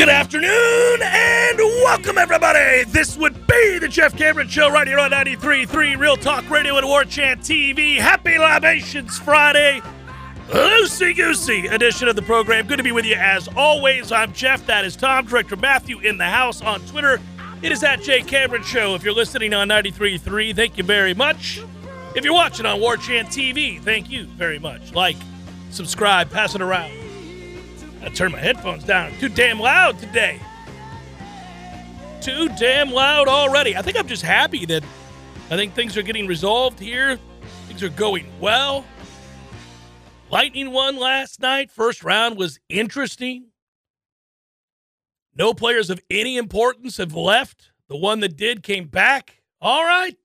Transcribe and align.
Good 0.00 0.08
afternoon 0.08 1.02
and 1.02 1.58
welcome, 1.58 2.16
everybody. 2.16 2.84
This 2.84 3.18
would 3.18 3.46
be 3.46 3.78
the 3.78 3.86
Jeff 3.86 4.16
Cameron 4.16 4.48
Show 4.48 4.70
right 4.70 4.86
here 4.86 4.98
on 4.98 5.10
93.3 5.10 5.98
Real 5.98 6.16
Talk 6.16 6.48
Radio 6.48 6.78
and 6.78 6.86
War 6.86 7.04
Chant 7.04 7.42
TV. 7.42 7.98
Happy 7.98 8.38
Libations 8.38 9.18
Friday. 9.18 9.82
Loosey 10.48 11.14
goosey 11.14 11.66
edition 11.66 12.08
of 12.08 12.16
the 12.16 12.22
program. 12.22 12.66
Good 12.66 12.78
to 12.78 12.82
be 12.82 12.92
with 12.92 13.04
you 13.04 13.14
as 13.16 13.46
always. 13.54 14.10
I'm 14.10 14.32
Jeff. 14.32 14.64
That 14.64 14.86
is 14.86 14.96
Tom. 14.96 15.26
Director 15.26 15.56
Matthew 15.56 15.98
in 15.98 16.16
the 16.16 16.24
house 16.24 16.62
on 16.62 16.80
Twitter. 16.86 17.20
It 17.60 17.70
is 17.70 17.84
at 17.84 18.00
Jay 18.00 18.22
Cameron 18.22 18.62
Show. 18.62 18.94
If 18.94 19.04
you're 19.04 19.12
listening 19.12 19.52
on 19.52 19.68
93.3, 19.68 20.56
thank 20.56 20.78
you 20.78 20.82
very 20.82 21.12
much. 21.12 21.60
If 22.16 22.24
you're 22.24 22.32
watching 22.32 22.64
on 22.64 22.80
War 22.80 22.96
Chant 22.96 23.28
TV, 23.28 23.78
thank 23.82 24.08
you 24.08 24.24
very 24.24 24.58
much. 24.58 24.94
Like, 24.94 25.18
subscribe, 25.68 26.30
pass 26.30 26.54
it 26.54 26.62
around. 26.62 27.09
I 28.02 28.08
turned 28.08 28.32
my 28.32 28.40
headphones 28.40 28.84
down. 28.84 29.12
Too 29.18 29.28
damn 29.28 29.60
loud 29.60 29.98
today. 29.98 30.40
Too 32.20 32.48
damn 32.58 32.90
loud 32.90 33.28
already. 33.28 33.76
I 33.76 33.82
think 33.82 33.98
I'm 33.98 34.08
just 34.08 34.22
happy 34.22 34.66
that 34.66 34.84
I 35.50 35.56
think 35.56 35.74
things 35.74 35.96
are 35.96 36.02
getting 36.02 36.26
resolved 36.26 36.78
here. 36.78 37.18
Things 37.66 37.82
are 37.82 37.88
going 37.88 38.26
well. 38.40 38.84
Lightning 40.30 40.70
won 40.70 40.96
last 40.96 41.40
night. 41.40 41.70
First 41.70 42.04
round 42.04 42.36
was 42.36 42.60
interesting. 42.68 43.46
No 45.34 45.54
players 45.54 45.90
of 45.90 46.00
any 46.10 46.36
importance 46.36 46.98
have 46.98 47.14
left. 47.14 47.72
The 47.88 47.96
one 47.96 48.20
that 48.20 48.36
did 48.36 48.62
came 48.62 48.86
back. 48.86 49.42
All 49.60 49.84
right. 49.84 50.16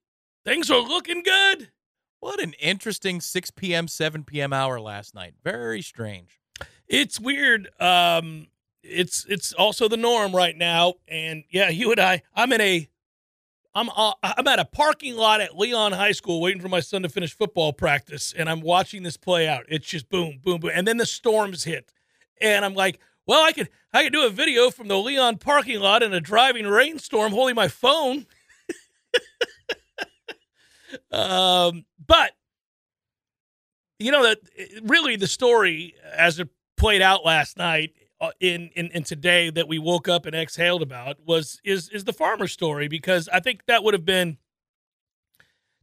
Things 0.44 0.70
are 0.70 0.80
looking 0.80 1.23
good. 1.23 1.72
What 2.20 2.42
an 2.42 2.53
interesting 2.53 3.22
6 3.22 3.52
p.m., 3.52 3.88
7 3.88 4.23
p.m. 4.23 4.53
hour 4.53 4.80
last 4.80 5.16
night. 5.16 5.34
Very 5.44 5.81
strange. 5.81 6.39
It's 6.88 7.20
weird. 7.20 7.70
Um, 7.80 8.48
it's 8.84 9.25
it's 9.27 9.53
also 9.53 9.88
the 9.88 9.98
norm 9.98 10.35
right 10.35 10.55
now. 10.55 10.95
And 11.08 11.44
yeah, 11.50 11.69
you 11.69 11.92
and 11.92 12.00
I, 12.00 12.22
I'm 12.36 12.52
in 12.52 12.61
a, 12.61 12.88
I'm 13.73 13.89
uh, 13.89 14.14
I'm 14.23 14.47
at 14.47 14.59
a 14.59 14.66
parking 14.66 15.16
lot 15.16 15.42
at 15.42 15.58
Leon 15.58 15.94
High 15.94 16.11
School 16.11 16.42
waiting 16.42 16.61
for 16.61 16.69
my 16.69 16.80
son 16.80 17.02
to 17.03 17.09
finish 17.09 17.36
football 17.36 17.73
practice, 17.73 18.33
and 18.38 18.50
I'm 18.50 18.61
watching 18.61 19.03
this 19.03 19.17
play 19.17 19.47
out. 19.47 19.66
It's 19.67 19.88
just 19.88 20.09
boom, 20.09 20.39
boom, 20.44 20.61
boom, 20.61 20.72
and 20.73 20.88
then 20.88 20.97
the 20.97 21.05
storms 21.05 21.64
hit, 21.64 21.92
and 22.39 22.64
I'm 22.64 22.75
like, 22.75 22.99
well, 23.25 23.44
I 23.44 23.52
could 23.52 23.70
I 23.94 24.03
could 24.03 24.14
do 24.14 24.25
a 24.25 24.30
video 24.30 24.70
from 24.70 24.88
the 24.88 24.97
Leon 24.97 25.38
parking 25.38 25.80
lot 25.80 26.03
in 26.03 26.14
a 26.14 26.22
driving 26.22 26.67
rainstorm, 26.67 27.31
holding 27.31 27.55
my 27.55 27.67
phone. 27.67 28.27
um, 31.11 31.86
but 32.05 32.33
you 33.97 34.11
know 34.11 34.23
that 34.23 34.39
really 34.83 35.16
the 35.16 35.27
story 35.27 35.95
as 36.14 36.39
it 36.39 36.49
played 36.78 37.02
out 37.02 37.26
last 37.26 37.58
night 37.58 37.94
uh, 38.22 38.31
in, 38.40 38.70
in 38.76 38.88
in 38.88 39.04
today 39.04 39.50
that 39.50 39.68
we 39.68 39.78
woke 39.80 40.08
up 40.08 40.26
and 40.26 40.36
exhaled 40.36 40.82
about 40.82 41.17
was 41.26 41.59
is 41.64 41.90
is 41.90 42.04
the 42.06 42.14
farmer 42.14 42.48
story 42.48 42.88
because 42.88 43.28
I 43.30 43.40
think 43.40 43.66
that 43.67 43.84
would 43.84 43.94
have 43.94 44.06
been 44.06 44.38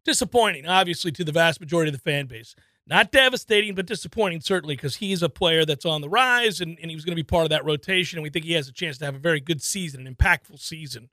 disappointing, 0.05 0.67
obviously, 0.67 1.12
to 1.12 1.25
the 1.25 1.33
vast 1.33 1.61
majority 1.61 1.91
of 1.91 1.95
the 1.95 2.01
fan 2.01 2.27
base. 2.27 2.55
Not 2.87 3.12
devastating, 3.12 3.75
but 3.75 3.87
disappointing 3.87 4.41
certainly 4.41 4.75
because 4.75 4.97
he's 4.97 5.23
a 5.23 5.29
player 5.29 5.65
that's 5.65 5.87
on 5.87 6.01
the 6.01 6.09
rise 6.09 6.61
and, 6.61 6.79
and 6.81 6.91
he 6.91 6.97
was 6.97 7.05
going 7.05 7.12
to 7.12 7.23
be 7.23 7.27
part 7.27 7.45
of 7.45 7.51
that 7.51 7.65
rotation. 7.65 8.19
And 8.19 8.25
we 8.25 8.31
think 8.31 8.45
he 8.45 8.55
has 8.55 8.69
a 8.69 8.73
chance 8.73 8.99
to 8.99 9.05
have 9.05 9.15
a 9.15 9.21
very 9.21 9.41
good 9.41 9.62
season, 9.62 10.06
an 10.06 10.15
impactful 10.15 10.59
season 10.59 11.09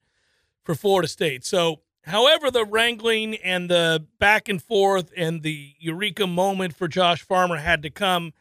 for 0.63 0.73
Florida 0.73 1.07
State. 1.07 1.45
So, 1.45 1.81
however, 2.05 2.49
the 2.49 2.65
wrangling 2.65 3.35
and 3.35 3.69
the 3.69 4.05
back 4.17 4.49
and 4.49 4.61
forth 4.61 5.11
and 5.15 5.43
the 5.43 5.73
eureka 5.79 6.25
moment 6.25 6.75
for 6.75 6.87
Josh 6.87 7.21
Farmer 7.21 7.57
had 7.57 7.83
to 7.83 7.91
come 7.91 8.33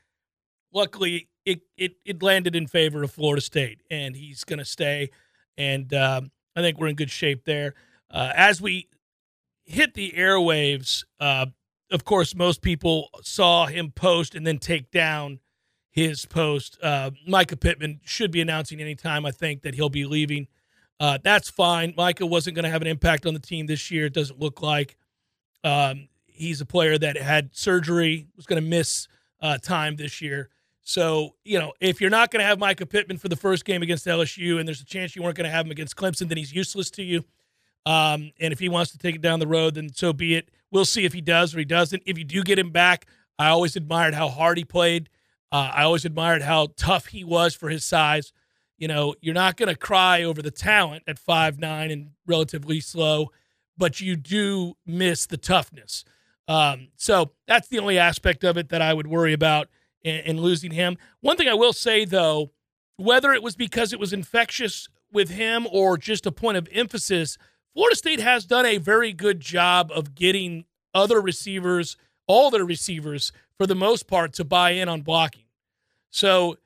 luckily 0.72 1.28
it, 1.44 1.62
it, 1.76 1.92
it 2.04 2.22
landed 2.22 2.54
in 2.54 2.66
favor 2.66 3.02
of 3.02 3.10
Florida 3.10 3.40
State, 3.40 3.80
and 3.90 4.14
he's 4.14 4.44
going 4.44 4.58
to 4.58 4.64
stay. 4.64 5.10
And 5.56 5.92
um, 5.94 6.30
I 6.54 6.60
think 6.60 6.78
we're 6.78 6.88
in 6.88 6.96
good 6.96 7.10
shape 7.10 7.44
there. 7.44 7.74
Uh, 8.10 8.32
as 8.34 8.60
we 8.60 8.88
hit 9.64 9.94
the 9.94 10.12
airwaves, 10.16 11.04
uh, 11.20 11.46
of 11.90 12.04
course, 12.04 12.34
most 12.34 12.62
people 12.62 13.08
saw 13.22 13.66
him 13.66 13.90
post 13.90 14.34
and 14.34 14.46
then 14.46 14.58
take 14.58 14.90
down 14.90 15.40
his 15.90 16.26
post. 16.26 16.78
Uh, 16.82 17.10
Mycah 17.26 17.58
Pittman 17.58 18.00
should 18.04 18.30
be 18.30 18.40
announcing 18.40 18.80
anytime, 18.80 19.24
I 19.24 19.30
think, 19.30 19.62
that 19.62 19.74
he'll 19.74 19.88
be 19.88 20.04
leaving. 20.04 20.48
Uh, 21.00 21.18
that's 21.22 21.48
fine. 21.48 21.92
Mycah 21.94 22.28
wasn't 22.28 22.56
going 22.56 22.64
to 22.64 22.70
have 22.70 22.82
an 22.82 22.88
impact 22.88 23.24
on 23.24 23.34
the 23.34 23.40
team 23.40 23.66
this 23.66 23.90
year, 23.90 24.06
it 24.06 24.14
doesn't 24.14 24.38
look 24.38 24.60
like. 24.62 24.96
Um, 25.64 26.08
he's 26.26 26.60
a 26.60 26.66
player 26.66 26.98
that 26.98 27.16
had 27.16 27.50
surgery, 27.56 28.26
was 28.36 28.46
going 28.46 28.62
to 28.62 28.68
miss 28.68 29.08
uh, 29.40 29.58
time 29.58 29.96
this 29.96 30.20
year. 30.20 30.50
So, 30.88 31.34
you 31.44 31.58
know, 31.58 31.74
if 31.80 32.00
you're 32.00 32.08
not 32.08 32.30
going 32.30 32.40
to 32.40 32.46
have 32.46 32.58
Mycah 32.58 32.88
Pittman 32.88 33.18
for 33.18 33.28
the 33.28 33.36
first 33.36 33.66
game 33.66 33.82
against 33.82 34.06
LSU 34.06 34.58
and 34.58 34.66
there's 34.66 34.80
a 34.80 34.86
chance 34.86 35.14
you 35.14 35.22
weren't 35.22 35.36
going 35.36 35.44
to 35.44 35.50
have 35.50 35.66
him 35.66 35.70
against 35.70 35.96
Clemson, 35.96 36.28
then 36.28 36.38
he's 36.38 36.54
useless 36.54 36.90
to 36.92 37.02
you. 37.02 37.26
Um, 37.84 38.32
and 38.40 38.54
if 38.54 38.58
he 38.58 38.70
wants 38.70 38.92
to 38.92 38.98
take 38.98 39.14
it 39.14 39.20
down 39.20 39.38
the 39.38 39.46
road, 39.46 39.74
then 39.74 39.92
so 39.92 40.14
be 40.14 40.34
it. 40.34 40.48
We'll 40.70 40.86
see 40.86 41.04
if 41.04 41.12
he 41.12 41.20
does 41.20 41.54
or 41.54 41.58
he 41.58 41.66
doesn't. 41.66 42.04
If 42.06 42.16
you 42.16 42.24
do 42.24 42.42
get 42.42 42.58
him 42.58 42.70
back, 42.70 43.04
I 43.38 43.48
always 43.48 43.76
admired 43.76 44.14
how 44.14 44.28
hard 44.28 44.56
he 44.56 44.64
played. 44.64 45.10
Uh, 45.52 45.70
I 45.74 45.82
always 45.82 46.06
admired 46.06 46.40
how 46.40 46.68
tough 46.74 47.08
he 47.08 47.22
was 47.22 47.54
for 47.54 47.68
his 47.68 47.84
size. 47.84 48.32
You 48.78 48.88
know, 48.88 49.14
you're 49.20 49.34
not 49.34 49.58
going 49.58 49.68
to 49.68 49.76
cry 49.76 50.22
over 50.22 50.40
the 50.40 50.50
talent 50.50 51.02
at 51.06 51.18
five 51.18 51.58
nine 51.58 51.90
and 51.90 52.12
relatively 52.26 52.80
slow, 52.80 53.30
but 53.76 54.00
you 54.00 54.16
do 54.16 54.72
miss 54.86 55.26
the 55.26 55.36
toughness. 55.36 56.06
Um, 56.48 56.88
so 56.96 57.32
that's 57.46 57.68
the 57.68 57.78
only 57.78 57.98
aspect 57.98 58.42
of 58.42 58.56
it 58.56 58.70
that 58.70 58.80
I 58.80 58.94
would 58.94 59.06
worry 59.06 59.34
about 59.34 59.68
in, 60.02 60.16
in 60.16 60.40
losing 60.40 60.72
him. 60.72 60.96
One 61.20 61.36
thing 61.36 61.48
I 61.48 61.54
will 61.54 61.72
say, 61.72 62.04
though, 62.04 62.50
whether 62.96 63.32
it 63.32 63.42
was 63.42 63.56
because 63.56 63.92
it 63.92 64.00
was 64.00 64.12
infectious 64.12 64.88
with 65.12 65.30
him 65.30 65.66
or 65.70 65.96
just 65.96 66.26
a 66.26 66.32
point 66.32 66.56
of 66.56 66.68
emphasis, 66.72 67.38
Florida 67.74 67.96
State 67.96 68.20
has 68.20 68.44
done 68.44 68.66
a 68.66 68.78
very 68.78 69.12
good 69.12 69.40
job 69.40 69.90
of 69.94 70.14
getting 70.14 70.64
other 70.94 71.20
receivers, 71.20 71.96
all 72.26 72.50
their 72.50 72.64
receivers, 72.64 73.32
for 73.56 73.66
the 73.66 73.74
most 73.74 74.06
part, 74.06 74.32
to 74.34 74.44
buy 74.44 74.70
in 74.72 74.88
on 74.88 75.02
blocking. 75.02 75.44
So, 76.10 76.58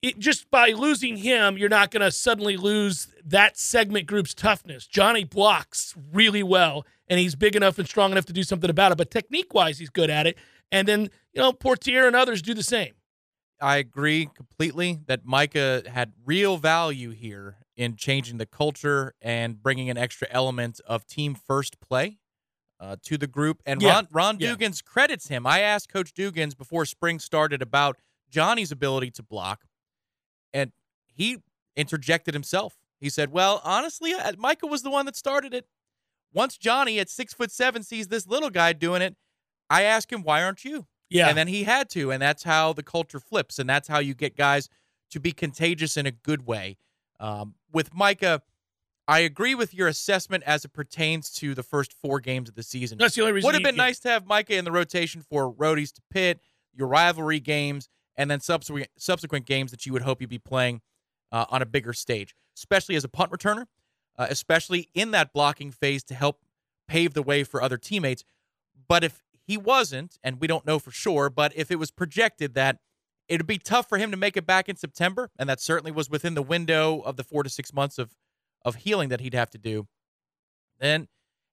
it, 0.00 0.18
just 0.18 0.50
by 0.50 0.70
losing 0.70 1.16
him, 1.18 1.56
you're 1.56 1.68
not 1.68 1.92
going 1.92 2.00
to 2.00 2.10
suddenly 2.10 2.56
lose 2.56 3.08
that 3.24 3.56
segment 3.56 4.06
group's 4.06 4.34
toughness. 4.34 4.86
Johnny 4.86 5.22
blocks 5.22 5.94
really 6.12 6.42
well, 6.42 6.84
and 7.08 7.20
he's 7.20 7.36
big 7.36 7.54
enough 7.54 7.78
and 7.78 7.88
strong 7.88 8.10
enough 8.10 8.26
to 8.26 8.32
do 8.32 8.42
something 8.42 8.68
about 8.68 8.90
it. 8.90 8.98
But 8.98 9.10
technique 9.10 9.54
wise, 9.54 9.78
he's 9.78 9.90
good 9.90 10.10
at 10.10 10.26
it. 10.26 10.36
And 10.72 10.88
then, 10.88 11.10
you 11.32 11.42
know, 11.42 11.52
Poitier 11.52 12.06
and 12.06 12.16
others 12.16 12.42
do 12.42 12.54
the 12.54 12.62
same. 12.62 12.94
I 13.60 13.76
agree 13.76 14.28
completely 14.34 15.00
that 15.06 15.24
Mycah 15.24 15.86
had 15.86 16.12
real 16.24 16.56
value 16.56 17.10
here 17.10 17.58
in 17.76 17.96
changing 17.96 18.38
the 18.38 18.46
culture 18.46 19.14
and 19.22 19.62
bringing 19.62 19.88
an 19.88 19.96
extra 19.96 20.26
element 20.30 20.80
of 20.86 21.06
team 21.06 21.34
first 21.34 21.80
play 21.80 22.18
uh, 22.80 22.96
to 23.04 23.16
the 23.16 23.28
group. 23.28 23.62
And 23.64 23.80
yeah. 23.80 23.94
Ron, 23.94 24.08
Ron 24.10 24.36
yeah. 24.40 24.54
Dugans 24.54 24.84
credits 24.84 25.28
him. 25.28 25.46
I 25.46 25.60
asked 25.60 25.92
Coach 25.92 26.12
Dugans 26.12 26.56
before 26.56 26.84
spring 26.84 27.20
started 27.20 27.62
about 27.62 27.96
Johnny's 28.28 28.72
ability 28.72 29.12
to 29.12 29.22
block, 29.22 29.62
and 30.52 30.72
he 31.06 31.38
interjected 31.76 32.34
himself. 32.34 32.78
He 32.98 33.10
said, 33.10 33.30
"Well, 33.30 33.60
honestly, 33.62 34.12
uh, 34.12 34.32
Mycah 34.32 34.68
was 34.68 34.82
the 34.82 34.90
one 34.90 35.06
that 35.06 35.16
started 35.16 35.54
it. 35.54 35.66
Once 36.32 36.56
Johnny 36.56 36.98
at 36.98 37.10
six 37.10 37.34
foot 37.34 37.50
seven 37.50 37.82
sees 37.82 38.08
this 38.08 38.26
little 38.26 38.50
guy 38.50 38.72
doing 38.72 39.02
it, 39.02 39.16
I 39.68 39.82
ask 39.82 40.10
him, 40.12 40.22
why 40.22 40.42
aren't 40.42 40.64
you? 40.64 40.86
Yeah. 41.12 41.28
And 41.28 41.36
then 41.36 41.48
he 41.48 41.64
had 41.64 41.88
to. 41.90 42.10
And 42.10 42.20
that's 42.20 42.42
how 42.42 42.72
the 42.72 42.82
culture 42.82 43.20
flips. 43.20 43.58
And 43.58 43.68
that's 43.68 43.88
how 43.88 43.98
you 43.98 44.14
get 44.14 44.36
guys 44.36 44.68
to 45.10 45.20
be 45.20 45.32
contagious 45.32 45.96
in 45.96 46.06
a 46.06 46.10
good 46.10 46.46
way. 46.46 46.76
Um, 47.20 47.54
with 47.72 47.92
Mycah, 47.92 48.40
I 49.06 49.20
agree 49.20 49.54
with 49.54 49.74
your 49.74 49.88
assessment 49.88 50.44
as 50.44 50.64
it 50.64 50.72
pertains 50.72 51.30
to 51.34 51.54
the 51.54 51.62
first 51.62 51.92
four 51.92 52.20
games 52.20 52.48
of 52.48 52.54
the 52.54 52.62
season. 52.62 52.98
That's 52.98 53.14
the 53.14 53.22
only 53.22 53.32
reason. 53.32 53.48
Would 53.48 53.54
have 53.54 53.62
been 53.62 53.76
nice 53.76 53.98
to 54.00 54.08
have 54.08 54.24
Mycah 54.24 54.50
in 54.50 54.64
the 54.64 54.72
rotation 54.72 55.22
for 55.22 55.52
roadies 55.52 55.92
to 55.94 56.02
pit, 56.10 56.40
your 56.72 56.88
rivalry 56.88 57.40
games, 57.40 57.88
and 58.16 58.30
then 58.30 58.40
subsequent 58.40 58.88
subsequent 58.96 59.46
games 59.46 59.70
that 59.70 59.86
you 59.86 59.92
would 59.92 60.02
hope 60.02 60.20
you'd 60.20 60.30
be 60.30 60.38
playing 60.38 60.80
uh, 61.30 61.46
on 61.48 61.62
a 61.62 61.66
bigger 61.66 61.92
stage, 61.92 62.34
especially 62.56 62.94
as 62.94 63.04
a 63.04 63.08
punt 63.08 63.32
returner, 63.32 63.66
uh, 64.18 64.26
especially 64.30 64.88
in 64.94 65.10
that 65.10 65.32
blocking 65.32 65.70
phase 65.72 66.02
to 66.04 66.14
help 66.14 66.40
pave 66.86 67.14
the 67.14 67.22
way 67.22 67.42
for 67.42 67.62
other 67.62 67.76
teammates. 67.76 68.24
But 68.88 69.02
if 69.02 69.22
he 69.46 69.56
wasn't, 69.56 70.18
and 70.22 70.40
we 70.40 70.46
don't 70.46 70.66
know 70.66 70.78
for 70.78 70.90
sure, 70.90 71.30
but 71.30 71.52
if 71.56 71.70
it 71.70 71.78
was 71.78 71.90
projected 71.90 72.54
that 72.54 72.78
it'd 73.28 73.46
be 73.46 73.58
tough 73.58 73.88
for 73.88 73.98
him 73.98 74.10
to 74.10 74.16
make 74.16 74.36
it 74.36 74.46
back 74.46 74.68
in 74.68 74.76
September, 74.76 75.30
and 75.38 75.48
that 75.48 75.60
certainly 75.60 75.92
was 75.92 76.10
within 76.10 76.34
the 76.34 76.42
window 76.42 77.00
of 77.00 77.16
the 77.16 77.24
four 77.24 77.42
to 77.42 77.48
six 77.48 77.72
months 77.72 77.98
of, 77.98 78.16
of 78.64 78.76
healing 78.76 79.08
that 79.08 79.20
he'd 79.20 79.34
have 79.34 79.50
to 79.50 79.58
do, 79.58 79.86
then 80.78 81.08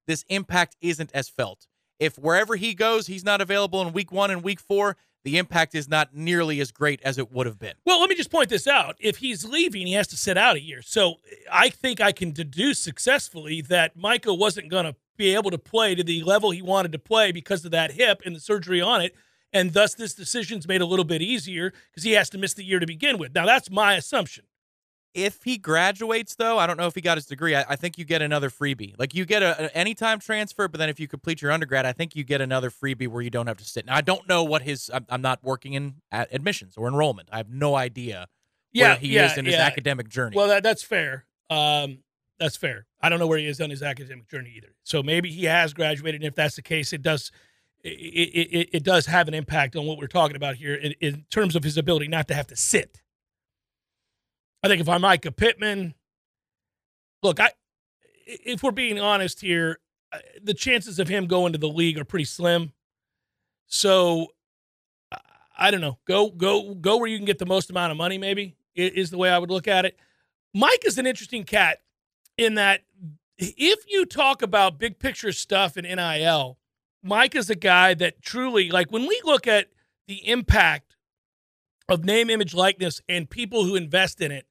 this 0.07 0.25
impact 0.29 0.75
isn't 0.81 1.11
as 1.13 1.29
felt. 1.29 1.67
If 1.99 2.17
wherever 2.17 2.55
he 2.55 2.73
goes, 2.73 3.07
he's 3.07 3.23
not 3.23 3.41
available 3.41 3.81
in 3.81 3.93
week 3.93 4.11
one 4.11 4.31
and 4.31 4.43
week 4.43 4.59
four, 4.59 4.97
the 5.23 5.37
impact 5.37 5.75
is 5.75 5.89
not 5.89 6.15
nearly 6.15 6.61
as 6.61 6.71
great 6.71 7.01
as 7.03 7.17
it 7.17 7.31
would 7.31 7.45
have 7.45 7.59
been. 7.59 7.73
Well, 7.85 7.99
let 7.99 8.09
me 8.09 8.15
just 8.15 8.31
point 8.31 8.49
this 8.49 8.67
out. 8.67 8.95
If 8.99 9.17
he's 9.17 9.43
leaving, 9.43 9.85
he 9.85 9.93
has 9.93 10.07
to 10.07 10.17
sit 10.17 10.37
out 10.37 10.55
a 10.55 10.61
year. 10.61 10.81
So 10.81 11.15
I 11.51 11.69
think 11.69 11.99
I 11.99 12.13
can 12.13 12.31
deduce 12.31 12.79
successfully 12.79 13.61
that 13.63 13.97
Michael 13.97 14.37
wasn't 14.37 14.69
going 14.69 14.85
to 14.85 14.95
be 15.19 15.35
able 15.35 15.51
to 15.51 15.59
play 15.59 15.93
to 15.93 16.03
the 16.03 16.23
level 16.23 16.49
he 16.49 16.63
wanted 16.63 16.91
to 16.93 16.97
play 16.97 17.31
because 17.31 17.63
of 17.63 17.69
that 17.71 17.91
hip 17.91 18.23
and 18.25 18.35
the 18.35 18.39
surgery 18.39 18.81
on 18.81 19.01
it. 19.01 19.13
And 19.51 19.73
thus, 19.73 19.93
this 19.93 20.13
decision's 20.13 20.67
made 20.67 20.81
a 20.81 20.85
little 20.85 21.05
bit 21.05 21.21
easier 21.21 21.73
because 21.91 22.03
he 22.03 22.13
has 22.13 22.29
to 22.31 22.37
miss 22.37 22.53
the 22.53 22.63
year 22.63 22.79
to 22.79 22.87
begin 22.87 23.17
with. 23.17 23.35
Now, 23.35 23.45
that's 23.45 23.69
my 23.69 23.95
assumption. 23.95 24.45
If 25.15 25.43
he 25.43 25.57
graduates, 25.57 26.35
though, 26.35 26.59
I 26.59 26.67
don't 26.67 26.77
know 26.77 26.85
if 26.85 26.93
he 26.93 27.01
got 27.01 27.17
his 27.17 27.25
degree. 27.25 27.55
I, 27.55 27.65
I 27.67 27.75
think 27.75 27.97
you 27.97 28.05
get 28.05 28.21
another 28.21 28.51
freebie. 28.51 28.93
Like 28.99 29.15
you 29.15 29.25
get 29.25 29.41
a, 29.41 29.59
an 29.59 29.69
anytime 29.73 30.19
transfer, 30.19 30.67
but 30.67 30.77
then 30.77 30.87
if 30.87 30.99
you 30.99 31.07
complete 31.07 31.41
your 31.41 31.51
undergrad, 31.51 31.85
I 31.85 31.93
think 31.93 32.15
you 32.15 32.23
get 32.23 32.41
another 32.41 32.69
freebie 32.69 33.07
where 33.07 33.23
you 33.23 33.31
don't 33.31 33.47
have 33.47 33.57
to 33.57 33.65
sit. 33.65 33.87
Now 33.87 33.95
I 33.95 34.01
don't 34.01 34.29
know 34.29 34.43
what 34.43 34.61
his. 34.61 34.91
I'm, 34.93 35.07
I'm 35.09 35.21
not 35.23 35.43
working 35.43 35.73
in 35.73 35.95
at 36.11 36.31
admissions 36.31 36.77
or 36.77 36.87
enrollment. 36.87 37.27
I 37.31 37.37
have 37.37 37.49
no 37.49 37.75
idea 37.75 38.27
Yeah, 38.71 38.89
where 38.89 38.97
he 38.97 39.07
yeah, 39.09 39.31
is 39.31 39.37
in 39.37 39.45
his 39.45 39.55
academic 39.55 40.09
journey. 40.09 40.37
Well, 40.37 40.47
that, 40.47 40.61
that's 40.61 40.83
fair. 40.83 41.25
Um, 41.49 42.03
that's 42.39 42.57
fair. 42.57 42.85
I 43.01 43.09
don't 43.09 43.19
know 43.19 43.27
where 43.27 43.37
he 43.37 43.45
is 43.45 43.61
on 43.61 43.69
his 43.69 43.83
academic 43.83 44.29
journey 44.29 44.53
either. 44.55 44.73
So 44.83 45.03
maybe 45.03 45.29
he 45.29 45.45
has 45.45 45.73
graduated, 45.73 46.21
and 46.21 46.27
if 46.27 46.35
that's 46.35 46.55
the 46.55 46.61
case, 46.61 46.93
it 46.93 47.01
does 47.01 47.31
it, 47.83 47.89
it, 47.89 48.69
it, 48.73 48.83
does 48.83 49.05
have 49.05 49.29
an 49.29 49.33
impact 49.33 49.75
on 49.77 49.85
what 49.85 49.97
we're 49.97 50.07
talking 50.07 50.35
about 50.35 50.55
here 50.55 50.75
in, 50.75 50.93
in 50.99 51.25
terms 51.29 51.55
of 51.55 51.63
his 51.63 51.77
ability 51.77 52.09
not 52.09 52.27
to 52.27 52.33
have 52.33 52.47
to 52.47 52.55
sit. 52.55 53.01
I 54.61 54.67
think 54.67 54.81
if 54.81 54.89
I'm 54.89 55.01
Mycah 55.01 55.35
Pittman, 55.35 55.93
look, 57.23 57.39
I 57.39 57.51
if 58.25 58.63
we're 58.63 58.71
being 58.71 58.99
honest 58.99 59.39
here, 59.41 59.79
the 60.43 60.53
chances 60.53 60.99
of 60.99 61.07
him 61.07 61.25
going 61.27 61.53
to 61.53 61.59
the 61.59 61.69
league 61.69 61.97
are 61.97 62.05
pretty 62.05 62.25
slim. 62.25 62.73
So 63.67 64.27
I 65.57 65.71
don't 65.71 65.81
know. 65.81 65.99
Go 66.05 66.29
go 66.29 66.75
go 66.75 66.97
where 66.97 67.07
you 67.07 67.17
can 67.17 67.25
get 67.25 67.39
the 67.39 67.45
most 67.45 67.69
amount 67.69 67.91
of 67.91 67.97
money. 67.97 68.17
Maybe 68.17 68.55
is 68.75 69.09
the 69.09 69.17
way 69.17 69.29
I 69.29 69.37
would 69.37 69.51
look 69.51 69.67
at 69.67 69.85
it. 69.85 69.97
Mike 70.53 70.83
is 70.85 70.97
an 70.97 71.05
interesting 71.05 71.43
cat 71.43 71.79
in 72.39 72.55
that 72.55 72.83
if 73.37 73.79
you 73.89 74.05
talk 74.05 74.41
about 74.41 74.79
big 74.79 74.97
picture 74.97 75.33
stuff 75.33 75.75
in 75.75 75.83
NIL, 75.83 76.57
Mike 77.03 77.35
is 77.35 77.49
a 77.49 77.55
guy 77.55 77.93
that 77.95 78.21
truly, 78.21 78.69
like 78.69 78.91
when 78.91 79.05
we 79.07 79.21
look 79.25 79.45
at 79.45 79.67
the 80.07 80.25
impact 80.27 80.95
of 81.89 82.05
name, 82.05 82.29
image, 82.29 82.53
likeness, 82.53 83.01
and 83.09 83.29
people 83.29 83.65
who 83.65 83.75
invest 83.75 84.21
in 84.21 84.31
it, 84.31 84.45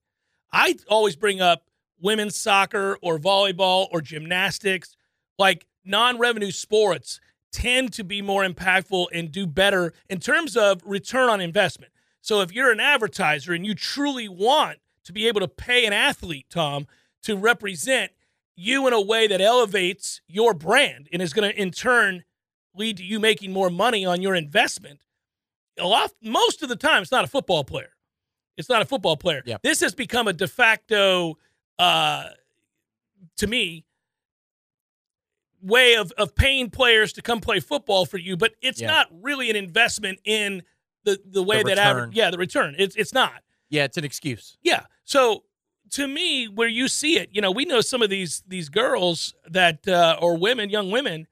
I 0.53 0.77
always 0.89 1.17
bring 1.17 1.41
up 1.41 1.65
women's 1.99 2.37
soccer 2.37 2.99
or 3.01 3.19
volleyball 3.19 3.89
or 3.91 4.03
gymnastics, 4.03 4.95
like 5.39 5.67
non 5.83 6.19
revenue 6.19 6.51
sports 6.51 7.21
tend 7.51 7.95
to 7.95 8.05
be 8.05 8.21
more 8.21 8.47
impactful 8.47 9.07
and 9.15 9.33
do 9.33 9.47
better 9.47 9.95
in 10.11 10.21
terms 10.21 10.59
of 10.59 10.83
return 10.85 11.31
on 11.31 11.41
investment. 11.41 11.91
So 12.21 12.43
if 12.43 12.53
you're 12.53 12.71
an 12.71 12.81
advertiser 12.81 13.55
and 13.55 13.65
you 13.65 13.75
truly 13.75 14.29
want 14.29 14.79
to 15.05 15.13
be 15.15 15.27
able 15.27 15.41
to 15.41 15.49
pay 15.49 15.87
an 15.87 15.95
athlete, 15.95 16.47
Tom, 16.51 16.87
to 17.29 17.37
represent 17.37 18.11
you 18.57 18.87
in 18.87 18.93
a 18.93 19.01
way 19.01 19.27
that 19.29 19.41
elevates 19.41 20.21
your 20.27 20.53
brand 20.55 21.09
and 21.13 21.23
is 21.23 21.33
going 21.33 21.49
to 21.51 21.61
in 21.61 21.71
turn 21.71 22.25
lead 22.75 22.97
to 22.97 23.05
you 23.05 23.21
making 23.21 23.53
more 23.53 23.71
money 23.71 24.05
on 24.05 24.21
your 24.23 24.35
investment. 24.35 25.01
A 25.79 25.87
lot, 25.87 26.11
most 26.23 26.63
of 26.63 26.69
the 26.69 26.77
time, 26.77 27.03
it's 27.03 27.13
not 27.13 27.25
a 27.25 27.29
football 27.29 27.63
player. 27.65 27.91
It's 28.57 28.69
not 28.69 28.83
a 28.83 28.85
football 28.85 29.17
player. 29.17 29.43
Yep. 29.47 29.63
This 29.63 29.81
has 29.81 29.95
become 29.95 30.27
a 30.27 30.33
de 30.33 30.49
facto, 30.49 31.39
uh, 31.79 32.25
to 33.37 33.47
me, 33.47 33.85
way 35.63 35.95
of, 35.97 36.13
of 36.13 36.35
paying 36.35 36.71
players 36.71 37.13
to 37.15 37.23
come 37.23 37.41
play 37.41 37.61
football 37.61 38.07
for 38.07 38.19
you, 38.19 38.37
but 38.37 38.55
it's 38.63 38.81
Yeah. 38.81 38.89
not 38.89 39.07
really 39.13 39.51
an 39.51 39.57
investment 39.57 40.21
in 40.25 40.63
the, 41.05 41.21
the 41.25 41.43
way 41.43 41.59
The 41.63 41.75
that 41.75 41.79
aver- 41.79 41.95
return. 42.01 42.13
yeah 42.13 42.31
the 42.31 42.39
return 42.39 42.75
it's 42.79 42.95
it's 42.97 43.13
not 43.15 43.43
yeah, 43.71 43.85
it's 43.85 43.97
an 43.99 44.05
excuse. 44.05 44.57
yeah. 44.63 44.85
So 45.05 45.45
to 45.93 46.09
me, 46.09 46.47
where 46.47 46.69
you 46.69 46.89
see 46.89 47.19
it, 47.19 47.31
you 47.33 47.41
know, 47.41 47.51
we 47.51 47.65
know 47.65 47.81
some 47.81 48.03
of 48.03 48.11
these 48.11 48.43
these 48.47 48.69
girls 48.69 49.35
that 49.49 49.87
uh, 49.87 50.17
or 50.21 50.37
women, 50.37 50.71
young 50.71 50.91
women 50.91 51.27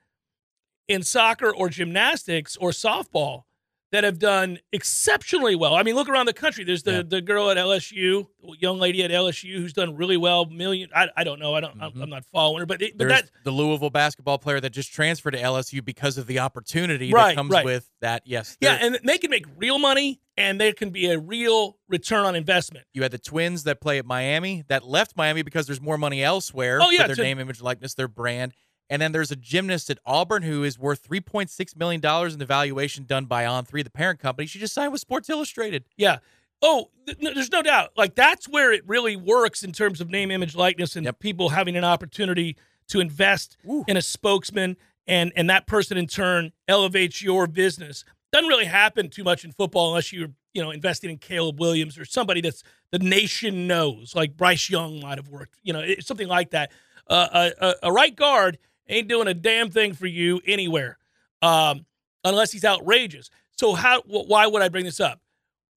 in 0.88 1.02
soccer 1.02 1.54
or 1.54 1.68
gymnastics 1.68 2.56
or 2.56 2.70
softball 2.70 3.44
that 3.92 4.02
have 4.04 4.18
done 4.18 4.58
exceptionally 4.72 5.54
well. 5.54 5.74
I 5.74 5.82
mean, 5.82 5.94
look 5.94 6.08
around 6.08 6.26
the 6.26 6.32
country. 6.32 6.64
There's 6.64 6.82
the 6.82 6.92
Yeah. 6.92 7.02
the 7.06 7.20
girl 7.20 7.50
at 7.50 7.56
LSU, 7.56 8.26
young 8.58 8.78
lady 8.78 9.02
at 9.04 9.10
LSU 9.10 9.56
who's 9.58 9.72
done 9.72 9.94
really 9.96 10.16
well. 10.16 10.44
Million, 10.46 10.90
I, 10.94 11.08
I 11.16 11.24
don't 11.24 11.38
know. 11.38 11.54
I 11.54 11.60
don't. 11.60 11.80
I'm- 11.80 11.92
Mhm. 11.92 12.02
I'm 12.02 12.10
not 12.10 12.24
following 12.26 12.60
her, 12.60 12.66
but 12.66 12.82
it, 12.82 12.98
but 12.98 13.08
that 13.08 13.30
the 13.44 13.50
Louisville 13.50 13.90
basketball 13.90 14.38
player 14.38 14.60
that 14.60 14.70
just 14.70 14.92
transferred 14.92 15.32
to 15.32 15.38
LSU 15.40 15.84
because 15.84 16.18
of 16.18 16.26
the 16.26 16.38
opportunity 16.40 17.12
Right, 17.12 17.28
that 17.28 17.36
comes 17.36 17.50
right. 17.52 17.64
with 17.64 17.88
that. 18.00 18.22
Yes. 18.26 18.56
yeah, 18.60 18.78
and 18.80 18.98
they 19.04 19.18
can 19.18 19.30
make 19.30 19.44
real 19.56 19.78
money, 19.78 20.20
and 20.36 20.60
there 20.60 20.72
can 20.72 20.90
be 20.90 21.06
a 21.06 21.18
real 21.18 21.78
return 21.88 22.24
on 22.26 22.34
investment. 22.34 22.86
you 22.92 23.02
had 23.02 23.12
the 23.12 23.18
twins 23.18 23.62
that 23.64 23.80
play 23.80 23.98
at 23.98 24.04
Miami 24.06 24.64
that 24.68 24.84
left 24.84 25.16
Miami 25.16 25.42
because 25.42 25.66
there's 25.66 25.80
more 25.80 25.96
money 25.98 26.22
elsewhere 26.24 26.80
Oh, 26.82 26.90
yeah, 26.90 27.02
for 27.02 27.08
their 27.08 27.16
to- 27.16 27.22
name, 27.22 27.38
image, 27.38 27.60
likeness, 27.60 27.94
their 27.94 28.08
brand. 28.08 28.52
And 28.88 29.02
then 29.02 29.12
there's 29.12 29.30
a 29.32 29.36
gymnast 29.36 29.90
at 29.90 29.98
Auburn 30.06 30.42
who 30.42 30.62
is 30.62 30.78
worth 30.78 31.08
$3.6 31.08 31.76
million 31.76 32.00
in 32.32 32.38
the 32.38 32.46
valuation 32.46 33.04
done 33.04 33.24
by 33.24 33.44
On3, 33.44 33.82
the 33.82 33.90
parent 33.90 34.20
company. 34.20 34.46
She 34.46 34.58
just 34.58 34.74
signed 34.74 34.92
with 34.92 35.00
Sports 35.00 35.28
Illustrated. 35.28 35.84
Yeah. 35.96 36.18
Oh, 36.62 36.90
th- 37.04 37.18
no, 37.20 37.34
there's 37.34 37.50
no 37.50 37.62
doubt. 37.62 37.90
Like 37.96 38.14
that's 38.14 38.48
where 38.48 38.72
it 38.72 38.86
really 38.86 39.16
works 39.16 39.62
in 39.64 39.72
terms 39.72 40.00
of 40.00 40.08
name, 40.08 40.30
image, 40.30 40.54
likeness, 40.54 40.96
and 40.96 41.04
Yep. 41.04 41.18
people 41.18 41.48
having 41.50 41.76
an 41.76 41.84
opportunity 41.84 42.56
to 42.88 43.00
invest 43.00 43.56
Ooh. 43.68 43.84
in 43.88 43.96
a 43.96 44.02
spokesman, 44.02 44.76
and 45.06 45.32
and 45.36 45.50
that 45.50 45.66
person 45.66 45.98
in 45.98 46.06
turn 46.06 46.52
elevates 46.68 47.20
your 47.20 47.46
business. 47.46 48.04
Doesn't 48.32 48.48
really 48.48 48.64
happen 48.64 49.10
too 49.10 49.24
much 49.24 49.44
in 49.44 49.52
football 49.52 49.88
unless 49.88 50.12
you're 50.12 50.30
you 50.54 50.62
know 50.62 50.70
investing 50.70 51.10
in 51.10 51.18
Caleb 51.18 51.60
Williams 51.60 51.98
or 51.98 52.04
somebody 52.04 52.40
that's 52.40 52.62
the 52.90 53.00
nation 53.00 53.66
knows, 53.66 54.14
like 54.14 54.36
Bryce 54.36 54.70
Young 54.70 55.00
might 55.00 55.18
have 55.18 55.28
worked, 55.28 55.58
you 55.62 55.72
know, 55.72 55.84
something 56.00 56.28
like 56.28 56.50
that. 56.50 56.70
Uh, 57.08 57.50
a, 57.60 57.66
a, 57.66 57.74
a 57.84 57.92
right 57.92 58.16
guard 58.16 58.58
ain't 58.88 59.08
doing 59.08 59.28
a 59.28 59.34
damn 59.34 59.70
thing 59.70 59.92
for 59.94 60.06
you 60.06 60.40
anywhere, 60.46 60.98
um, 61.42 61.86
unless 62.24 62.52
he's 62.52 62.64
outrageous. 62.64 63.30
So 63.56 63.74
how? 63.74 64.02
wh- 64.02 64.28
Why 64.28 64.46
would 64.46 64.62
I 64.62 64.68
bring 64.68 64.84
this 64.84 65.00
up? 65.00 65.20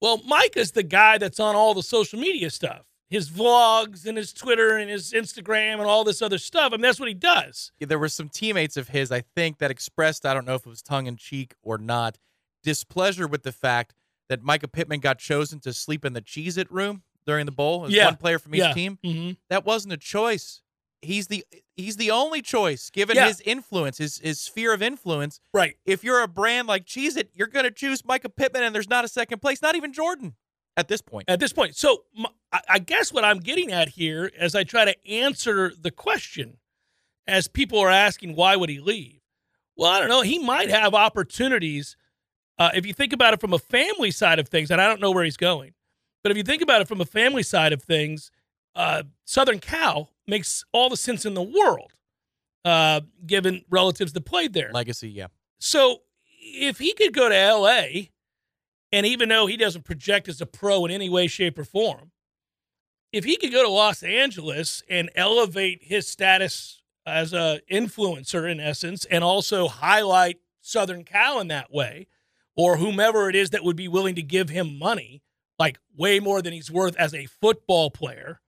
Well, 0.01 0.21
Mike 0.25 0.56
is 0.56 0.71
the 0.71 0.83
guy 0.83 1.17
that's 1.17 1.39
on 1.39 1.56
all 1.56 1.73
the 1.73 1.83
social 1.83 2.19
media 2.19 2.50
stuff, 2.50 2.85
his 3.09 3.29
vlogs 3.29 4.06
and 4.06 4.17
his 4.17 4.31
Twitter 4.31 4.77
and 4.77 4.89
his 4.89 5.11
Instagram 5.11 5.73
and 5.73 5.81
all 5.83 6.03
this 6.06 6.21
other 6.21 6.38
stuff. 6.38 6.71
I 6.71 6.77
mean, 6.77 6.81
that's 6.83 7.00
what 7.00 7.09
he 7.09 7.13
does. 7.15 7.71
There 7.79 8.00
were 8.00 8.07
some 8.09 8.29
teammates 8.29 8.77
of 8.77 8.88
his, 8.89 9.11
I 9.11 9.21
think, 9.35 9.57
that 9.57 9.71
expressed, 9.71 10.25
I 10.25 10.33
don't 10.33 10.45
know 10.47 10.56
if 10.56 10.65
it 10.65 10.69
was 10.69 10.81
tongue 10.81 11.07
in 11.07 11.17
cheek 11.17 11.53
or 11.63 11.77
not, 11.77 12.17
displeasure 12.63 13.27
with 13.27 13.44
the 13.44 13.51
fact 13.51 13.94
that 14.29 14.41
Mycah 14.44 14.71
Pittman 14.71 15.00
got 15.00 15.17
chosen 15.19 15.59
to 15.61 15.73
sleep 15.73 16.06
in 16.06 16.13
the 16.13 16.21
Cheez 16.21 16.57
It 16.57 16.71
room 16.71 17.03
during 17.25 17.45
the 17.45 17.51
bowl 17.51 17.85
as 17.85 17.91
Yeah. 17.91 18.06
one 18.06 18.15
player 18.17 18.39
from 18.39 18.56
each 18.56 18.59
Yeah. 18.61 18.73
team. 18.73 19.00
Mm-hmm. 19.03 19.31
That 19.50 19.65
wasn't 19.65 19.94
a 19.94 19.97
choice. 19.97 20.61
He's 21.01 21.27
the 21.27 21.45
he's 21.77 21.95
the 21.95 22.11
only 22.11 22.41
choice 22.41 22.89
given 22.89 23.15
Yeah. 23.15 23.27
his 23.27 23.41
influence, 23.41 23.97
his 23.99 24.19
his 24.19 24.41
sphere 24.41 24.73
of 24.73 24.81
influence. 24.81 25.39
Right. 25.53 25.77
If 25.85 26.03
you're 26.03 26.21
a 26.21 26.27
brand 26.27 26.67
like 26.67 26.85
Cheez 26.85 27.15
It, 27.15 27.29
you're 27.33 27.47
going 27.47 27.63
to 27.65 27.71
choose 27.71 28.01
Mycah 28.01 28.35
Pittman, 28.35 28.63
and 28.63 28.75
there's 28.75 28.89
not 28.89 29.05
a 29.05 29.07
second 29.07 29.41
place, 29.41 29.61
not 29.61 29.75
even 29.75 29.93
Jordan 29.93 30.35
at 30.75 30.87
this 30.89 31.01
point. 31.01 31.29
At 31.29 31.39
this 31.39 31.53
point, 31.53 31.75
so 31.75 32.03
I 32.68 32.79
guess 32.79 33.13
what 33.13 33.23
I'm 33.23 33.39
getting 33.39 33.71
at 33.71 33.89
here, 33.89 34.31
as 34.37 34.56
I 34.56 34.63
try 34.63 34.85
to 34.85 35.07
answer 35.09 35.71
the 35.79 35.91
question, 35.91 36.57
as 37.27 37.47
people 37.47 37.79
are 37.79 37.89
asking, 37.91 38.35
why 38.35 38.56
would 38.56 38.69
he 38.69 38.79
leave? 38.79 39.19
Well, 39.77 39.89
I 39.89 39.99
don't 39.99 40.09
know. 40.09 40.21
He 40.21 40.39
might 40.39 40.69
have 40.69 40.94
opportunities. 40.94 41.95
Uh, 42.57 42.71
if 42.73 42.85
you 42.85 42.91
think 42.94 43.13
about 43.13 43.33
it 43.33 43.39
from 43.39 43.53
a 43.53 43.59
family 43.59 44.11
side 44.11 44.39
of 44.39 44.49
things, 44.49 44.69
and 44.71 44.81
I 44.81 44.87
don't 44.87 44.99
know 44.99 45.11
where 45.11 45.23
he's 45.23 45.37
going, 45.37 45.73
but 46.23 46.31
if 46.31 46.37
you 46.37 46.44
think 46.44 46.61
about 46.61 46.81
it 46.81 46.87
from 46.89 46.99
a 46.99 47.06
family 47.06 47.44
side 47.44 47.71
of 47.71 47.81
things, 47.83 48.31
uh, 48.80 49.04
Southern 49.26 49.59
Cal 49.59 50.09
makes 50.26 50.64
all 50.71 50.90
the 50.90 50.95
sense 50.95 51.26
in 51.26 51.33
the 51.33 51.44
world, 51.44 51.92
uh, 52.64 53.02
given 53.26 53.66
relatives 53.69 54.14
that 54.14 54.21
played 54.21 54.54
there. 54.54 54.71
Legacy, 54.74 55.09
yeah. 55.09 55.28
So 55.59 56.04
if 56.40 56.78
he 56.80 56.94
could 56.94 57.14
go 57.14 57.28
to 57.28 57.54
LA, 57.54 58.07
and 58.94 59.06
even 59.06 59.28
though 59.28 59.48
he 59.48 59.57
doesn't 59.57 59.83
project 59.83 60.30
as 60.30 60.40
a 60.40 60.45
pro 60.45 60.86
in 60.86 60.92
any 60.92 61.09
way, 61.09 61.28
shape, 61.28 61.59
or 61.59 61.66
form, 61.66 62.12
if 63.12 63.26
he 63.26 63.36
could 63.36 63.52
go 63.52 63.64
to 63.64 63.69
Los 63.69 64.02
Angeles 64.02 64.81
and 64.90 65.09
elevate 65.14 65.83
his 65.83 66.07
status 66.07 66.81
as 67.06 67.33
a 67.33 67.59
influencer 67.69 68.50
in 68.50 68.62
essence, 68.62 69.04
and 69.06 69.26
also 69.26 69.68
highlight 69.68 70.38
Southern 70.62 71.04
Cal 71.04 71.42
in 71.42 71.50
that 71.50 71.69
way, 71.69 72.07
or 72.56 72.78
whomever 72.78 73.30
it 73.30 73.36
is 73.36 73.50
that 73.50 73.66
would 73.66 73.76
be 73.76 73.90
willing 73.90 74.16
to 74.16 74.24
give 74.24 74.48
him 74.48 74.80
money, 74.80 75.21
like 75.57 75.80
way 75.98 76.21
more 76.21 76.42
than 76.42 76.54
he's 76.54 76.71
worth 76.71 76.95
as 76.95 77.14
a 77.14 77.26
football 77.26 77.92
player, 77.92 78.40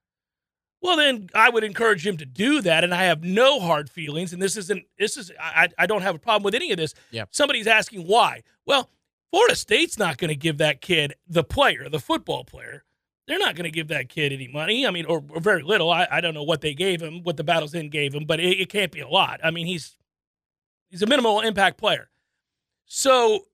well, 0.81 0.97
then 0.97 1.29
I 1.33 1.49
would 1.49 1.63
encourage 1.63 2.05
him 2.05 2.17
to 2.17 2.25
do 2.25 2.61
that. 2.61 2.83
And 2.83 2.93
I 2.93 3.03
have 3.03 3.23
no 3.23 3.59
hard 3.59 3.89
feelings. 3.89 4.33
And 4.33 4.41
this 4.41 4.57
isn't, 4.57 4.83
this 4.97 5.17
is, 5.17 5.31
I, 5.39 5.69
I 5.77 5.85
don't 5.85 6.01
have 6.01 6.15
a 6.15 6.19
problem 6.19 6.43
with 6.43 6.55
any 6.55 6.71
of 6.71 6.77
this. 6.77 6.93
Yeah. 7.11 7.25
Somebody's 7.31 7.67
asking 7.67 8.07
why. 8.07 8.43
Well, 8.65 8.89
Florida 9.31 9.55
State's 9.55 9.97
not 9.97 10.17
going 10.17 10.29
to 10.29 10.35
give 10.35 10.57
that 10.57 10.81
kid, 10.81 11.13
the 11.27 11.43
player, 11.43 11.87
the 11.89 11.99
football 11.99 12.43
player, 12.43 12.83
they're 13.27 13.39
not 13.39 13.55
going 13.55 13.63
to 13.65 13.71
give 13.71 13.87
that 13.89 14.09
kid 14.09 14.33
any 14.33 14.47
money. 14.47 14.85
I 14.85 14.91
mean, 14.91 15.05
or, 15.05 15.23
or 15.29 15.39
very 15.39 15.63
little. 15.63 15.89
I, 15.89 16.07
I 16.11 16.19
don't 16.19 16.33
know 16.33 16.43
what 16.43 16.61
they 16.61 16.73
gave 16.73 17.01
him, 17.01 17.23
what 17.23 17.37
the 17.37 17.43
Battle's 17.43 17.73
End 17.73 17.91
gave 17.91 18.13
him, 18.13 18.25
but 18.25 18.39
it, 18.39 18.59
it 18.59 18.69
can't 18.69 18.91
be 18.91 18.99
a 18.99 19.07
lot. 19.07 19.39
I 19.43 19.51
mean, 19.51 19.67
he's 19.67 19.95
he's 20.89 21.01
a 21.01 21.07
minimal 21.07 21.39
impact 21.39 21.77
player. 21.77 22.09
So, 22.85 23.45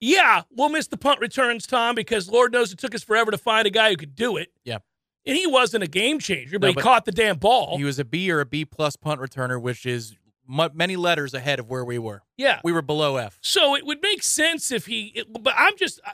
yeah, 0.00 0.42
we'll 0.54 0.68
miss 0.68 0.86
the 0.86 0.96
punt 0.96 1.18
returns, 1.18 1.66
Tom, 1.66 1.96
because 1.96 2.30
Lord 2.30 2.52
knows 2.52 2.72
it 2.72 2.78
took 2.78 2.94
us 2.94 3.02
forever 3.02 3.32
to 3.32 3.38
find 3.38 3.66
a 3.66 3.70
guy 3.70 3.90
who 3.90 3.96
could 3.96 4.14
do 4.14 4.36
it. 4.36 4.52
Yeah. 4.62 4.78
And 5.26 5.36
he 5.36 5.46
wasn't 5.46 5.84
a 5.84 5.88
game 5.88 6.18
changer, 6.18 6.58
but 6.58 6.68
No, 6.68 6.72
he 6.72 6.80
caught 6.80 7.04
the 7.04 7.12
damn 7.12 7.36
ball. 7.36 7.76
He 7.76 7.84
was 7.84 7.98
a 7.98 8.04
B 8.04 8.30
or 8.30 8.40
a 8.40 8.46
B 8.46 8.64
plus 8.64 8.96
punt 8.96 9.20
returner, 9.20 9.60
which 9.60 9.84
is 9.84 10.16
mu- 10.46 10.70
many 10.72 10.96
letters 10.96 11.34
ahead 11.34 11.58
of 11.58 11.68
where 11.68 11.84
we 11.84 11.98
were. 11.98 12.22
yeah. 12.36 12.60
We 12.64 12.72
were 12.72 12.80
below 12.82 13.16
F. 13.16 13.38
So 13.42 13.74
it 13.76 13.84
would 13.84 14.00
make 14.02 14.22
sense 14.22 14.70
if 14.72 14.86
he, 14.86 15.12
it, 15.14 15.26
but 15.42 15.52
I'm 15.56 15.76
just, 15.76 16.00
I, 16.06 16.12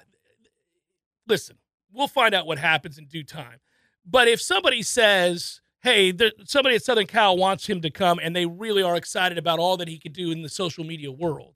listen, 1.28 1.56
we'll 1.92 2.08
find 2.08 2.34
out 2.34 2.46
what 2.46 2.58
happens 2.58 2.98
in 2.98 3.06
due 3.06 3.22
time. 3.24 3.60
But 4.04 4.26
if 4.26 4.40
somebody 4.40 4.82
says, 4.82 5.60
hey, 5.82 6.10
there, 6.10 6.32
somebody 6.44 6.74
at 6.74 6.82
Southern 6.82 7.06
Cal 7.06 7.36
wants 7.36 7.66
him 7.68 7.80
to 7.82 7.90
come 7.90 8.18
and 8.20 8.34
they 8.34 8.46
really 8.46 8.82
are 8.82 8.96
excited 8.96 9.38
about 9.38 9.58
all 9.60 9.76
that 9.76 9.86
he 9.88 9.98
could 9.98 10.12
do 10.12 10.30
in 10.32 10.42
the 10.42 10.48
social 10.48 10.82
media 10.84 11.12
world, 11.12 11.54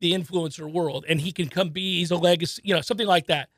the 0.00 0.12
influencer 0.12 0.70
world, 0.70 1.04
and 1.08 1.20
he 1.20 1.32
can 1.32 1.48
come 1.48 1.70
be, 1.70 1.98
he's 1.98 2.10
a 2.12 2.16
legacy, 2.16 2.62
you 2.64 2.74
know, 2.74 2.80
something 2.80 3.06
like 3.06 3.26
that. 3.26 3.48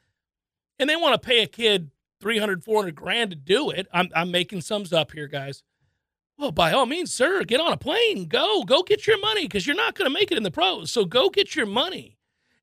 And 0.78 0.88
they 0.88 0.96
want 0.96 1.20
to 1.20 1.26
pay 1.26 1.42
a 1.42 1.46
kid 1.46 1.90
300, 2.20 2.64
400 2.64 2.94
grand 2.94 3.30
to 3.30 3.36
do 3.36 3.70
it. 3.70 3.86
I'm, 3.92 4.08
I'm 4.14 4.30
making 4.30 4.60
sums 4.62 4.92
up 4.92 5.12
here, 5.12 5.28
guys. 5.28 5.62
Well, 6.38 6.52
by 6.52 6.72
all 6.72 6.86
means, 6.86 7.14
sir, 7.14 7.44
get 7.44 7.60
on 7.60 7.72
a 7.72 7.78
plane, 7.78 8.26
go, 8.26 8.62
go 8.64 8.82
get 8.82 9.06
your 9.06 9.18
money 9.20 9.42
because 9.42 9.66
you're 9.66 9.76
not 9.76 9.94
going 9.94 10.10
to 10.10 10.12
make 10.14 10.30
it 10.30 10.36
in 10.36 10.42
the 10.42 10.50
pros. 10.50 10.90
So 10.90 11.04
go 11.04 11.30
get 11.30 11.56
your 11.56 11.66
money. 11.66 12.18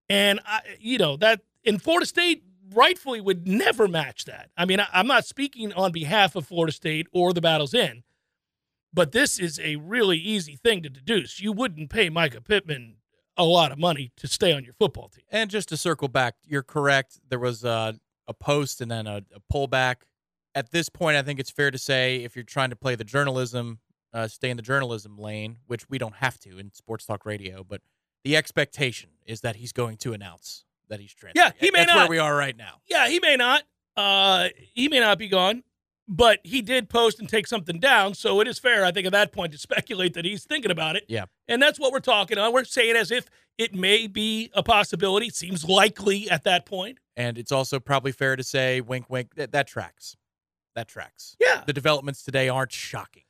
And 0.10 0.40
I, 0.46 0.62
you 0.80 0.98
know 0.98 1.18
that 1.18 1.42
in 1.64 1.80
Florida 1.80 2.06
State, 2.06 2.44
rightfully 2.74 3.22
would 3.22 3.48
never 3.48 3.88
match 3.88 4.26
that. 4.26 4.50
I 4.58 4.66
mean, 4.66 4.80
I, 4.80 4.88
I'm 4.94 5.08
not 5.08 5.26
speaking 5.26 5.74
on 5.74 5.92
behalf 5.92 6.36
of 6.36 6.46
Florida 6.48 6.72
State 6.72 7.08
or 7.12 7.34
the 7.34 7.42
Battle's 7.42 7.74
End, 7.74 8.04
but 8.94 9.12
this 9.12 9.40
is 9.40 9.60
a 9.60 9.78
really 9.78 10.18
easy 10.18 10.56
thing 10.56 10.84
to 10.84 10.90
deduce. 10.90 11.40
You 11.40 11.52
wouldn't 11.52 11.90
pay 11.90 12.10
Mycah 12.10 12.44
Pittman 12.44 12.98
a 13.36 13.44
lot 13.44 13.72
of 13.72 13.80
money 13.80 14.12
to 14.18 14.28
stay 14.28 14.54
on 14.54 14.64
your 14.64 14.74
football 14.74 15.10
team. 15.10 15.26
And 15.32 15.50
just 15.50 15.70
to 15.70 15.78
circle 15.78 16.08
back, 16.08 16.36
you're 16.46 16.64
correct. 16.64 17.20
There 17.28 17.40
was 17.40 17.64
a, 17.64 17.96
a 18.28 18.34
post 18.34 18.82
and 18.82 18.90
then 18.90 19.08
a, 19.08 19.24
a 19.34 19.42
pullback 19.54 19.98
at 20.56 20.72
this 20.72 20.90
point, 20.90 21.18
I 21.18 21.22
think 21.22 21.40
it's 21.40 21.50
fair 21.50 21.72
to 21.72 21.78
say 21.78 22.18
if 22.18 22.36
you're 22.36 22.44
trying 22.44 22.70
to 22.70 22.76
play 22.76 22.96
the 22.96 23.04
journalism, 23.04 23.80
uh, 24.14 24.28
stay 24.28 24.50
in 24.50 24.58
the 24.58 24.64
journalism 24.64 25.18
lane, 25.18 25.58
which 25.68 25.90
we 25.90 25.98
don't 25.98 26.16
have 26.16 26.38
to 26.40 26.58
in 26.60 26.72
sports 26.74 27.06
talk 27.06 27.26
radio, 27.26 27.64
but 27.64 27.82
the 28.24 28.36
expectation 28.36 29.10
is 29.26 29.42
that 29.42 29.58
he's 29.58 29.72
going 29.72 29.98
to 29.98 30.14
announce 30.14 30.66
that 30.90 31.00
he's 31.00 31.14
transferring. 31.14 31.46
Yeah, 31.46 31.52
he 31.60 31.72
may 31.72 31.80
That's 31.80 31.90
not. 31.90 31.98
where 31.98 32.10
we 32.10 32.20
are 32.20 32.36
right 32.36 32.56
now. 32.56 32.82
Yeah, 32.88 33.08
he 33.08 33.20
may 33.20 33.36
not. 33.36 33.64
Uh, 33.98 34.50
he 34.56 34.88
may 34.88 35.00
not 35.00 35.18
be 35.18 35.28
gone, 35.28 35.64
but 36.08 36.40
he 36.44 36.62
did 36.62 36.90
post 36.90 37.20
and 37.20 37.28
take 37.28 37.48
something 37.48 37.80
down. 37.80 38.14
So 38.14 38.40
it 38.40 38.48
is 38.48 38.60
fair, 38.60 38.86
I 38.86 38.92
think, 38.92 39.06
at 39.08 39.12
that 39.12 39.32
point 39.32 39.52
to 39.54 39.58
speculate 39.58 40.14
that 40.14 40.26
he's 40.26 40.44
thinking 40.44 40.72
about 40.72 40.96
it. 40.96 41.06
Yeah. 41.08 41.26
And 41.48 41.62
that's 41.62 41.80
what 41.80 41.92
we're 41.92 42.00
talking 42.00 42.38
on. 42.38 42.54
We're 42.54 42.64
saying 42.64 42.96
as 42.96 43.12
if 43.12 43.30
it 43.58 43.74
may 43.74 44.08
be 44.08 44.52
a 44.54 44.64
possibility. 44.64 45.28
It 45.28 45.36
seems 45.36 45.66
likely 45.66 46.30
at 46.30 46.44
that 46.44 46.66
point. 46.66 47.00
And 47.16 47.38
it's 47.38 47.52
also 47.52 47.80
probably 47.80 48.12
fair 48.12 48.36
to 48.36 48.44
say, 48.44 48.82
wink, 48.82 49.10
wink, 49.10 49.36
that, 49.36 49.52
that 49.52 49.68
tracks. 49.68 50.16
That 50.76 50.88
tracks. 50.88 51.36
Yeah. 51.40 51.64
The 51.66 51.74
developments 51.74 52.24
today 52.24 52.50
aren't 52.50 52.72
shocking. 52.72 53.24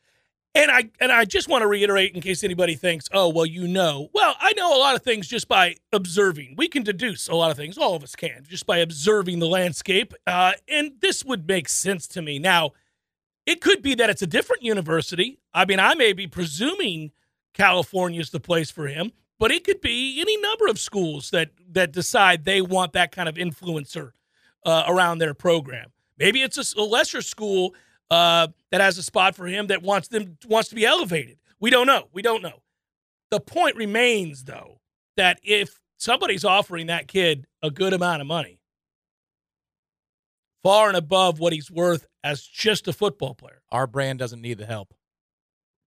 And 0.55 0.69
I 0.69 0.91
and 0.99 1.11
I 1.11 1.25
just 1.25 1.49
want 1.49 1.63
to 1.63 1.67
reiterate 1.67 2.13
in 2.13 2.21
case 2.21 2.43
anybody 2.43 2.75
thinks, 2.75 3.09
oh 3.11 3.27
well, 3.27 3.45
you 3.45 3.67
know. 3.67 4.09
Well, 4.13 4.35
I 4.39 4.53
know 4.53 4.77
a 4.77 4.77
lot 4.77 4.95
of 4.95 5.01
things 5.01 5.27
just 5.27 5.47
by 5.47 5.77
observing. 5.91 6.53
We 6.57 6.67
can 6.67 6.83
deduce 6.83 7.27
a 7.27 7.33
lot 7.33 7.49
of 7.49 7.57
things. 7.57 7.75
All 7.75 7.95
of 7.95 8.03
us 8.03 8.15
can 8.15 8.45
just 8.47 8.67
by 8.67 8.77
observing 8.77 9.39
the 9.39 9.47
landscape. 9.47 10.13
Uh, 10.27 10.51
and 10.67 10.91
this 11.01 11.25
would 11.25 11.47
make 11.47 11.67
sense 11.69 12.07
to 12.09 12.21
me. 12.21 12.37
Now, 12.37 12.73
it 13.47 13.61
could 13.61 13.81
be 13.81 13.95
that 13.95 14.11
it's 14.11 14.21
a 14.21 14.27
different 14.27 14.61
university. 14.61 15.39
I 15.55 15.65
mean, 15.65 15.79
I 15.79 15.95
may 15.95 16.13
be 16.13 16.27
presuming 16.27 17.11
California's 17.55 18.29
the 18.29 18.39
place 18.39 18.69
for 18.69 18.87
him, 18.87 19.11
but 19.43 19.51
it 19.51 19.65
could 19.65 19.81
be 19.81 20.21
any 20.21 20.37
number 20.37 20.67
of 20.67 20.79
schools 20.79 21.29
that 21.31 21.49
that 21.69 21.91
decide 21.91 22.45
they 22.45 22.61
want 22.61 22.93
that 22.93 23.11
kind 23.11 23.27
of 23.27 23.35
influencer 23.35 24.11
uh, 24.65 24.85
around 24.87 25.17
their 25.17 25.33
program. 25.33 25.91
Maybe 26.17 26.41
it's 26.41 26.57
a, 26.57 26.79
a 26.79 26.83
lesser 26.83 27.21
school 27.21 27.75
uh, 28.09 28.47
that 28.71 28.79
has 28.79 28.97
a 28.97 29.03
spot 29.03 29.35
for 29.35 29.45
him 29.45 29.67
that 29.67 29.81
wants 29.81 30.07
them 30.07 30.37
wants 30.47 30.69
to 30.69 30.75
be 30.75 30.85
elevated. 30.85 31.39
We 31.59 31.71
don't 31.71 31.87
know. 31.87 32.07
We 32.13 32.21
don't 32.21 32.41
know. 32.41 32.61
The 33.31 33.41
point 33.41 33.75
remains, 33.75 34.45
though, 34.45 34.79
that 35.17 35.41
if 35.43 35.77
somebody's 35.97 36.45
offering 36.45 36.87
that 36.87 37.09
kid 37.09 37.45
a 37.61 37.69
good 37.69 37.91
amount 37.91 38.21
of 38.21 38.27
money, 38.27 38.61
far 40.61 40.87
and 40.87 40.95
above 40.95 41.39
what 41.39 41.51
he's 41.51 41.69
worth 41.69 42.07
as 42.23 42.43
just 42.43 42.87
a 42.87 42.93
football 42.93 43.35
player, 43.35 43.61
Our 43.73 43.87
brand 43.87 44.19
doesn't 44.19 44.41
need 44.41 44.57
the 44.57 44.65
help. 44.65 44.93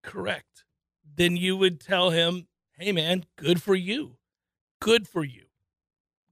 correct, 0.03 0.65
then 1.15 1.39
you 1.39 1.57
would 1.57 1.81
tell 1.81 2.11
him, 2.11 2.49
hey, 2.79 2.93
man, 2.93 3.25
good 3.37 3.63
for 3.63 3.75
you. 3.75 4.17
Good 4.81 5.09
for 5.09 5.25
you. 5.25 5.45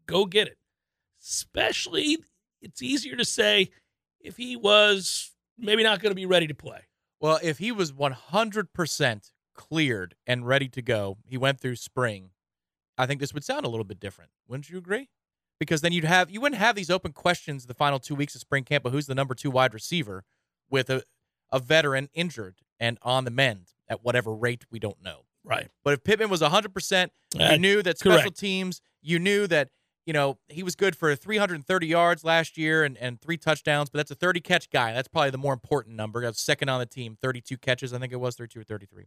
Go 0.07 0.27
get 0.27 0.49
it. 0.49 0.59
Especially, 1.23 2.19
it's 2.61 2.83
easier 2.83 3.17
to 3.17 3.25
say 3.25 3.71
if 4.21 4.37
he 4.37 4.57
was 4.57 5.33
maybe 5.59 5.83
not 5.83 6.01
going 6.01 6.11
to 6.11 6.17
be 6.17 6.27
ready 6.27 6.47
to 6.47 6.55
play. 6.55 6.81
Well, 7.21 7.39
if 7.43 7.59
he 7.59 7.73
was 7.73 7.93
100% 7.93 9.31
cleared 9.55 10.15
and 10.27 10.47
ready 10.47 10.69
to 10.69 10.83
go, 10.83 11.19
he 11.27 11.39
went 11.39 11.61
through 11.61 11.77
spring, 11.77 12.31
I 12.99 13.07
think 13.07 13.21
this 13.21 13.33
would 13.33 13.45
sound 13.45 13.65
a 13.65 13.69
little 13.69 13.85
bit 13.85 14.01
different. 14.01 14.31
Wouldn't 14.47 14.69
you 14.69 14.79
agree? 14.79 15.09
Because 15.59 15.81
then 15.81 15.93
you'd 15.93 16.05
have 16.05 16.31
you 16.31 16.41
wouldn't 16.41 16.61
have 16.61 16.75
these 16.77 16.91
open 16.91 17.13
questions 17.13 17.67
the 17.67 17.75
final 17.75 17.99
2 17.99 18.15
weeks 18.15 18.35
of 18.35 18.41
spring 18.41 18.65
camp 18.65 18.85
But 18.85 18.91
who's 18.91 19.07
the 19.07 19.15
number 19.15 19.35
2 19.35 19.51
wide 19.51 19.73
receiver 19.73 20.25
with 20.69 20.91
a 20.91 21.05
a 21.53 21.59
veteran 21.61 22.09
injured 22.15 22.57
and 22.81 22.99
on 23.03 23.25
the 23.25 23.31
mend 23.31 23.69
at 23.89 24.03
whatever 24.05 24.35
rate 24.35 24.65
we 24.71 24.79
don't 24.81 25.01
know. 25.03 25.24
Right. 25.45 25.69
But 25.85 25.93
if 25.95 26.05
Pittman 26.05 26.31
was 26.31 26.41
100%, 26.41 27.11
you 27.35 27.45
Uh, 27.45 27.57
knew 27.57 27.83
that 27.83 27.99
special 27.99 28.21
correct. 28.23 28.39
teams, 28.39 28.81
you 29.03 29.19
knew 29.19 29.47
that, 29.49 29.71
you 30.07 30.13
know, 30.13 30.39
he 30.49 30.63
was 30.63 30.75
good 30.75 30.97
for 30.97 31.15
330 31.15 31.87
yards 31.87 32.25
last 32.25 32.57
year 32.57 32.83
and, 32.85 32.97
and 32.99 33.21
three 33.21 33.37
touchdowns, 33.37 33.91
but 33.91 33.99
that's 33.99 34.11
a 34.11 34.15
30 34.15 34.41
catch 34.41 34.71
guy. 34.71 34.93
That's 34.93 35.09
probably 35.09 35.31
the 35.31 35.39
more 35.39 35.53
important 35.53 35.97
number. 35.97 36.23
That's 36.23 36.41
second 36.41 36.69
on 36.71 36.81
the 36.81 36.87
team, 36.87 37.17
32 37.21 37.59
catches, 37.59 37.93
I 37.93 37.99
think 37.99 38.13
it 38.13 38.17
was 38.21 38.37
32 38.37 38.61
or 38.61 38.65
33. 38.65 39.07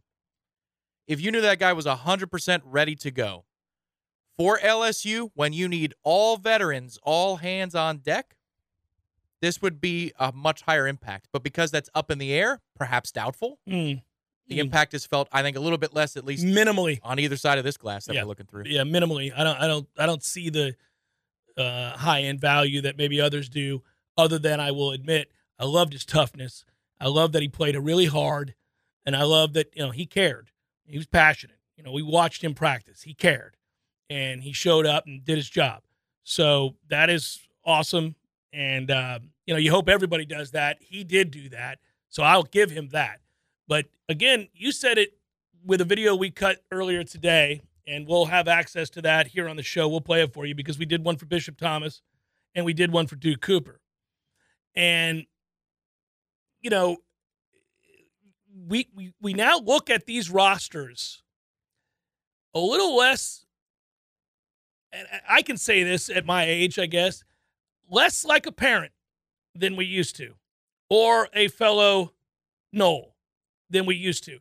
If 1.06 1.20
you 1.20 1.30
knew 1.32 1.40
that 1.40 1.58
guy 1.58 1.72
was 1.72 1.86
100% 1.86 2.60
ready 2.64 2.94
to 2.96 3.10
go 3.10 3.44
for 4.36 4.58
LSU 4.58 5.30
when 5.34 5.52
you 5.52 5.66
need 5.66 5.94
all 6.04 6.36
veterans, 6.36 6.98
all 7.02 7.36
hands 7.36 7.74
on 7.74 7.98
deck, 7.98 8.36
this 9.40 9.62
would 9.62 9.80
be 9.80 10.12
a 10.18 10.32
much 10.32 10.62
higher 10.62 10.86
impact. 10.86 11.28
But 11.32 11.42
because 11.42 11.70
that's 11.70 11.88
up 11.94 12.10
in 12.10 12.18
the 12.18 12.32
air, 12.32 12.60
perhaps 12.76 13.10
doubtful, 13.12 13.58
Mm. 13.68 14.02
The 14.48 14.56
Mm. 14.56 14.60
impact 14.62 14.94
is 14.94 15.04
felt, 15.06 15.28
I 15.32 15.42
think, 15.42 15.56
a 15.56 15.60
little 15.60 15.78
bit 15.78 15.94
less, 15.94 16.16
at 16.16 16.24
least 16.24 16.44
minimally. 16.44 16.98
on 17.02 17.18
either 17.18 17.36
side 17.36 17.58
of 17.58 17.64
this 17.64 17.76
glass 17.76 18.06
that 18.06 18.14
Yeah. 18.14 18.22
we're 18.22 18.28
looking 18.28 18.46
through. 18.46 18.64
Yeah, 18.66 18.82
minimally. 18.82 19.32
I 19.36 19.44
don't 19.44 19.56
I 19.60 19.66
don't 19.66 19.88
I 19.98 20.06
don't 20.06 20.22
see 20.24 20.48
the 20.50 20.74
uh, 21.56 21.96
high 21.96 22.22
end 22.22 22.40
value 22.40 22.80
that 22.82 22.96
maybe 22.96 23.20
others 23.20 23.48
do. 23.48 23.82
Other 24.16 24.38
than 24.38 24.58
I 24.60 24.70
will 24.70 24.90
admit, 24.92 25.30
I 25.58 25.64
loved 25.64 25.92
his 25.92 26.04
toughness. 26.04 26.64
I 27.00 27.08
love 27.08 27.32
that 27.32 27.42
he 27.42 27.48
played 27.48 27.76
really 27.76 28.06
hard, 28.06 28.54
and 29.06 29.14
I 29.14 29.22
love 29.22 29.52
that 29.54 29.70
you 29.76 29.82
know 29.82 29.90
he 29.90 30.06
cared. 30.06 30.50
He 30.86 30.96
was 30.96 31.06
passionate. 31.06 31.58
You 31.76 31.84
know, 31.84 31.92
we 31.92 32.02
watched 32.02 32.42
him 32.42 32.54
practice. 32.54 33.02
He 33.02 33.14
cared, 33.14 33.56
and 34.10 34.42
he 34.42 34.52
showed 34.52 34.86
up 34.86 35.06
and 35.06 35.24
did 35.24 35.36
his 35.36 35.48
job. 35.50 35.82
So 36.24 36.76
that 36.88 37.08
is 37.10 37.40
awesome. 37.64 38.16
And 38.52 38.90
uh, 38.90 39.18
you 39.46 39.54
know, 39.54 39.58
you 39.58 39.70
hope 39.70 39.88
everybody 39.88 40.24
does 40.24 40.52
that. 40.52 40.78
He 40.80 41.04
did 41.04 41.30
do 41.30 41.48
that, 41.50 41.78
so 42.08 42.22
I'll 42.22 42.42
give 42.44 42.70
him 42.70 42.88
that. 42.90 43.20
But 43.68 43.86
again, 44.08 44.48
you 44.54 44.72
said 44.72 44.98
it 44.98 45.12
with 45.64 45.80
a 45.80 45.84
video 45.84 46.16
we 46.16 46.30
cut 46.30 46.64
earlier 46.72 47.04
today, 47.04 47.60
and 47.86 48.08
we'll 48.08 48.24
have 48.24 48.48
access 48.48 48.88
to 48.90 49.02
that 49.02 49.28
here 49.28 49.48
on 49.48 49.56
the 49.56 49.62
show. 49.62 49.88
We'll 49.88 50.00
play 50.00 50.22
it 50.22 50.32
for 50.32 50.46
you 50.46 50.54
because 50.54 50.78
we 50.78 50.86
did 50.86 51.04
one 51.04 51.16
for 51.16 51.26
Bishop 51.26 51.58
Thomas 51.58 52.00
and 52.54 52.64
we 52.64 52.72
did 52.72 52.90
one 52.90 53.06
for 53.06 53.16
Duke 53.16 53.42
Cooper. 53.42 53.80
And, 54.74 55.26
you 56.60 56.70
know, 56.70 56.96
we, 58.66 58.88
we, 58.94 59.12
we 59.20 59.34
now 59.34 59.58
look 59.58 59.90
at 59.90 60.06
these 60.06 60.30
rosters 60.30 61.22
a 62.54 62.58
little 62.58 62.96
less, 62.96 63.44
and 64.92 65.06
I 65.28 65.42
can 65.42 65.58
say 65.58 65.82
this 65.82 66.08
at 66.08 66.24
my 66.24 66.44
age, 66.44 66.78
I 66.78 66.86
guess, 66.86 67.22
less 67.90 68.24
like 68.24 68.46
a 68.46 68.52
parent 68.52 68.92
than 69.54 69.76
we 69.76 69.84
used 69.84 70.16
to, 70.16 70.34
or 70.88 71.28
a 71.34 71.48
fellow 71.48 72.14
Nole 72.72 73.14
than 73.70 73.86
we 73.86 73.94
used 73.94 74.24
to 74.24 74.38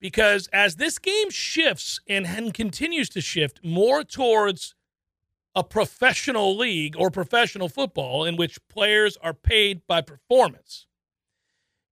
because 0.00 0.48
as 0.52 0.76
this 0.76 0.98
game 0.98 1.30
shifts 1.30 2.00
and, 2.08 2.54
continues 2.54 3.08
to 3.10 3.20
shift 3.20 3.60
more 3.62 4.02
towards 4.02 4.74
a 5.54 5.62
professional 5.62 6.56
league 6.56 6.96
or 6.96 7.10
professional 7.10 7.68
football 7.68 8.24
in 8.24 8.36
which 8.36 8.66
players 8.68 9.16
are 9.22 9.34
paid 9.34 9.86
by 9.86 10.00
performance, 10.00 10.86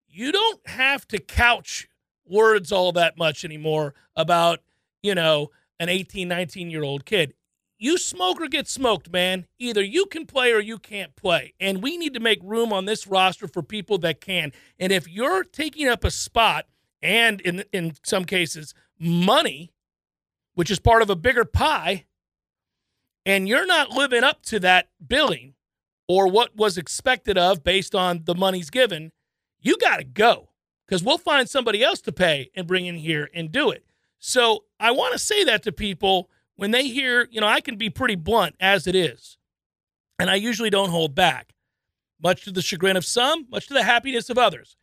you 0.09 0.33
don't 0.33 0.67
have 0.67 1.07
to 1.09 1.19
couch 1.19 1.89
words 2.27 2.73
all 2.73 2.93
that 2.93 3.19
much 3.19 3.45
anymore 3.45 3.95
about, 4.17 4.61
you 5.03 5.15
know, 5.15 5.49
an 5.79 5.89
18, 5.89 6.27
19 6.27 6.71
year 6.71 6.83
old 6.83 7.05
kid. 7.05 7.35
You 7.81 7.97
smoke 7.97 8.41
or 8.41 8.49
get 8.49 8.67
smoked, 8.67 9.13
man. 9.13 9.47
Either 9.59 9.83
you 9.83 10.07
can 10.07 10.27
play 10.27 10.53
or 10.53 10.59
you 10.59 10.79
can't 10.79 11.15
play. 11.15 11.55
And 11.61 11.81
we 11.81 11.97
need 11.97 12.15
to 12.15 12.21
make 12.21 12.41
room 12.43 12.73
on 12.73 12.87
this 12.87 13.07
roster 13.07 13.47
for 13.47 13.63
people 13.63 13.99
that 13.99 14.21
can. 14.21 14.51
And 14.81 14.91
if 14.91 15.09
you're 15.09 15.45
taking 15.45 15.87
up 15.87 16.03
a 16.03 16.11
spot, 16.11 16.67
and 17.03 17.41
in 17.43 17.65
in 17.73 17.95
some 18.05 18.25
cases 18.25 18.75
money 18.99 19.73
which 20.55 20.71
is 20.71 20.81
part 20.81 21.03
of 21.03 21.11
a 21.11 21.17
bigger 21.17 21.45
pie 21.45 22.05
and 23.25 23.49
you're 23.49 23.67
not 23.67 23.91
living 23.91 24.25
up 24.25 24.43
to 24.43 24.59
that 24.59 24.89
billing 25.07 25.55
or 26.09 26.27
what 26.29 26.57
was 26.57 26.79
expected 26.79 27.39
of 27.39 27.63
based 27.63 27.95
on 27.95 28.23
the 28.25 28.35
money's 28.35 28.71
given 28.71 29.13
you 29.61 29.77
got 29.79 29.99
to 29.99 30.05
go 30.05 30.49
because 30.87 31.03
we'll 31.03 31.19
find 31.19 31.49
somebody 31.49 31.83
else 31.83 32.01
to 32.01 32.13
pay 32.13 32.51
and 32.55 32.67
bring 32.67 32.87
in 32.87 32.97
here 32.97 33.29
and 33.33 33.53
do 33.53 33.71
it 33.71 33.85
so 34.19 34.65
i 34.81 34.91
want 34.91 35.13
to 35.13 35.19
say 35.19 35.45
that 35.45 35.63
to 35.63 35.71
people 35.71 36.29
when 36.57 36.73
they 36.73 36.89
hear 36.89 37.29
you 37.31 37.41
know 37.41 37.47
i 37.47 37.61
can 37.61 37.77
be 37.77 37.91
pretty 37.91 38.17
blunt 38.17 38.57
as 38.59 38.87
it 38.87 38.97
is 38.97 39.39
and 40.19 40.29
i 40.29 40.35
usually 40.35 40.71
don't 40.71 40.91
hold 40.91 41.15
back 41.15 41.55
much 42.23 42.45
to 42.45 42.51
the 42.51 42.63
chagrin 42.63 42.97
of 42.97 43.05
some, 43.05 43.47
much 43.51 43.67
to 43.69 43.75
the 43.75 43.83
happiness 43.83 44.31
of 44.31 44.39
others. 44.39 44.77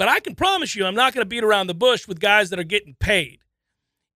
But 0.00 0.08
I 0.08 0.18
can 0.18 0.34
promise 0.34 0.74
you, 0.74 0.86
I'm 0.86 0.94
not 0.94 1.12
going 1.12 1.20
to 1.20 1.28
beat 1.28 1.44
around 1.44 1.66
the 1.66 1.74
bush 1.74 2.08
with 2.08 2.20
guys 2.20 2.48
that 2.48 2.58
are 2.58 2.64
getting 2.64 2.96
paid. 3.00 3.40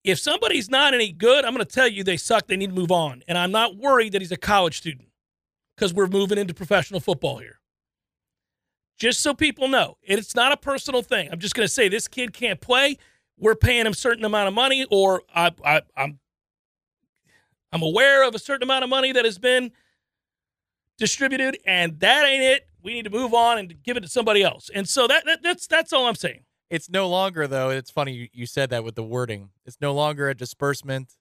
If 0.05 0.17
somebody's 0.17 0.69
not 0.69 0.93
any 0.93 1.11
good, 1.11 1.43
I'm 1.43 1.53
going 1.53 1.65
to 1.65 1.69
tell 1.69 1.89
you 1.89 2.05
they 2.05 2.15
suck. 2.15 2.47
They 2.47 2.55
need 2.55 2.69
to 2.69 2.73
move 2.73 2.89
on. 2.89 3.21
And 3.27 3.37
I'm 3.37 3.51
not 3.51 3.75
worried 3.75 4.13
that 4.13 4.21
he's 4.21 4.31
a 4.31 4.37
college 4.37 4.77
student 4.77 5.09
because 5.75 5.93
we're 5.93 6.07
moving 6.07 6.37
into 6.37 6.53
professional 6.53 7.01
football 7.01 7.39
here. 7.39 7.59
Just 8.97 9.19
so 9.19 9.33
people 9.33 9.67
know, 9.67 9.97
it's 10.01 10.35
not 10.35 10.53
a 10.53 10.57
personal 10.57 11.01
thing. 11.01 11.27
I'm 11.29 11.39
just 11.39 11.53
going 11.53 11.67
to 11.67 11.73
say 11.73 11.89
this 11.89 12.07
kid 12.07 12.31
can't 12.31 12.61
play. 12.61 12.97
We're 13.37 13.53
paying 13.53 13.85
him 13.85 13.91
a 13.91 13.93
certain 13.93 14.23
amount 14.23 14.47
of 14.47 14.53
money, 14.53 14.87
or 14.89 15.23
I, 15.35 15.51
I, 15.65 15.81
I'm 15.97 16.17
I'm 17.73 17.81
aware 17.81 18.25
of 18.25 18.35
a 18.35 18.39
certain 18.39 18.63
amount 18.63 18.85
of 18.85 18.89
money 18.89 19.11
that 19.11 19.25
has 19.25 19.37
been 19.37 19.73
distributed, 20.97 21.57
and 21.65 21.99
that 21.99 22.25
ain't 22.25 22.43
it. 22.43 22.69
We 22.83 22.93
need 22.93 23.03
to 23.05 23.09
move 23.09 23.33
on 23.33 23.57
and 23.57 23.73
give 23.83 23.95
it 23.97 24.01
to 24.01 24.09
somebody 24.09 24.43
else. 24.43 24.69
And 24.73 24.87
so 24.87 25.07
that, 25.07 25.25
that 25.25 25.41
that's 25.41 25.67
that's 25.67 25.93
all 25.93 26.05
I'm 26.07 26.15
saying. 26.15 26.41
It's 26.69 26.89
no 26.89 27.07
longer 27.07 27.47
though. 27.47 27.69
It's 27.69 27.89
funny 27.91 28.13
you, 28.13 28.27
you 28.33 28.45
said 28.45 28.69
that 28.71 28.83
with 28.83 28.95
the 28.95 29.03
wording. 29.03 29.49
It's 29.65 29.77
no 29.79 29.93
longer 29.93 30.29
a 30.29 30.35
disbursement. 30.35 31.13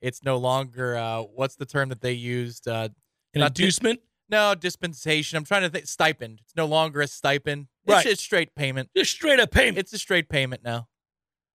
It's 0.00 0.22
no 0.22 0.36
longer 0.36 0.96
uh, 0.96 1.22
what's 1.22 1.56
the 1.56 1.66
term 1.66 1.88
that 1.90 2.00
they 2.00 2.12
used? 2.12 2.68
Uh, 2.68 2.88
An 3.34 3.40
Not 3.40 3.54
di- 3.54 3.64
inducement, 3.64 4.00
no 4.28 4.54
dispensation. 4.54 5.36
I'm 5.38 5.44
trying 5.44 5.62
to 5.62 5.70
think. 5.70 5.86
Stipend. 5.86 6.40
It's 6.44 6.54
no 6.56 6.66
longer 6.66 7.00
a 7.00 7.06
stipend. 7.08 7.68
It's 7.84 7.92
Right. 7.92 8.04
just 8.06 8.22
straight 8.22 8.54
payment. 8.54 8.90
just 8.96 9.10
straight 9.12 9.40
up 9.40 9.50
payment. 9.50 9.78
It's 9.78 9.92
a 9.92 9.98
straight 9.98 10.28
payment 10.28 10.62
now, 10.62 10.88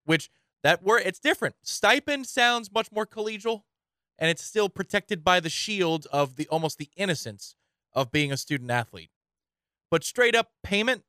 which 0.05 0.29
that 0.63 0.83
word 0.83 1.03
it's 1.05 1.19
different. 1.19 1.55
Stipend 1.61 2.25
sounds 2.27 2.71
much 2.71 2.91
more 2.91 3.05
collegial, 3.05 3.61
and 4.17 4.29
it's 4.29 4.43
still 4.43 4.67
protected 4.69 5.23
by 5.23 5.39
the 5.39 5.49
shield 5.49 6.05
of 6.11 6.35
the 6.37 6.47
almost 6.49 6.77
the 6.79 6.89
innocence 6.97 7.55
of 7.93 8.11
being 8.11 8.31
a 8.31 8.37
student 8.37 8.71
athlete. 8.71 9.09
But 9.89 10.03
straight 10.03 10.35
up 10.35 10.51
payment, 10.63 11.03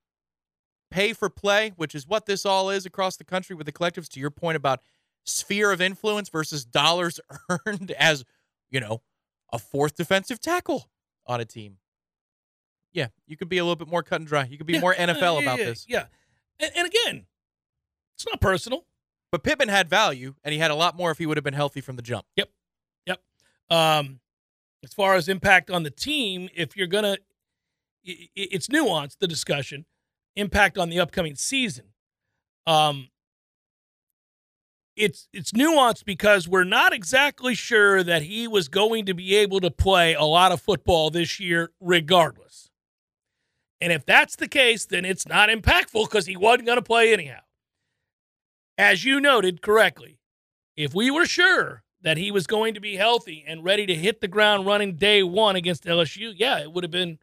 pay 0.91 1.13
for 1.13 1.29
play, 1.29 1.73
which 1.77 1.95
is 1.95 2.07
what 2.07 2.27
this 2.27 2.47
all 2.47 2.71
is 2.71 2.87
across 2.87 3.17
the 3.17 3.25
country 3.25 3.57
with 3.57 3.67
the 3.67 3.73
collectives. 3.73 4.09
To 4.11 4.21
your 4.21 4.31
point 4.31 4.57
about 4.57 4.81
sphere 5.25 5.73
of 5.73 5.81
influence 5.81 6.29
versus 6.29 6.65
dollars 6.65 7.21
earned 7.67 7.91
as 7.93 8.25
you 8.71 8.81
know 8.81 9.03
a 9.53 9.59
fourth 9.59 9.97
defensive 9.97 10.41
tackle 10.41 10.89
on 11.27 11.41
a 11.41 11.45
team. 11.45 11.79
Yeah, 12.93 13.09
you 13.27 13.37
could 13.37 13.49
be 13.49 13.59
a 13.59 13.65
little 13.65 13.77
bit 13.77 13.89
more 13.89 14.03
cut 14.03 14.21
and 14.21 14.27
dry. 14.27 14.45
You 14.45 14.57
could 14.57 14.67
be 14.67 14.75
Yeah, 14.75 14.81
more 14.81 14.95
uh, 14.95 14.97
NFL 14.97 15.35
yeah, 15.35 15.43
about 15.43 15.59
yeah, 15.59 15.65
this. 15.65 15.87
Yeah. 15.89 16.05
And, 16.59 16.73
and 16.75 16.87
again, 16.87 17.27
it's 18.17 18.27
not 18.27 18.41
personal. 18.41 18.85
But 19.31 19.43
Pittman 19.43 19.69
had 19.69 19.91
value, 19.91 20.35
and 20.43 20.55
he 20.55 20.59
had 20.59 20.71
a 20.71 20.75
lot 20.75 20.97
more 20.97 21.11
if 21.11 21.19
he 21.19 21.27
would 21.27 21.37
have 21.37 21.45
been 21.45 21.55
healthy 21.55 21.83
from 21.83 21.97
the 21.97 22.03
jump. 22.03 22.25
Yep. 22.37 22.49
Yep. 23.07 23.21
Um, 23.69 24.21
as 24.83 24.95
far 24.95 25.17
as 25.17 25.29
impact 25.29 25.71
on 25.71 25.83
the 25.83 25.91
team, 25.91 26.49
if 26.55 26.77
you're 26.77 26.87
gonna, 26.87 27.19
it's 28.05 28.69
nuanced 28.69 29.19
the 29.19 29.29
discussion. 29.29 29.87
Impact 30.37 30.79
on 30.79 30.89
the 30.89 31.01
upcoming 31.01 31.35
season. 31.35 31.87
Um, 32.67 33.09
it's 34.99 35.29
it's 35.33 35.53
nuanced 35.53 36.05
because 36.05 36.49
we're 36.49 36.65
not 36.65 36.93
exactly 36.93 37.55
sure 37.55 38.03
that 38.03 38.23
he 38.23 38.47
was 38.47 38.69
going 38.69 39.07
to 39.07 39.15
be 39.15 39.37
able 39.37 39.61
to 39.61 39.71
play 39.71 40.15
a 40.15 40.25
lot 40.25 40.53
of 40.53 40.61
football 40.61 41.11
this 41.11 41.41
year, 41.41 41.71
regardless. 41.81 42.71
And 43.81 43.93
if 43.93 44.05
that's 44.05 44.37
the 44.37 44.49
case, 44.49 44.85
then 44.87 45.05
it's 45.05 45.27
not 45.27 45.49
impactful 45.49 46.05
because 46.05 46.27
he 46.27 46.37
wasn't 46.37 46.67
going 46.67 46.79
to 46.79 46.83
play 46.83 47.13
anyhow. 47.13 47.41
As 48.77 49.05
you 49.05 49.21
noted 49.21 49.63
correctly, 49.63 50.19
if 50.77 50.95
we 50.95 51.11
were 51.11 51.27
sure 51.27 51.85
that 52.03 52.17
he 52.17 52.31
was 52.31 52.47
going 52.47 52.75
to 52.75 52.81
be 52.81 52.97
healthy 52.97 53.45
and 53.47 53.65
ready 53.65 53.87
to 53.87 53.95
hit 53.95 54.21
the 54.21 54.29
ground 54.29 54.67
running 54.67 54.97
day 54.97 55.23
one 55.23 55.57
against 55.57 55.85
LSU, 55.85 56.33
yeah, 56.37 56.61
it 56.61 56.73
would 56.73 56.85
have 56.85 56.91
been 56.91 57.19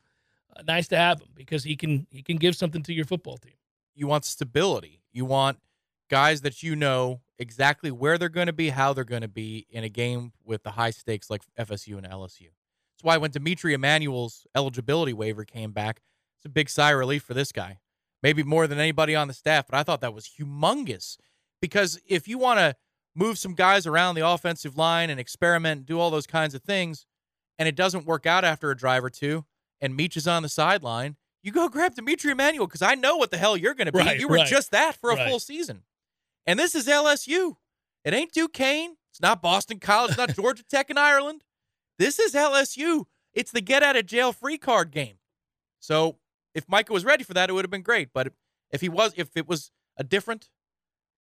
nice 0.64 0.88
to 0.90 0.98
have 0.98 1.20
him 1.22 1.30
because 1.36 1.64
he 1.64 1.76
can 1.76 2.08
he 2.10 2.22
can 2.22 2.38
give 2.38 2.56
something 2.56 2.84
to 2.84 2.94
your 2.94 3.06
football 3.06 3.38
team. 3.38 3.54
You 3.94 4.08
want 4.08 4.26
stability. 4.26 5.02
You 5.12 5.26
want 5.26 5.60
guys 6.10 6.42
that 6.42 6.64
you 6.64 6.76
know 6.76 7.22
exactly 7.40 7.92
where 7.92 8.18
they're 8.18 8.30
going 8.30 8.48
to 8.48 8.54
be, 8.54 8.70
how 8.70 8.94
they're 8.94 9.04
going 9.04 9.22
to 9.22 9.28
be 9.28 9.66
in 9.70 9.84
a 9.84 9.90
game 9.90 10.34
with 10.44 10.64
the 10.64 10.72
high 10.72 10.92
stakes 10.92 11.30
like 11.30 11.42
FSU 11.60 11.98
and 11.98 12.08
LSU. 12.08 12.50
That's 12.96 13.04
why 13.04 13.18
when 13.18 13.32
D'Mitri 13.32 13.74
Emmanuel's 13.74 14.46
eligibility 14.56 15.14
waiver 15.14 15.44
came 15.44 15.72
back, 15.72 16.02
it's 16.38 16.46
a 16.46 16.50
big 16.50 16.70
sigh 16.70 16.92
of 16.92 17.00
relief 17.00 17.24
for 17.24 17.34
this 17.34 17.52
guy. 17.52 17.80
Maybe 18.24 18.44
more 18.44 18.68
than 18.68 18.80
anybody 18.80 19.16
on 19.16 19.28
the 19.28 19.34
staff, 19.34 19.68
but 19.70 19.78
I 19.78 19.84
thought 19.84 20.02
that 20.02 20.14
was 20.14 20.30
humongous 20.40 21.18
because 21.62 22.00
if 22.08 22.28
you 22.28 22.38
want 22.38 22.60
to 22.60 22.76
move 23.16 23.38
some 23.38 23.54
guys 23.54 23.86
around 23.86 24.16
the 24.16 24.28
offensive 24.28 24.78
line 24.78 25.10
and 25.10 25.20
experiment 25.20 25.80
and 25.80 25.86
do 25.86 26.00
all 26.00 26.12
those 26.12 26.28
kinds 26.28 26.54
of 26.56 26.62
things, 26.62 27.06
and 27.58 27.68
it 27.68 27.76
doesn't 27.76 28.06
work 28.06 28.26
out 28.26 28.44
after 28.44 28.72
a 28.72 28.78
drive 28.78 29.04
or 29.04 29.10
two, 29.10 29.46
and 29.86 29.98
Meach 29.98 30.18
is 30.18 30.28
on 30.28 30.44
the 30.44 30.50
sideline, 30.50 31.16
you 31.44 31.52
go 31.52 31.70
grab 31.70 31.94
D'Mitri 31.94 32.32
Emmanuel 32.32 32.66
because 32.66 32.82
I 32.82 32.96
know 32.96 33.18
what 33.18 33.30
the 33.30 33.38
hell 33.38 33.56
you're 33.56 33.76
going 33.76 33.86
to 33.86 33.92
be. 33.92 34.00
Right, 34.00 34.20
you 34.20 34.28
were 34.28 34.38
right, 34.38 34.48
just 34.48 34.72
that 34.72 34.96
for 34.96 35.12
a 35.12 35.16
right. 35.16 35.30
full 35.30 35.40
season. 35.40 35.84
And 36.48 36.58
this 36.58 36.74
is 36.74 36.88
LSU. 36.88 37.56
It 38.04 38.14
ain't 38.14 38.34
Duquesne. 38.34 38.98
It's 39.12 39.22
not 39.22 39.44
Boston 39.44 39.80
College. 39.80 40.10
It's 40.12 40.18
not 40.18 40.30
Georgia 40.36 40.64
Tech 40.64 40.90
in 40.90 40.98
Ireland. 40.98 41.44
This 42.00 42.20
is 42.20 42.34
LSU. 42.34 43.06
It's 43.34 43.52
the 43.52 43.62
get 43.62 43.84
out 43.84 43.96
of 43.96 44.08
jail 44.08 44.34
free 44.34 44.58
card 44.58 44.90
game. 44.90 45.20
So 45.80 46.18
if 46.56 46.66
Mycah 46.66 46.90
was 46.90 47.06
ready 47.06 47.24
for 47.24 47.36
that, 47.36 47.50
it 47.50 47.54
would 47.54 47.64
have 47.64 47.72
been 47.72 47.84
great. 47.84 48.10
But 48.12 48.34
if 48.72 48.82
he 48.82 48.90
was, 48.90 49.14
if 49.16 49.30
it 49.38 49.48
was 49.48 49.72
a 49.98 50.04
different, 50.04 50.50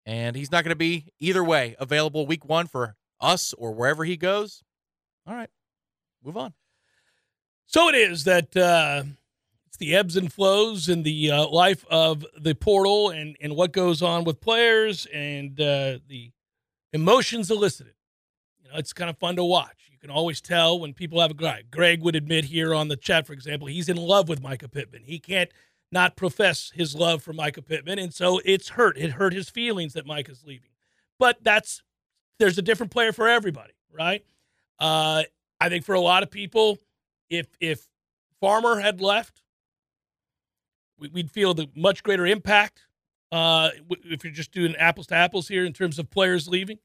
and 0.04 0.36
he's 0.36 0.52
not 0.52 0.62
going 0.62 0.72
to 0.72 0.76
be 0.76 1.06
either 1.20 1.42
way 1.42 1.74
available 1.78 2.26
week 2.26 2.44
one 2.44 2.66
for 2.66 2.96
us 3.18 3.54
or 3.54 3.72
wherever 3.72 4.04
he 4.04 4.18
goes, 4.18 4.62
all 5.26 5.34
right, 5.34 5.50
move 6.22 6.36
on. 6.36 6.52
So 7.72 7.88
it 7.88 7.94
is 7.94 8.24
that 8.24 8.54
uh, 8.54 9.04
it's 9.66 9.78
the 9.78 9.96
ebbs 9.96 10.14
and 10.14 10.30
flows 10.30 10.90
in 10.90 11.04
the 11.04 11.30
uh, 11.30 11.46
life 11.48 11.86
of 11.88 12.26
the 12.38 12.54
portal 12.54 13.08
and, 13.08 13.34
and 13.40 13.56
what 13.56 13.72
goes 13.72 14.02
on 14.02 14.24
with 14.24 14.42
players 14.42 15.06
and 15.06 15.58
uh, 15.58 15.98
the 16.06 16.32
emotions 16.92 17.50
elicited. 17.50 17.94
You 18.62 18.70
know, 18.70 18.76
it's 18.76 18.92
kind 18.92 19.08
of 19.08 19.16
fun 19.16 19.36
to 19.36 19.44
watch. 19.44 19.88
You 19.90 19.96
can 19.98 20.10
always 20.10 20.42
tell 20.42 20.78
when 20.78 20.92
people 20.92 21.18
have 21.22 21.30
a 21.30 21.34
guy. 21.34 21.62
Greg 21.70 22.02
would 22.02 22.14
admit 22.14 22.44
here 22.44 22.74
on 22.74 22.88
the 22.88 22.96
chat, 22.96 23.26
for 23.26 23.32
example, 23.32 23.68
he's 23.68 23.88
in 23.88 23.96
love 23.96 24.28
with 24.28 24.42
Mycah 24.42 24.70
Pittman. 24.70 25.04
He 25.06 25.18
can't 25.18 25.50
not 25.90 26.14
profess 26.14 26.72
his 26.74 26.94
love 26.94 27.22
for 27.22 27.32
Mycah 27.32 27.66
Pittman, 27.66 27.98
and 27.98 28.12
so 28.12 28.38
it's 28.44 28.70
hurt. 28.70 28.98
It 28.98 29.12
hurt 29.12 29.32
his 29.32 29.48
feelings 29.48 29.94
that 29.94 30.06
Mycah's 30.06 30.44
leaving. 30.44 30.70
But 31.18 31.42
that's 31.42 31.82
there's 32.38 32.58
a 32.58 32.62
different 32.62 32.92
player 32.92 33.12
for 33.12 33.28
everybody, 33.28 33.72
right? 33.90 34.22
Uh, 34.78 35.22
I 35.58 35.70
think 35.70 35.86
for 35.86 35.94
a 35.94 36.00
lot 36.00 36.22
of 36.22 36.30
people, 36.30 36.78
if 37.32 37.46
if 37.60 37.88
Farmer 38.40 38.80
had 38.80 39.00
left, 39.00 39.42
we- 40.98 41.08
we'd 41.08 41.30
feel 41.30 41.54
the 41.54 41.68
much 41.74 42.02
greater 42.02 42.26
impact. 42.26 42.82
Uh, 43.30 43.70
if 44.04 44.24
you're 44.24 44.32
just 44.32 44.52
doing 44.52 44.76
apples 44.76 45.06
to 45.06 45.14
apples 45.14 45.48
here 45.48 45.64
in 45.64 45.72
terms 45.72 45.98
of 45.98 46.10
players 46.10 46.48
leaving, 46.48 46.78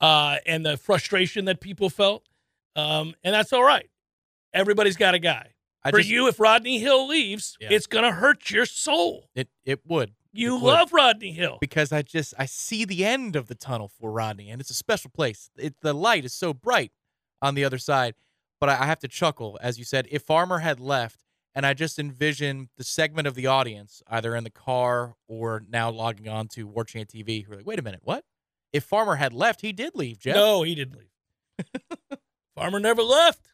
uh, 0.00 0.36
and 0.44 0.64
the 0.66 0.76
frustration 0.76 1.46
that 1.46 1.60
people 1.60 1.88
felt, 1.88 2.28
um, 2.76 3.14
and 3.24 3.34
that's 3.34 3.52
all 3.54 3.64
right. 3.64 3.88
Everybody's 4.52 4.96
got 4.96 5.14
a 5.14 5.18
guy. 5.18 5.54
I 5.82 5.90
For 5.90 5.98
just, 5.98 6.10
you, 6.10 6.28
if 6.28 6.38
Rodney 6.38 6.78
Hill 6.78 7.06
leaves, 7.08 7.56
Yeah. 7.60 7.68
it's 7.70 7.86
gonna 7.86 8.12
hurt 8.12 8.50
your 8.50 8.66
soul. 8.66 9.30
it 9.34 9.48
it 9.64 9.86
would 9.86 10.14
You 10.32 10.56
It 10.56 10.60
would. 10.62 10.66
love 10.68 10.92
Rodney 10.92 11.32
Hill. 11.32 11.56
because 11.60 11.90
I 11.90 12.02
just 12.02 12.34
I 12.38 12.44
see 12.44 12.84
the 12.84 13.04
end 13.06 13.34
of 13.34 13.46
the 13.48 13.54
tunnel 13.54 13.88
for 13.88 14.12
Rodney, 14.12 14.50
and 14.50 14.60
it's 14.60 14.70
a 14.70 14.74
special 14.74 15.10
place. 15.10 15.50
It, 15.56 15.80
the 15.80 15.94
light 15.94 16.24
is 16.26 16.34
so 16.34 16.52
bright 16.52 16.92
on 17.40 17.54
the 17.54 17.64
other 17.64 17.78
side. 17.78 18.14
But 18.60 18.68
I, 18.70 18.86
have 18.86 18.98
to 19.00 19.08
chuckle, 19.08 19.58
as 19.62 19.78
you 19.78 19.84
said, 19.84 20.08
if 20.10 20.22
Farmer 20.22 20.58
had 20.58 20.80
left, 20.80 21.24
and 21.54 21.64
I 21.64 21.74
just 21.74 21.98
envision 21.98 22.68
the 22.76 22.84
segment 22.84 23.28
of 23.28 23.34
the 23.34 23.46
audience, 23.46 24.02
either 24.08 24.34
in 24.34 24.44
the 24.44 24.50
car 24.50 25.14
or 25.28 25.62
now 25.68 25.90
logging 25.90 26.28
on 26.28 26.48
to 26.48 26.66
War 26.66 26.84
Chant 26.84 27.08
TV, 27.08 27.44
who 27.44 27.52
are 27.52 27.56
like, 27.56 27.66
wait 27.66 27.78
a 27.78 27.82
minute, 27.82 28.00
what? 28.02 28.24
If 28.72 28.84
Farmer 28.84 29.16
had 29.16 29.32
left, 29.32 29.60
he 29.60 29.72
did 29.72 29.94
leave, 29.94 30.18
Jeff. 30.18 30.34
No, 30.34 30.62
he 30.62 30.74
didn't 30.74 30.98
leave. 30.98 32.18
Farmer 32.56 32.80
never 32.80 33.02
left. 33.02 33.48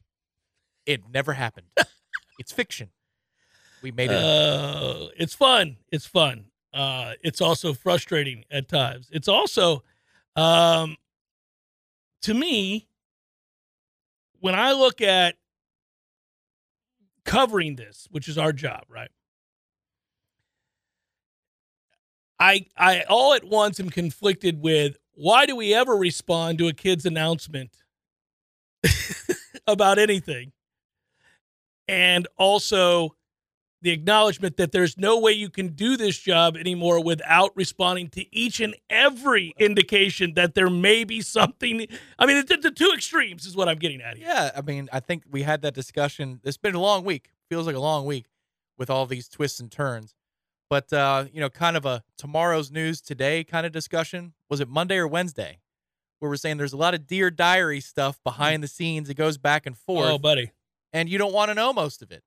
It 0.87 1.03
never 1.12 1.35
happened. 1.35 1.67
it's 2.38 2.53
fiction. 2.53 2.90
We 3.83 3.93
made 3.93 4.11
it. 4.11 4.17
Uh, 4.17 5.09
it's 5.19 5.35
fun. 5.35 5.77
It's 5.93 6.07
fun. 6.07 6.47
Uh, 6.73 7.12
it's 7.23 7.40
also 7.40 7.75
frustrating 7.75 8.45
at 8.51 8.69
times. 8.69 9.09
It's 9.12 9.29
also, 9.29 9.83
um, 10.37 10.97
to 12.23 12.35
me, 12.35 12.88
when 14.45 14.55
I 14.55 14.73
look 14.73 15.01
at 15.01 15.37
covering 17.25 17.77
this, 17.77 18.07
which 18.11 18.29
is 18.29 18.37
our 18.37 18.53
job, 18.53 18.83
right? 18.91 19.09
I 22.39 22.67
I 22.77 23.05
all 23.09 23.33
at 23.33 23.45
once 23.45 23.81
am 23.81 23.89
conflicted 23.89 24.61
with 24.61 24.99
why 25.15 25.47
do 25.47 25.57
we 25.57 25.73
ever 25.73 25.97
respond 25.97 26.59
to 26.59 26.69
a 26.69 26.75
kid's 26.75 27.07
announcement 27.07 27.71
about 29.67 29.99
anything? 29.99 30.53
And 31.89 32.29
also 32.37 33.17
the 33.85 33.90
acknowledgement 33.90 34.57
that 34.57 34.73
there's 34.73 34.99
no 34.99 35.20
way 35.20 35.31
you 35.33 35.49
can 35.49 35.68
do 35.68 35.97
this 35.97 36.18
job 36.18 36.57
anymore 36.57 37.03
without 37.05 37.53
responding 37.57 38.09
to 38.09 38.35
each 38.37 38.59
and 38.59 38.75
every 38.90 39.55
indication 39.59 40.35
that 40.35 40.55
there 40.55 40.68
may 40.70 41.05
be 41.05 41.20
something. 41.20 41.87
I 42.18 42.27
mean, 42.27 42.44
the, 42.47 42.57
the 42.57 42.70
two 42.73 42.90
extremes 42.94 43.47
is 43.47 43.55
what 43.57 43.68
I'm 43.68 43.79
getting 43.79 44.01
at 44.01 44.16
here. 44.16 44.27
Yeah, 44.27 44.51
I 44.57 44.62
mean, 44.62 44.88
I 44.92 45.01
think 45.01 45.23
we 45.31 45.42
had 45.42 45.62
that 45.62 45.75
discussion. 45.75 46.40
It's 46.42 46.57
been 46.57 46.75
a 46.75 46.81
long 46.81 47.05
week. 47.05 47.31
Feels 47.49 47.66
like 47.66 47.77
a 47.77 47.81
long 47.81 48.07
week. 48.07 48.27
with 48.79 48.90
all 48.90 49.07
these 49.07 49.29
twists 49.29 49.61
and 49.61 49.70
turns. 49.70 50.14
But 50.70 50.92
uh, 50.92 51.27
you 51.33 51.40
know, 51.40 51.51
kind 51.51 51.77
of 51.77 51.85
a 51.87 52.03
tomorrow's 52.18 52.70
news 52.70 53.01
today 53.01 53.44
kind 53.44 53.66
of 53.66 53.73
discussion. 53.73 54.33
Was 54.51 54.61
it 54.61 54.68
Monday 54.68 54.97
or 54.97 55.07
Wednesday? 55.07 55.61
Where 56.18 56.31
we're 56.31 56.37
saying 56.37 56.57
there's 56.57 56.73
a 56.73 56.79
lot 56.79 56.94
of 56.94 57.07
Dear 57.07 57.31
Diary 57.31 57.81
stuff 57.81 58.18
behind 58.25 58.62
the 58.62 58.68
scenes. 58.68 59.11
It 59.11 59.14
goes 59.14 59.37
back 59.37 59.66
and 59.66 59.77
forth. 59.77 60.11
Oh, 60.11 60.18
buddy. 60.18 60.51
And 60.92 61.09
you 61.09 61.18
don't 61.18 61.35
want 61.35 61.51
to 61.51 61.55
know 61.55 61.73
most 61.73 62.03
of 62.03 62.11
it. 62.11 62.23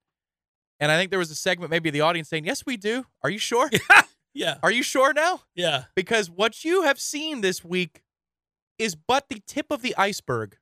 And 0.79 0.91
I 0.91 0.97
think 0.97 1.09
there 1.09 1.19
was 1.19 1.31
a 1.31 1.35
segment, 1.35 1.71
maybe 1.71 1.89
the 1.89 2.01
audience 2.01 2.29
saying, 2.29 2.45
Yes, 2.45 2.65
we 2.65 2.77
do. 2.77 3.05
Are 3.23 3.29
you 3.29 3.39
sure? 3.39 3.69
Yeah. 4.37 4.57
Are 4.61 4.71
you 4.71 4.83
sure 4.83 5.13
now? 5.13 5.41
Yeah. 5.55 5.85
Because 5.95 6.29
what 6.29 6.63
you 6.63 6.83
have 6.83 6.99
seen 6.99 7.41
this 7.41 7.65
week 7.65 8.03
is 8.77 8.95
but 8.95 9.29
the 9.29 9.41
tip 9.47 9.71
of 9.71 9.81
the 9.81 9.95
iceberg. 9.97 10.57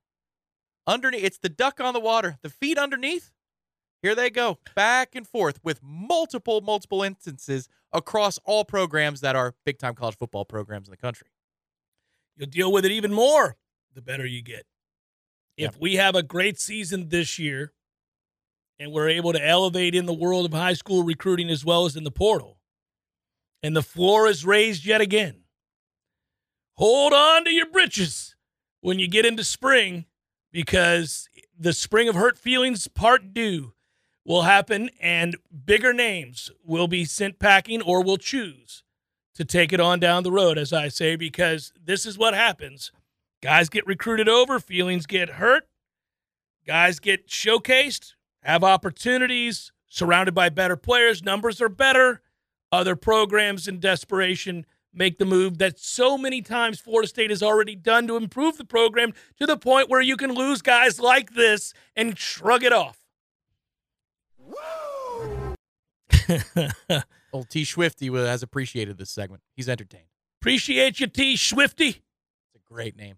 Underneath, 0.88 1.26
it's 1.26 1.38
the 1.40 1.50
duck 1.50 1.82
on 1.82 1.94
the 1.94 2.00
water. 2.00 2.38
The 2.42 2.50
feet 2.50 2.78
underneath, 2.78 3.32
here 4.02 4.16
they 4.16 4.30
go, 4.30 4.60
back 4.78 5.14
and 5.14 5.28
forth 5.28 5.60
with 5.62 5.82
multiple, 5.84 6.62
multiple 6.62 7.04
instances 7.04 7.68
across 7.92 8.40
all 8.46 8.64
programs 8.64 9.20
that 9.20 9.36
are 9.36 9.56
big 9.66 9.78
time 9.78 9.94
college 9.94 10.16
football 10.18 10.46
programs 10.46 10.88
in 10.88 10.92
the 10.92 10.98
country. 10.98 11.28
You'll 12.38 12.50
deal 12.50 12.72
with 12.72 12.86
it 12.86 12.92
even 12.92 13.14
more 13.14 13.58
the 13.94 14.02
better 14.02 14.26
you 14.26 14.42
get. 14.42 14.66
If 15.58 15.78
we 15.78 15.96
have 15.96 16.16
a 16.16 16.24
great 16.24 16.60
season 16.62 17.10
this 17.10 17.38
year 17.40 17.74
and 18.80 18.92
we're 18.92 19.10
able 19.10 19.34
to 19.34 19.46
elevate 19.46 19.96
in 19.96 20.06
the 20.06 20.14
world 20.14 20.46
of 20.46 20.54
high 20.54 20.74
school 20.74 21.04
recruiting 21.04 21.50
as 21.50 21.64
well 21.64 21.86
as 21.86 21.96
in 21.96 22.04
the 22.04 22.12
portal, 22.12 22.58
and 23.64 23.76
the 23.76 23.82
floor 23.82 24.28
is 24.28 24.46
raised 24.46 24.86
yet 24.86 25.02
again, 25.02 25.44
hold 26.74 27.14
on 27.14 27.44
to 27.46 27.52
your 27.52 27.70
britches 27.70 28.36
when 28.82 29.00
you 29.00 29.08
get 29.08 29.26
into 29.26 29.44
spring 29.44 30.06
because 30.52 31.28
the 31.58 31.74
spring 31.74 32.08
of 32.08 32.16
hurt 32.16 32.38
feelings 32.38 32.88
part 32.88 33.34
due 33.34 33.74
will 34.26 34.44
happen 34.44 34.90
and 35.00 35.38
bigger 35.66 35.94
names 35.94 36.52
will 36.64 36.88
be 36.88 37.06
sent 37.06 37.40
packing 37.40 37.82
or 37.82 38.04
will 38.04 38.18
choose 38.18 38.84
to 39.36 39.46
take 39.46 39.74
it 39.74 39.80
on 39.80 40.00
down 40.00 40.24
the 40.24 40.32
road, 40.32 40.58
as 40.58 40.74
I 40.74 40.88
say, 40.88 41.16
because 41.16 41.72
this 41.82 42.06
is 42.06 42.18
what 42.18 42.34
happens. 42.34 42.92
Guys 43.42 43.70
get 43.70 43.86
recruited 43.86 44.28
over, 44.28 44.60
feelings 44.60 45.06
get 45.06 45.30
hurt, 45.30 45.68
guys 46.66 47.00
get 47.00 47.28
showcased, 47.28 48.14
have 48.46 48.64
opportunities, 48.64 49.72
surrounded 49.90 50.36
by 50.36 50.50
better 50.50 50.78
players, 50.78 51.24
numbers 51.24 51.60
are 51.62 51.70
better. 51.70 52.22
Other 52.72 52.96
programs 52.96 53.68
in 53.68 53.80
desperation 53.80 54.66
make 54.94 55.18
the 55.18 55.26
move 55.26 55.58
that 55.58 55.80
so 55.80 56.18
many 56.18 56.42
times 56.42 56.80
Florida 56.80 57.08
State 57.08 57.32
has 57.32 57.42
already 57.42 57.76
done 57.76 58.08
to 58.08 58.16
improve 58.18 58.58
the 58.58 58.66
program 58.66 59.14
to 59.38 59.46
the 59.46 59.58
point 59.58 59.90
where 59.90 60.02
you 60.02 60.16
can 60.16 60.32
lose 60.32 60.62
guys 60.62 61.00
like 61.00 61.34
this 61.34 61.74
and 61.96 62.18
shrug 62.18 62.64
it 62.64 62.72
off. 62.72 63.00
Old 67.34 67.50
T. 67.50 67.66
Swifty 67.66 68.08
has 68.08 68.44
appreciated 68.44 68.98
this 68.98 69.10
segment. 69.10 69.42
He's 69.56 69.68
entertained. 69.68 70.06
Appreciate 70.40 71.00
you, 71.00 71.08
T. 71.08 71.36
Swifty. 71.36 71.88
It's 71.88 72.56
a 72.56 72.74
great 72.74 72.96
name. 72.96 73.16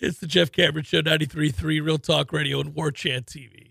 It's 0.01 0.17
the 0.17 0.25
Jeff 0.25 0.51
Cameron 0.51 0.83
Show, 0.83 1.03
93.3 1.03 1.61
Real 1.63 1.99
Talk 1.99 2.33
Radio 2.33 2.59
and 2.59 2.73
War 2.73 2.91
Chant 2.91 3.27
TV. 3.27 3.70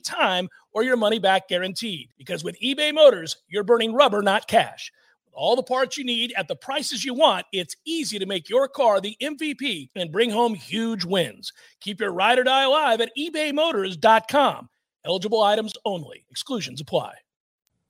time 0.00 0.48
or 0.72 0.82
your 0.82 0.96
money 0.96 1.18
back 1.18 1.48
guaranteed. 1.48 2.10
Because 2.18 2.44
with 2.44 2.60
eBay 2.60 2.92
Motors, 2.94 3.36
you're 3.48 3.64
burning 3.64 3.92
rubber, 3.92 4.22
not 4.22 4.48
cash. 4.48 4.92
With 5.26 5.34
all 5.36 5.56
the 5.56 5.62
parts 5.62 5.96
you 5.96 6.04
need 6.04 6.32
at 6.36 6.48
the 6.48 6.56
prices 6.56 7.04
you 7.04 7.14
want, 7.14 7.46
it's 7.52 7.76
easy 7.84 8.18
to 8.18 8.26
make 8.26 8.48
your 8.48 8.68
car 8.68 9.00
the 9.00 9.16
MVP 9.22 9.90
and 9.94 10.10
bring 10.10 10.30
home 10.30 10.54
huge 10.54 11.04
wins. 11.04 11.52
Keep 11.80 12.00
your 12.00 12.12
ride 12.12 12.38
or 12.38 12.44
die 12.44 12.64
alive 12.64 13.00
at 13.00 13.12
ebaymotors.com. 13.16 14.68
Eligible 15.04 15.42
items 15.42 15.72
only, 15.84 16.24
exclusions 16.30 16.80
apply. 16.80 17.14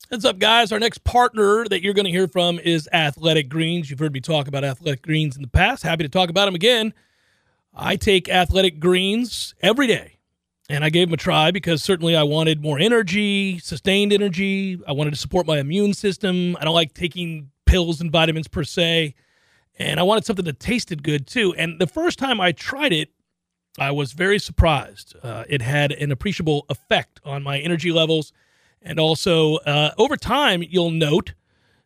What's 0.08 0.24
up, 0.24 0.38
guys? 0.38 0.72
Our 0.72 0.80
next 0.80 1.04
partner 1.04 1.64
that 1.68 1.82
you're 1.82 1.94
going 1.94 2.04
to 2.04 2.10
hear 2.10 2.26
from 2.26 2.58
is 2.58 2.88
Athletic 2.92 3.48
Greens. 3.48 3.88
You've 3.88 4.00
heard 4.00 4.12
me 4.12 4.20
talk 4.20 4.48
about 4.48 4.64
Athletic 4.64 5.02
Greens 5.02 5.36
in 5.36 5.42
the 5.42 5.48
past. 5.48 5.84
Happy 5.84 6.02
to 6.02 6.08
talk 6.08 6.30
about 6.30 6.46
them 6.46 6.56
again. 6.56 6.92
I 7.74 7.94
take 7.94 8.28
Athletic 8.28 8.80
Greens 8.80 9.54
every 9.62 9.86
day, 9.86 10.18
and 10.70 10.85
I 10.85 10.90
gave 10.90 11.09
them 11.09 11.14
a 11.14 11.16
try 11.16 11.50
because 11.50 11.83
certainly 11.83 12.14
I 12.14 12.22
wanted 12.22 12.62
more 12.62 12.78
energy, 12.78 13.59
sustained 13.59 14.12
energy. 14.12 14.80
I 14.87 14.92
wanted 14.92 15.11
to 15.11 15.16
support 15.16 15.44
my 15.44 15.59
immune 15.59 15.94
system. 15.94 16.56
I 16.61 16.64
don't 16.64 16.74
like 16.74 16.94
taking 16.94 17.50
pills 17.66 18.00
and 18.00 18.12
vitamins 18.12 18.46
per 18.46 18.62
se, 18.62 19.16
and 19.80 19.98
I 19.98 20.04
wanted 20.04 20.24
something 20.24 20.44
that 20.44 20.61
tasted 20.61 21.02
good 21.02 21.26
too. 21.26 21.52
And 21.59 21.80
the 21.80 21.88
first 21.88 22.20
time 22.20 22.40
I 22.40 22.52
tried 22.52 22.92
it, 22.92 23.11
I 23.80 23.90
was 23.90 24.12
very 24.12 24.38
surprised. 24.38 25.16
Uh, 25.20 25.42
it 25.48 25.61
had 25.61 25.90
an 25.90 26.12
appreciable 26.12 26.66
effect 26.68 27.20
on 27.24 27.42
my 27.42 27.59
energy 27.59 27.90
levels. 27.90 28.33
And 28.80 29.00
also, 29.00 29.56
uh, 29.56 29.90
over 29.98 30.16
time, 30.16 30.62
you'll 30.62 30.90
note 30.92 31.35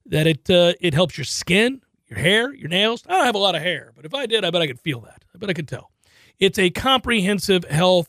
that 0.05 0.27
it 0.27 0.51
uh, 0.51 0.75
it 0.81 0.93
helps 0.93 1.17
your 1.17 1.25
skin, 1.25 1.81
your 2.07 2.19
hair, 2.19 2.55
your 2.55 2.69
nails. 2.69 3.03
I 3.09 3.13
don't 3.13 3.25
have 3.25 3.35
a 3.35 3.39
lot 3.39 3.55
of 3.55 3.63
hair, 3.63 3.93
but 3.97 4.05
if 4.05 4.13
I 4.13 4.27
did, 4.27 4.45
I 4.45 4.51
bet 4.51 4.61
I 4.61 4.67
could 4.67 4.81
feel 4.81 5.01
that. 5.01 5.25
I 5.35 5.39
bet 5.39 5.49
I 5.49 5.55
could 5.55 5.69
tell. 5.69 5.91
It's 6.39 6.59
a 6.59 6.69
comprehensive 6.69 7.65
health 7.65 8.09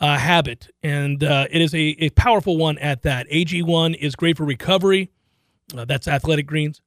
uh, 0.00 0.16
habit, 0.16 0.68
and 0.82 1.22
uh, 1.22 1.46
it 1.50 1.60
is 1.60 1.74
a, 1.74 1.96
a 1.98 2.10
powerful 2.10 2.56
one 2.56 2.78
at 2.78 3.02
that. 3.02 3.28
AG1 3.28 3.96
is 3.96 4.16
great 4.16 4.36
for 4.36 4.44
recovery. 4.44 5.10
Uh, 5.76 5.84
that's 5.84 6.08
Athletic 6.08 6.46
Greens. 6.46 6.80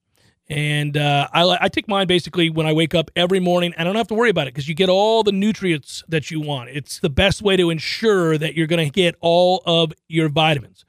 And 0.49 0.97
uh, 0.97 1.29
I, 1.31 1.57
I 1.61 1.67
take 1.69 1.87
mine 1.87 2.05
basically 2.07 2.49
when 2.49 2.65
I 2.65 2.73
wake 2.73 2.93
up 2.93 3.09
every 3.15 3.39
morning. 3.39 3.73
I 3.77 3.83
don't 3.83 3.95
have 3.95 4.07
to 4.09 4.13
worry 4.13 4.29
about 4.29 4.47
it 4.47 4.53
because 4.53 4.67
you 4.67 4.75
get 4.75 4.89
all 4.89 5.23
the 5.23 5.31
nutrients 5.31 6.03
that 6.09 6.31
you 6.31 6.41
want. 6.41 6.69
It's 6.69 6.99
the 6.99 7.09
best 7.09 7.41
way 7.41 7.55
to 7.55 7.69
ensure 7.69 8.37
that 8.37 8.55
you're 8.55 8.67
going 8.67 8.85
to 8.85 8.91
get 8.91 9.15
all 9.21 9.63
of 9.65 9.93
your 10.07 10.27
vitamins. 10.27 10.83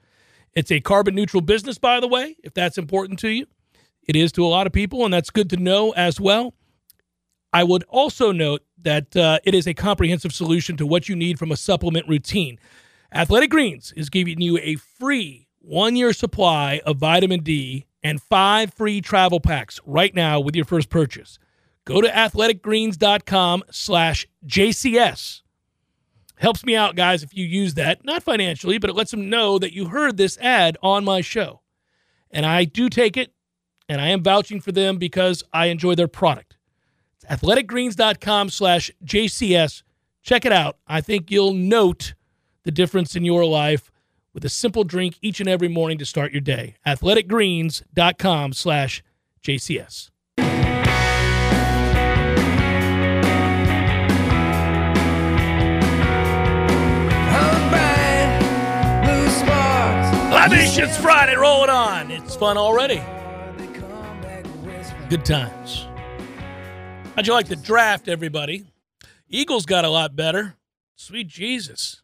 It's 0.53 0.71
a 0.71 0.81
carbon 0.81 1.15
neutral 1.15 1.41
business, 1.41 1.77
by 1.77 1.99
the 1.99 2.07
way, 2.07 2.35
if 2.43 2.53
that's 2.53 2.77
important 2.77 3.19
to 3.19 3.29
you. 3.29 3.45
It 4.07 4.15
is 4.15 4.31
to 4.33 4.45
a 4.45 4.47
lot 4.47 4.67
of 4.67 4.73
people, 4.73 5.03
and 5.05 5.13
that's 5.13 5.29
good 5.29 5.49
to 5.51 5.57
know 5.57 5.91
as 5.91 6.19
well. 6.19 6.53
I 7.55 7.63
would 7.63 7.85
also 7.87 8.33
note 8.33 8.63
that 8.81 9.15
uh, 9.15 9.39
it 9.45 9.55
is 9.55 9.65
a 9.65 9.73
comprehensive 9.73 10.33
solution 10.33 10.75
to 10.75 10.85
what 10.85 11.07
you 11.07 11.15
need 11.15 11.39
from 11.39 11.53
a 11.53 11.55
supplement 11.55 12.05
routine. 12.05 12.59
Athletic 13.13 13.49
Greens 13.49 13.93
is 13.95 14.09
giving 14.09 14.41
you 14.41 14.57
a 14.57 14.75
free 14.75 15.47
one 15.59 15.95
year 15.95 16.11
supply 16.11 16.81
of 16.85 16.97
vitamin 16.97 17.43
D 17.43 17.85
and 18.03 18.21
five 18.21 18.73
free 18.73 18.99
travel 18.99 19.39
packs 19.39 19.79
right 19.85 20.13
now 20.13 20.37
with 20.37 20.53
your 20.53 20.65
first 20.65 20.89
purchase. 20.89 21.39
Go 21.85 22.01
to 22.01 22.09
athleticgreens.com 22.09 23.63
slash 23.71 24.27
JCS. 24.45 25.41
Helps 26.35 26.65
me 26.65 26.75
out, 26.75 26.97
guys, 26.97 27.23
if 27.23 27.33
you 27.33 27.45
use 27.45 27.75
that. 27.75 28.03
Not 28.03 28.21
financially, 28.21 28.79
but 28.79 28.89
it 28.89 28.97
lets 28.97 29.11
them 29.11 29.29
know 29.29 29.59
that 29.59 29.73
you 29.73 29.85
heard 29.85 30.17
this 30.17 30.37
ad 30.39 30.77
on 30.83 31.05
my 31.05 31.21
show. 31.21 31.61
And 32.31 32.45
I 32.45 32.65
do 32.65 32.89
take 32.89 33.15
it, 33.15 33.31
and 33.87 34.01
I 34.01 34.09
am 34.09 34.23
vouching 34.23 34.59
for 34.59 34.73
them 34.73 34.97
because 34.97 35.41
I 35.53 35.67
enjoy 35.67 35.95
their 35.95 36.09
product. 36.09 36.54
It's 37.27 37.41
athleticgreens.com 37.41 38.49
slash 38.49 38.91
JCS. 39.03 39.83
Check 40.21 40.45
it 40.45 40.51
out. 40.51 40.77
I 40.87 41.01
think 41.01 41.31
you'll 41.31 41.53
note 41.53 42.13
the 42.63 42.71
difference 42.71 43.15
in 43.15 43.23
your 43.23 43.45
life 43.45 43.91
with 44.33 44.43
a 44.43 44.49
simple 44.49 44.83
drink 44.83 45.17
each 45.21 45.39
and 45.39 45.47
every 45.47 45.67
morning 45.67 45.97
to 45.99 46.05
start 46.05 46.31
your 46.31 46.41
day. 46.41 46.75
athleticgreens.com 46.85 48.53
slash 48.53 49.03
JCS. 49.43 50.09
Libations 60.31 60.97
Friday, 60.97 61.35
roll 61.35 61.63
it 61.63 61.69
on. 61.69 62.11
It's 62.11 62.35
fun 62.35 62.57
already. 62.57 63.01
Good 65.09 65.23
times. 65.23 65.87
How'd 67.15 67.27
you 67.27 67.33
like 67.33 67.47
the 67.47 67.55
draft, 67.55 68.09
everybody? 68.09 68.65
Eagles 69.29 69.65
got 69.65 69.85
a 69.85 69.89
lot 69.89 70.17
better. 70.17 70.57
Sweet 70.97 71.29
Jesus. 71.29 72.01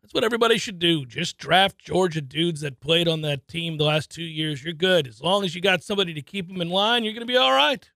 That's 0.00 0.14
what 0.14 0.24
everybody 0.24 0.56
should 0.56 0.78
do. 0.78 1.04
Just 1.04 1.36
draft 1.36 1.76
Georgia 1.78 2.22
dudes 2.22 2.62
that 2.62 2.80
played 2.80 3.06
on 3.06 3.20
that 3.20 3.46
team 3.48 3.76
the 3.76 3.84
last 3.84 4.10
two 4.10 4.22
years. 4.22 4.64
You're 4.64 4.72
good. 4.72 5.06
As 5.06 5.20
long 5.20 5.44
as 5.44 5.54
you 5.54 5.60
got 5.60 5.82
somebody 5.82 6.14
to 6.14 6.22
keep 6.22 6.48
them 6.48 6.62
in 6.62 6.70
line, 6.70 7.04
you're 7.04 7.12
going 7.12 7.26
to 7.26 7.30
be 7.30 7.36
all 7.36 7.52
right. 7.52 7.86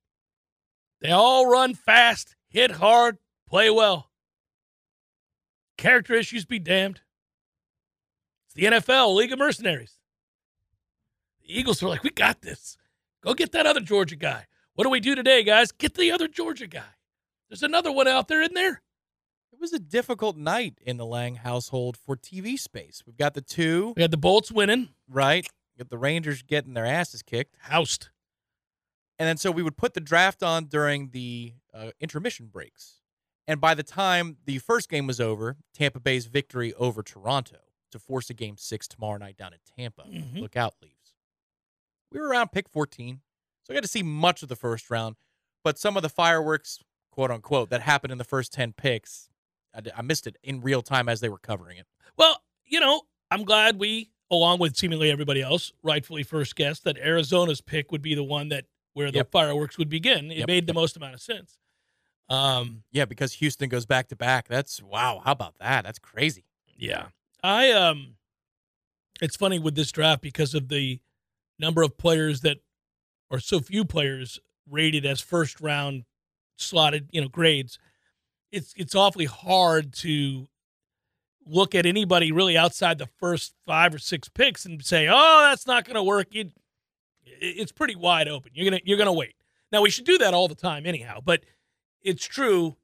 They 1.00 1.10
all 1.10 1.46
run 1.50 1.72
fast, 1.72 2.36
hit 2.46 2.72
hard, 2.72 3.16
play 3.48 3.70
well. 3.70 4.10
Character 5.78 6.12
issues 6.12 6.44
be 6.44 6.58
damned. 6.58 7.00
It's 8.48 8.54
the 8.54 8.64
NFL, 8.64 9.14
League 9.14 9.32
of 9.32 9.38
Mercenaries. 9.38 9.96
The 11.40 11.58
Eagles 11.58 11.82
are 11.82 11.88
like, 11.88 12.02
we 12.02 12.10
got 12.10 12.42
this. 12.42 12.76
Go 13.22 13.32
get 13.32 13.52
that 13.52 13.64
other 13.64 13.80
Georgia 13.80 14.16
guy. 14.16 14.46
What 14.74 14.84
do 14.84 14.90
we 14.90 15.00
do 15.00 15.14
today, 15.14 15.42
guys? 15.42 15.72
Get 15.72 15.94
the 15.94 16.10
other 16.12 16.28
Georgia 16.28 16.66
guy. 16.66 16.82
There's 17.48 17.62
another 17.62 17.92
one 17.92 18.08
out 18.08 18.28
there 18.28 18.42
in 18.42 18.54
there. 18.54 18.82
It 19.52 19.60
was 19.60 19.72
a 19.72 19.78
difficult 19.78 20.36
night 20.36 20.78
in 20.80 20.96
the 20.96 21.04
Lang 21.06 21.36
household 21.36 21.96
for 21.96 22.16
TV 22.16 22.58
space. 22.58 23.02
We've 23.06 23.16
got 23.16 23.34
the 23.34 23.42
two, 23.42 23.92
We 23.96 24.02
had 24.02 24.10
the 24.10 24.16
Bolts 24.16 24.50
winning, 24.50 24.88
right? 25.08 25.46
Got 25.78 25.90
the 25.90 25.98
Rangers 25.98 26.42
getting 26.42 26.74
their 26.74 26.86
asses 26.86 27.22
kicked. 27.22 27.56
housed. 27.60 28.08
And 29.18 29.28
then 29.28 29.36
so 29.36 29.50
we 29.50 29.62
would 29.62 29.76
put 29.76 29.94
the 29.94 30.00
draft 30.00 30.42
on 30.42 30.64
during 30.64 31.10
the 31.10 31.52
uh, 31.72 31.90
intermission 32.00 32.46
breaks. 32.46 32.96
And 33.46 33.60
by 33.60 33.74
the 33.74 33.82
time 33.82 34.38
the 34.46 34.58
first 34.58 34.88
game 34.88 35.06
was 35.06 35.20
over, 35.20 35.56
Tampa 35.74 36.00
Bay's 36.00 36.26
victory 36.26 36.72
over 36.74 37.02
Toronto 37.02 37.58
to 37.90 37.98
force 37.98 38.30
a 38.30 38.34
game 38.34 38.56
six 38.56 38.88
tomorrow 38.88 39.18
night 39.18 39.36
down 39.36 39.52
in 39.52 39.58
Tampa. 39.76 40.02
Mhm. 40.02 40.40
Look 40.40 40.56
out, 40.56 40.74
Leafs. 40.82 41.14
We 42.10 42.18
were 42.20 42.28
around 42.28 42.52
pick 42.52 42.68
14. 42.68 43.20
So 43.62 43.72
I 43.72 43.76
got 43.76 43.82
to 43.82 43.88
see 43.88 44.02
much 44.02 44.42
of 44.42 44.48
the 44.48 44.56
first 44.56 44.90
round. 44.90 45.16
But 45.64 45.78
some 45.78 45.96
of 45.96 46.02
the 46.02 46.08
fireworks, 46.08 46.80
quote 47.10 47.30
unquote, 47.30 47.70
that 47.70 47.82
happened 47.82 48.10
in 48.12 48.18
the 48.18 48.24
first 48.24 48.52
10 48.52 48.72
picks, 48.72 49.28
I 49.96 50.02
missed 50.02 50.26
it 50.26 50.36
in 50.42 50.60
real 50.60 50.82
time 50.82 51.08
as 51.08 51.20
they 51.20 51.28
were 51.28 51.38
covering 51.38 51.78
it. 51.78 51.86
Well, 52.18 52.42
you 52.66 52.80
know, 52.80 53.02
I'm 53.30 53.44
glad 53.44 53.78
we, 53.78 54.10
along 54.30 54.58
with 54.58 54.76
seemingly 54.76 55.10
everybody 55.10 55.40
else, 55.40 55.72
rightfully 55.82 56.22
first 56.24 56.56
guessed 56.56 56.84
that 56.84 56.98
Arizona's 56.98 57.60
pick 57.60 57.90
would 57.92 58.02
be 58.02 58.14
the 58.14 58.24
one 58.24 58.48
that 58.50 58.66
where 58.94 59.10
the 59.10 59.18
Yep. 59.18 59.30
fireworks 59.30 59.78
would 59.78 59.88
begin. 59.88 60.30
It 60.30 60.38
Yep. 60.38 60.46
made 60.48 60.66
the 60.66 60.74
most 60.74 60.96
amount 60.96 61.14
of 61.14 61.22
sense. 61.22 61.56
Um, 62.28 62.82
Yeah, 62.90 63.04
because 63.06 63.34
Houston 63.34 63.68
goes 63.70 63.86
back 63.86 64.08
to 64.08 64.16
back. 64.16 64.48
That's 64.48 64.82
wow. 64.82 65.22
How 65.24 65.32
about 65.32 65.58
that? 65.58 65.84
That's 65.84 65.98
crazy. 65.98 66.44
yeah, 66.76 67.08
I 67.42 67.70
um, 67.72 68.16
it's 69.20 69.36
funny 69.36 69.58
with 69.58 69.74
this 69.76 69.92
draft 69.92 70.20
because 70.20 70.54
of 70.54 70.68
the 70.68 71.00
number 71.58 71.82
of 71.82 71.96
players 71.96 72.40
that, 72.42 72.58
or 73.32 73.40
so 73.40 73.58
few 73.58 73.84
players 73.84 74.38
rated 74.70 75.04
as 75.04 75.20
first 75.20 75.60
round 75.60 76.04
slotted, 76.56 77.08
you 77.10 77.20
know, 77.20 77.28
grades. 77.28 77.78
It's 78.52 78.74
it's 78.76 78.94
awfully 78.94 79.24
hard 79.24 79.94
to 79.94 80.46
look 81.44 81.74
at 81.74 81.86
anybody 81.86 82.30
really 82.30 82.56
outside 82.56 82.98
the 82.98 83.08
first 83.18 83.54
five 83.66 83.94
or 83.94 83.98
six 83.98 84.28
picks 84.28 84.66
and 84.66 84.84
say, 84.84 85.08
"Oh, 85.10 85.48
that's 85.48 85.66
not 85.66 85.84
going 85.84 85.96
to 85.96 86.02
work." 86.02 86.28
It, 86.36 86.52
it's 87.24 87.72
pretty 87.72 87.96
wide 87.96 88.28
open. 88.28 88.52
You're 88.54 88.70
gonna 88.70 88.82
you're 88.84 88.98
gonna 88.98 89.12
wait. 89.12 89.34
Now 89.72 89.80
we 89.80 89.90
should 89.90 90.04
do 90.04 90.18
that 90.18 90.34
all 90.34 90.46
the 90.46 90.54
time, 90.54 90.84
anyhow. 90.86 91.20
But 91.24 91.44
it's 92.02 92.26
true 92.26 92.76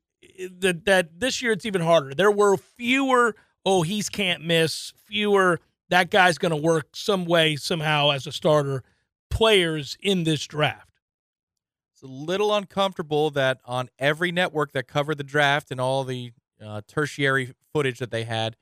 that 0.60 0.86
that 0.86 1.20
this 1.20 1.42
year 1.42 1.52
it's 1.52 1.66
even 1.66 1.82
harder. 1.82 2.14
There 2.14 2.30
were 2.30 2.56
fewer. 2.56 3.36
Oh, 3.66 3.82
he's 3.82 4.08
can't 4.08 4.42
miss. 4.44 4.94
Fewer. 5.04 5.60
That 5.90 6.10
guy's 6.10 6.38
going 6.38 6.50
to 6.50 6.56
work 6.56 6.88
some 6.94 7.24
way 7.24 7.56
somehow 7.56 8.10
as 8.10 8.26
a 8.26 8.32
starter. 8.32 8.82
Players 9.30 9.96
in 10.00 10.24
this 10.24 10.46
draft. 10.46 10.84
It's 11.94 12.02
a 12.02 12.06
little 12.06 12.54
uncomfortable 12.54 13.30
that 13.30 13.60
on 13.64 13.88
every 13.98 14.32
network 14.32 14.72
that 14.72 14.86
covered 14.88 15.18
the 15.18 15.24
draft 15.24 15.70
and 15.70 15.80
all 15.80 16.04
the 16.04 16.32
uh, 16.64 16.80
tertiary 16.88 17.54
footage 17.72 17.98
that 17.98 18.10
they 18.10 18.24
had, 18.24 18.56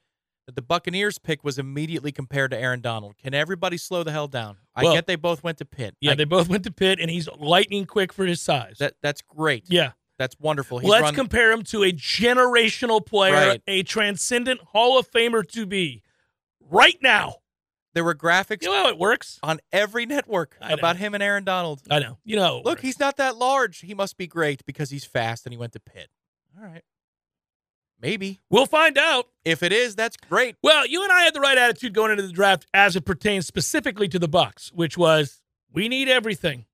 that 0.46 0.54
the 0.54 0.62
Buccaneers 0.62 1.18
pick 1.18 1.44
was 1.44 1.58
immediately 1.58 2.12
compared 2.12 2.50
to 2.52 2.58
Aaron 2.58 2.80
Donald. 2.80 3.16
Can 3.18 3.34
everybody 3.34 3.76
slow 3.76 4.02
the 4.02 4.12
hell 4.12 4.28
down? 4.28 4.56
I 4.74 4.84
Well- 4.84 4.94
get 4.94 5.06
they 5.06 5.16
both 5.16 5.42
went 5.42 5.58
to 5.58 5.64
Pitt. 5.64 5.96
Yeah, 6.00 6.12
I- 6.12 6.14
they 6.14 6.24
both 6.24 6.48
went 6.48 6.64
to 6.64 6.70
Pitt, 6.70 6.98
and 7.00 7.10
he's 7.10 7.28
lightning 7.38 7.84
quick 7.86 8.12
for 8.12 8.24
his 8.26 8.40
size. 8.40 8.76
that 8.78 8.94
that's 9.02 9.22
great. 9.22 9.64
yeah. 9.68 9.92
That's 10.18 10.34
wonderful. 10.40 10.78
He's 10.78 10.88
Let's 10.88 11.02
run, 11.02 11.14
compare 11.14 11.52
him 11.52 11.62
to 11.64 11.82
a 11.82 11.92
generational 11.92 13.04
player, 13.04 13.34
Right. 13.34 13.62
a 13.66 13.82
transcendent 13.82 14.62
Hall 14.62 14.98
of 14.98 15.10
Famer 15.10 15.46
to 15.50 15.66
be 15.66 16.02
right 16.58 16.96
now. 17.02 17.36
There 17.96 18.04
were 18.04 18.14
graphics 18.14 18.62
You 18.62 18.68
know 18.68 18.82
how 18.82 18.88
it 18.90 18.98
works? 18.98 19.38
on 19.42 19.58
every 19.72 20.04
network 20.04 20.58
about 20.60 20.98
him 20.98 21.14
and 21.14 21.22
Aaron 21.22 21.44
Donald. 21.44 21.80
I 21.90 21.98
know. 21.98 22.18
You 22.24 22.36
know. 22.36 22.56
Look, 22.58 22.66
works. 22.66 22.82
he's 22.82 23.00
not 23.00 23.16
that 23.16 23.36
large. 23.36 23.80
He 23.80 23.94
must 23.94 24.18
be 24.18 24.26
great 24.26 24.66
because 24.66 24.90
he's 24.90 25.06
fast 25.06 25.46
and 25.46 25.52
he 25.54 25.56
went 25.56 25.72
to 25.72 25.80
Pitt. 25.80 26.08
All 26.58 26.64
right. 26.66 26.84
Maybe. 27.98 28.38
We'll 28.50 28.66
find 28.66 28.98
out. 28.98 29.28
If 29.46 29.62
it 29.62 29.72
is, 29.72 29.94
that's 29.96 30.18
great. 30.18 30.56
Well, 30.62 30.86
you 30.86 31.02
and 31.02 31.10
I 31.10 31.22
had 31.22 31.32
the 31.32 31.40
right 31.40 31.56
attitude 31.56 31.94
going 31.94 32.10
into 32.10 32.22
the 32.26 32.34
draft 32.34 32.66
as 32.74 32.96
it 32.96 33.06
pertains 33.06 33.46
specifically 33.46 34.08
to 34.08 34.18
the 34.18 34.28
Bucks, 34.28 34.70
which 34.74 34.98
was 34.98 35.40
we 35.72 35.88
need 35.88 36.08
everything. 36.10 36.66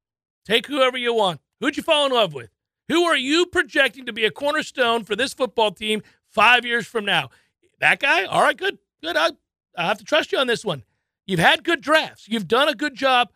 Take 0.44 0.66
whoever 0.66 0.98
you 0.98 1.14
want. 1.14 1.40
Who'd 1.60 1.76
you 1.76 1.84
fall 1.84 2.04
in 2.06 2.12
love 2.12 2.34
with? 2.34 2.50
Who 2.88 3.04
are 3.04 3.16
you 3.16 3.46
projecting 3.46 4.06
to 4.06 4.12
be 4.12 4.24
a 4.24 4.32
cornerstone 4.32 5.04
for 5.04 5.14
this 5.14 5.32
football 5.32 5.70
team 5.70 6.02
five 6.30 6.64
years 6.66 6.88
from 6.88 7.04
now? 7.04 7.30
That 7.78 8.00
guy? 8.00 8.24
All 8.24 8.42
right, 8.42 8.56
good. 8.56 8.78
Good. 9.00 9.16
I, 9.16 9.30
I 9.78 9.86
have 9.86 9.98
to 9.98 10.04
trust 10.04 10.32
you 10.32 10.38
on 10.38 10.48
this 10.48 10.64
one. 10.64 10.82
You've 11.26 11.40
had 11.40 11.64
good 11.64 11.80
drafts. 11.80 12.26
You've 12.28 12.48
done 12.48 12.68
a 12.68 12.74
good 12.74 12.94
job 12.94 13.28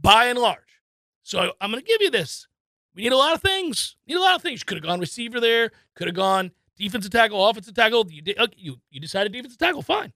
by 0.00 0.26
and 0.26 0.38
large. 0.38 0.80
So 1.22 1.52
I'm 1.60 1.70
going 1.70 1.82
to 1.82 1.86
give 1.86 2.00
you 2.00 2.10
this. 2.10 2.46
We 2.94 3.02
need 3.02 3.12
a 3.12 3.16
lot 3.16 3.34
of 3.34 3.42
things. 3.42 3.96
Need 4.06 4.16
a 4.16 4.20
lot 4.20 4.36
of 4.36 4.42
things. 4.42 4.60
You 4.60 4.64
could 4.64 4.78
have 4.78 4.84
gone 4.84 4.98
receiver 4.98 5.38
there. 5.40 5.70
Could 5.94 6.08
have 6.08 6.16
gone 6.16 6.50
defensive 6.76 7.10
tackle, 7.12 7.46
offensive 7.46 7.74
tackle. 7.74 8.06
You 8.10 8.22
did. 8.22 8.38
You 8.56 8.76
you 8.90 8.98
decided 9.00 9.32
defensive 9.32 9.58
tackle. 9.58 9.82
Fine. 9.82 10.12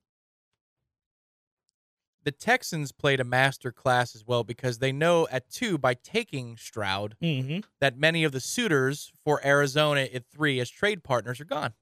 The 2.25 2.31
Texans 2.33 2.93
played 2.93 3.19
a 3.21 3.25
master 3.25 3.73
class 3.73 4.15
as 4.15 4.25
well 4.25 4.45
because 4.45 4.79
they 4.79 4.93
know 4.93 5.27
at 5.31 5.51
two 5.51 5.77
by 5.77 5.95
taking 5.95 6.57
Stroud 6.57 7.17
Mm-hmm. 7.21 7.61
that 7.81 7.97
many 7.99 8.23
of 8.25 8.31
the 8.33 8.41
suitors 8.41 9.13
for 9.25 9.45
Arizona 9.45 10.03
at 10.13 10.25
three 10.27 10.61
as 10.61 10.71
trade 10.71 11.03
partners 11.03 11.41
are 11.41 11.45
gone 11.45 11.75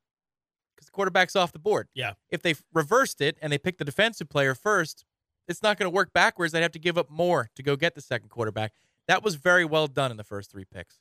because 0.75 0.87
the 0.87 0.93
quarterback's 0.93 1.37
off 1.37 1.53
the 1.53 1.59
board. 1.59 1.89
Yeah. 1.95 2.15
If 2.31 2.41
they 2.41 2.55
reversed 2.73 3.21
it 3.21 3.37
and 3.43 3.53
they 3.53 3.59
picked 3.59 3.79
the 3.79 3.85
defensive 3.85 4.31
player 4.31 4.55
first, 4.55 5.05
it's 5.51 5.63
not 5.63 5.79
going 5.79 5.91
to 5.91 5.95
work 5.95 6.13
backwards. 6.13 6.53
They'd 6.53 6.63
have 6.63 6.73
to 6.73 6.79
give 6.79 6.97
up 6.97 7.11
more 7.11 7.51
to 7.57 7.63
go 7.63 7.77
get 7.77 7.95
the 7.95 8.01
second 8.01 8.29
quarterback. 8.29 8.73
That 9.09 9.23
was 9.25 9.35
very 9.35 9.65
well 9.65 9.89
done 9.89 10.11
in 10.11 10.17
the 10.17 10.25
first 10.25 10.51
three 10.51 10.65
picks. 10.65 11.01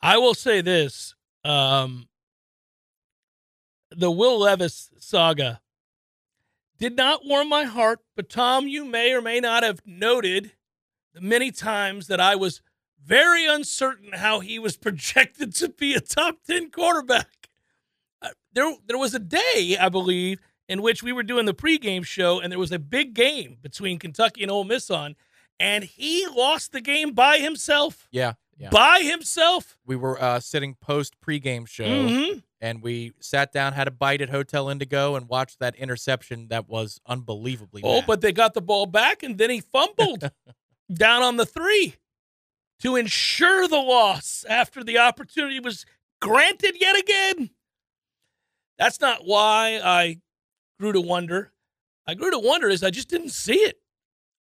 I 0.00 0.18
will 0.18 0.34
say 0.34 0.60
this: 0.60 1.14
um, 1.44 2.08
the 3.90 4.10
Will 4.10 4.40
Levis 4.40 4.90
saga 4.98 5.60
did 6.78 6.96
not 6.96 7.24
warm 7.24 7.48
my 7.48 7.64
heart. 7.64 8.00
But 8.14 8.28
Tom, 8.28 8.68
you 8.68 8.84
may 8.84 9.12
or 9.12 9.20
may 9.22 9.40
not 9.40 9.62
have 9.62 9.80
noted 9.84 10.52
the 11.14 11.20
many 11.20 11.50
times 11.50 12.06
that 12.08 12.20
I 12.20 12.36
was 12.36 12.62
very 13.04 13.46
uncertain 13.46 14.12
how 14.14 14.40
he 14.40 14.58
was 14.58 14.76
projected 14.76 15.54
to 15.56 15.68
be 15.68 15.94
a 15.94 16.00
top 16.00 16.38
ten 16.46 16.70
quarterback. 16.70 17.48
Uh, 18.22 18.30
there, 18.52 18.74
there 18.86 18.98
was 18.98 19.14
a 19.14 19.18
day, 19.18 19.76
I 19.78 19.88
believe, 19.90 20.40
in 20.68 20.82
which 20.82 21.02
we 21.02 21.12
were 21.12 21.22
doing 21.22 21.46
the 21.46 21.54
pregame 21.54 22.04
show, 22.04 22.40
and 22.40 22.50
there 22.52 22.58
was 22.58 22.72
a 22.72 22.78
big 22.78 23.14
game 23.14 23.58
between 23.62 23.98
Kentucky 23.98 24.42
and 24.42 24.50
Ole 24.50 24.64
Miss 24.64 24.90
on, 24.90 25.16
and 25.60 25.84
he 25.84 26.26
lost 26.26 26.72
the 26.72 26.80
game 26.80 27.12
by 27.12 27.38
himself. 27.38 28.08
Yeah. 28.10 28.34
Yeah. 28.58 28.70
By 28.70 29.00
himself. 29.02 29.76
we 29.84 29.96
were 29.96 30.20
uh, 30.22 30.40
sitting 30.40 30.74
post 30.76 31.14
pregame 31.20 31.68
show 31.68 31.84
Mhm. 31.84 32.42
and 32.58 32.82
we 32.82 33.12
sat 33.20 33.52
down, 33.52 33.74
had 33.74 33.86
a 33.86 33.90
bite 33.90 34.22
at 34.22 34.30
Hotel 34.30 34.70
Indigo, 34.70 35.14
and 35.14 35.28
watched 35.28 35.58
that 35.58 35.74
interception 35.76 36.48
that 36.48 36.66
was 36.66 36.98
unbelievably 37.06 37.82
Oh, 37.84 38.00
bad. 38.00 38.06
but 38.06 38.20
they 38.22 38.32
got 38.32 38.54
the 38.54 38.62
ball 38.62 38.86
back 38.86 39.22
and 39.22 39.36
then 39.36 39.50
he 39.50 39.60
fumbled 39.60 40.30
down 40.92 41.22
on 41.22 41.36
the 41.36 41.44
three 41.44 41.96
to 42.80 42.96
ensure 42.96 43.68
the 43.68 43.76
loss 43.76 44.44
after 44.48 44.82
the 44.82 44.96
opportunity 44.96 45.60
was 45.60 45.84
granted 46.22 46.76
yet 46.80 46.96
again. 46.98 47.50
That's 48.78 49.00
not 49.02 49.20
why 49.26 49.80
I 49.84 50.18
grew 50.78 50.92
to 50.92 51.00
wonder. 51.00 51.52
I 52.06 52.14
grew 52.14 52.30
to 52.30 52.38
wonder 52.38 52.68
is 52.68 52.82
I 52.82 52.90
just 52.90 53.08
didn't 53.08 53.30
see 53.30 53.54
it. 53.54 53.78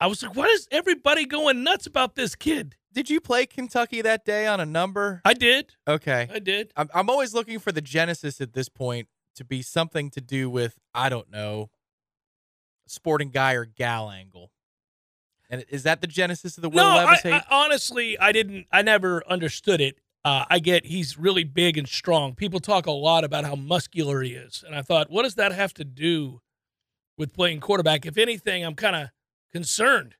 I 0.00 0.06
was 0.06 0.22
like, 0.22 0.36
what 0.36 0.48
is 0.50 0.68
everybody 0.70 1.26
going 1.26 1.64
nuts 1.64 1.86
about 1.86 2.14
this 2.14 2.36
kid? 2.36 2.76
Did 2.92 3.10
you 3.10 3.20
play 3.20 3.46
Kentucky 3.46 4.00
that 4.02 4.24
day 4.24 4.46
on 4.46 4.60
a 4.60 4.66
number? 4.66 5.20
I 5.24 5.34
did. 5.34 5.74
Okay. 5.86 6.28
I 6.32 6.38
did. 6.38 6.72
I'm, 6.76 6.88
I'm 6.94 7.10
always 7.10 7.34
looking 7.34 7.58
for 7.58 7.72
the 7.72 7.80
genesis 7.80 8.40
at 8.40 8.52
this 8.52 8.68
point 8.68 9.08
to 9.36 9.44
be 9.44 9.62
something 9.62 10.10
to 10.10 10.20
do 10.20 10.48
with, 10.48 10.78
I 10.94 11.08
don't 11.08 11.30
know, 11.30 11.70
sporting 12.86 13.30
guy 13.30 13.54
or 13.54 13.64
gal 13.64 14.10
angle. 14.10 14.52
And 15.50 15.64
is 15.68 15.82
that 15.84 16.00
the 16.00 16.06
genesis 16.06 16.58
of 16.58 16.62
the 16.62 16.68
Will 16.68 16.84
no, 16.84 16.96
Levis 16.96 17.24
I. 17.24 17.30
I, 17.30 17.44
honestly, 17.50 18.18
I 18.18 18.32
didn't. 18.32 18.66
I 18.70 18.82
never 18.82 19.26
understood 19.26 19.80
it. 19.80 19.98
Uh, 20.24 20.44
I 20.50 20.58
get 20.58 20.84
he's 20.84 21.16
really 21.18 21.44
big 21.44 21.78
and 21.78 21.88
strong. 21.88 22.34
People 22.34 22.60
talk 22.60 22.86
a 22.86 22.90
lot 22.92 23.24
about 23.24 23.44
how 23.44 23.54
muscular 23.54 24.20
he 24.22 24.32
is, 24.32 24.64
and 24.66 24.74
I 24.74 24.82
thought, 24.82 25.10
what 25.10 25.22
does 25.22 25.36
that 25.36 25.52
have 25.52 25.72
to 25.74 25.84
do 25.84 26.40
with 27.16 27.32
playing 27.32 27.60
quarterback? 27.60 28.04
If 28.04 28.18
anything, 28.18 28.64
I'm 28.64 28.74
kind 28.74 28.96
of 28.96 29.08
concerned. 29.52 30.16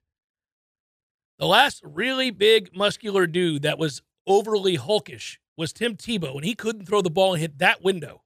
The 1.37 1.45
last 1.45 1.81
really 1.83 2.31
big 2.31 2.75
muscular 2.75 3.27
dude 3.27 3.61
that 3.61 3.77
was 3.77 4.01
overly 4.25 4.77
hulkish 4.77 5.37
was 5.57 5.73
Tim 5.73 5.95
Tebow, 5.95 6.35
and 6.35 6.45
he 6.45 6.55
couldn't 6.55 6.85
throw 6.85 7.01
the 7.01 7.09
ball 7.09 7.33
and 7.33 7.41
hit 7.41 7.59
that 7.59 7.83
window. 7.83 8.23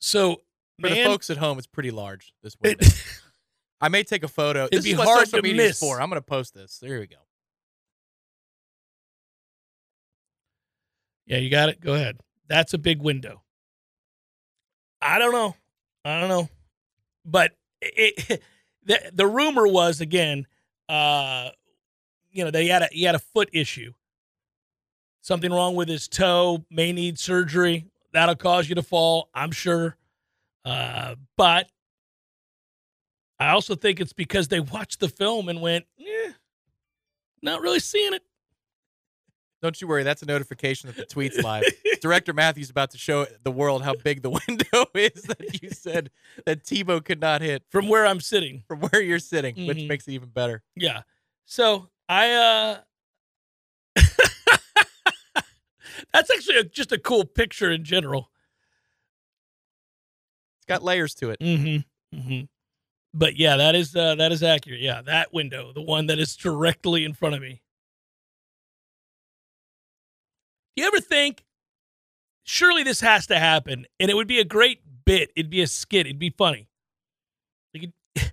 So, 0.00 0.42
for 0.80 0.88
the 0.88 1.04
folks 1.04 1.28
at 1.30 1.36
home, 1.36 1.58
it's 1.58 1.66
pretty 1.66 1.90
large. 1.90 2.32
This 2.42 2.56
it- 2.62 3.04
I 3.82 3.88
may 3.88 4.02
take 4.02 4.22
a 4.22 4.28
photo. 4.28 4.64
It'd 4.64 4.78
this 4.78 4.84
be 4.84 4.92
hard 4.92 5.28
to 5.28 5.42
miss. 5.42 5.76
is 5.76 5.78
for. 5.78 6.00
I'm 6.00 6.10
going 6.10 6.20
to 6.20 6.26
post 6.26 6.54
this. 6.54 6.78
There 6.78 7.00
we 7.00 7.06
go. 7.06 7.16
Yeah, 11.30 11.38
you 11.38 11.48
got 11.48 11.68
it. 11.68 11.80
Go 11.80 11.94
ahead. 11.94 12.18
That's 12.48 12.74
a 12.74 12.78
big 12.78 13.00
window. 13.00 13.42
I 15.00 15.20
don't 15.20 15.32
know. 15.32 15.54
I 16.04 16.18
don't 16.18 16.28
know. 16.28 16.48
But 17.24 17.52
it, 17.80 18.42
the 18.84 18.98
the 19.12 19.26
rumor 19.28 19.68
was 19.68 20.00
again, 20.00 20.48
uh, 20.88 21.50
you 22.32 22.44
know, 22.44 22.50
that 22.50 22.60
he 22.60 22.68
had 22.68 22.82
a 22.82 22.88
he 22.90 23.04
had 23.04 23.14
a 23.14 23.20
foot 23.20 23.48
issue. 23.52 23.92
Something 25.22 25.52
wrong 25.52 25.76
with 25.76 25.88
his 25.88 26.08
toe, 26.08 26.64
may 26.68 26.92
need 26.92 27.16
surgery. 27.16 27.86
That'll 28.12 28.34
cause 28.34 28.68
you 28.68 28.74
to 28.74 28.82
fall, 28.82 29.28
I'm 29.32 29.52
sure. 29.52 29.96
Uh, 30.64 31.14
but 31.36 31.70
I 33.38 33.50
also 33.50 33.76
think 33.76 34.00
it's 34.00 34.12
because 34.12 34.48
they 34.48 34.58
watched 34.60 34.98
the 34.98 35.08
film 35.08 35.48
and 35.48 35.60
went, 35.60 35.84
eh, 36.00 36.32
not 37.40 37.60
really 37.60 37.78
seeing 37.78 38.14
it. 38.14 38.22
Don't 39.62 39.78
you 39.80 39.86
worry. 39.86 40.02
That's 40.02 40.22
a 40.22 40.26
notification 40.26 40.86
that 40.88 40.96
the 40.96 41.04
tweet's 41.04 41.38
live. 41.44 41.64
Director 42.00 42.32
Matthews 42.32 42.70
about 42.70 42.90
to 42.92 42.98
show 42.98 43.26
the 43.42 43.50
world 43.50 43.82
how 43.82 43.94
big 43.94 44.22
the 44.22 44.30
window 44.48 44.86
is 44.94 45.22
that 45.24 45.62
you 45.62 45.70
said 45.72 46.10
that 46.46 46.64
Tebow 46.64 47.04
could 47.04 47.20
not 47.20 47.42
hit 47.42 47.62
From 47.70 47.88
where 47.88 48.06
I'm 48.06 48.20
sitting. 48.20 48.62
from 48.66 48.80
where 48.80 49.02
you're 49.02 49.18
sitting, 49.18 49.66
which 49.66 49.76
Mhm. 49.78 49.88
makes 49.88 50.08
it 50.08 50.12
even 50.12 50.30
better. 50.30 50.62
Yeah. 50.76 51.02
So 51.44 51.88
I 52.08 52.32
uh 52.32 52.78
That's 56.12 56.30
actually 56.30 56.56
a, 56.56 56.64
just 56.64 56.92
a 56.92 56.98
cool 56.98 57.24
picture 57.24 57.70
in 57.70 57.84
general. 57.84 58.30
It's 60.58 60.66
got 60.66 60.82
layers 60.82 61.14
to 61.16 61.30
it. 61.30 61.38
Mm-hmm. 61.40 62.18
Mm-hmm. 62.18 62.44
But 63.14 63.36
yeah, 63.36 63.56
that 63.56 63.74
is 63.74 63.94
uh, 63.94 64.14
that 64.16 64.32
is 64.32 64.42
accurate. 64.42 64.80
Yeah, 64.80 65.02
that 65.02 65.32
window, 65.32 65.72
the 65.72 65.82
one 65.82 66.06
that 66.06 66.18
is 66.18 66.36
directly 66.36 67.04
in 67.04 67.12
front 67.12 67.34
of 67.34 67.42
me. 67.42 67.62
Do 70.76 70.82
you 70.82 70.88
ever 70.88 71.00
think 71.00 71.44
surely 72.44 72.82
this 72.82 73.00
has 73.00 73.26
to 73.28 73.38
happen 73.38 73.86
and 73.98 74.10
it 74.10 74.14
would 74.14 74.28
be 74.28 74.40
a 74.40 74.44
great 74.44 74.80
bit, 75.04 75.30
it'd 75.36 75.50
be 75.50 75.62
a 75.62 75.66
skit, 75.66 76.06
it'd 76.06 76.18
be 76.18 76.30
funny. 76.30 76.68
Like 77.74 77.90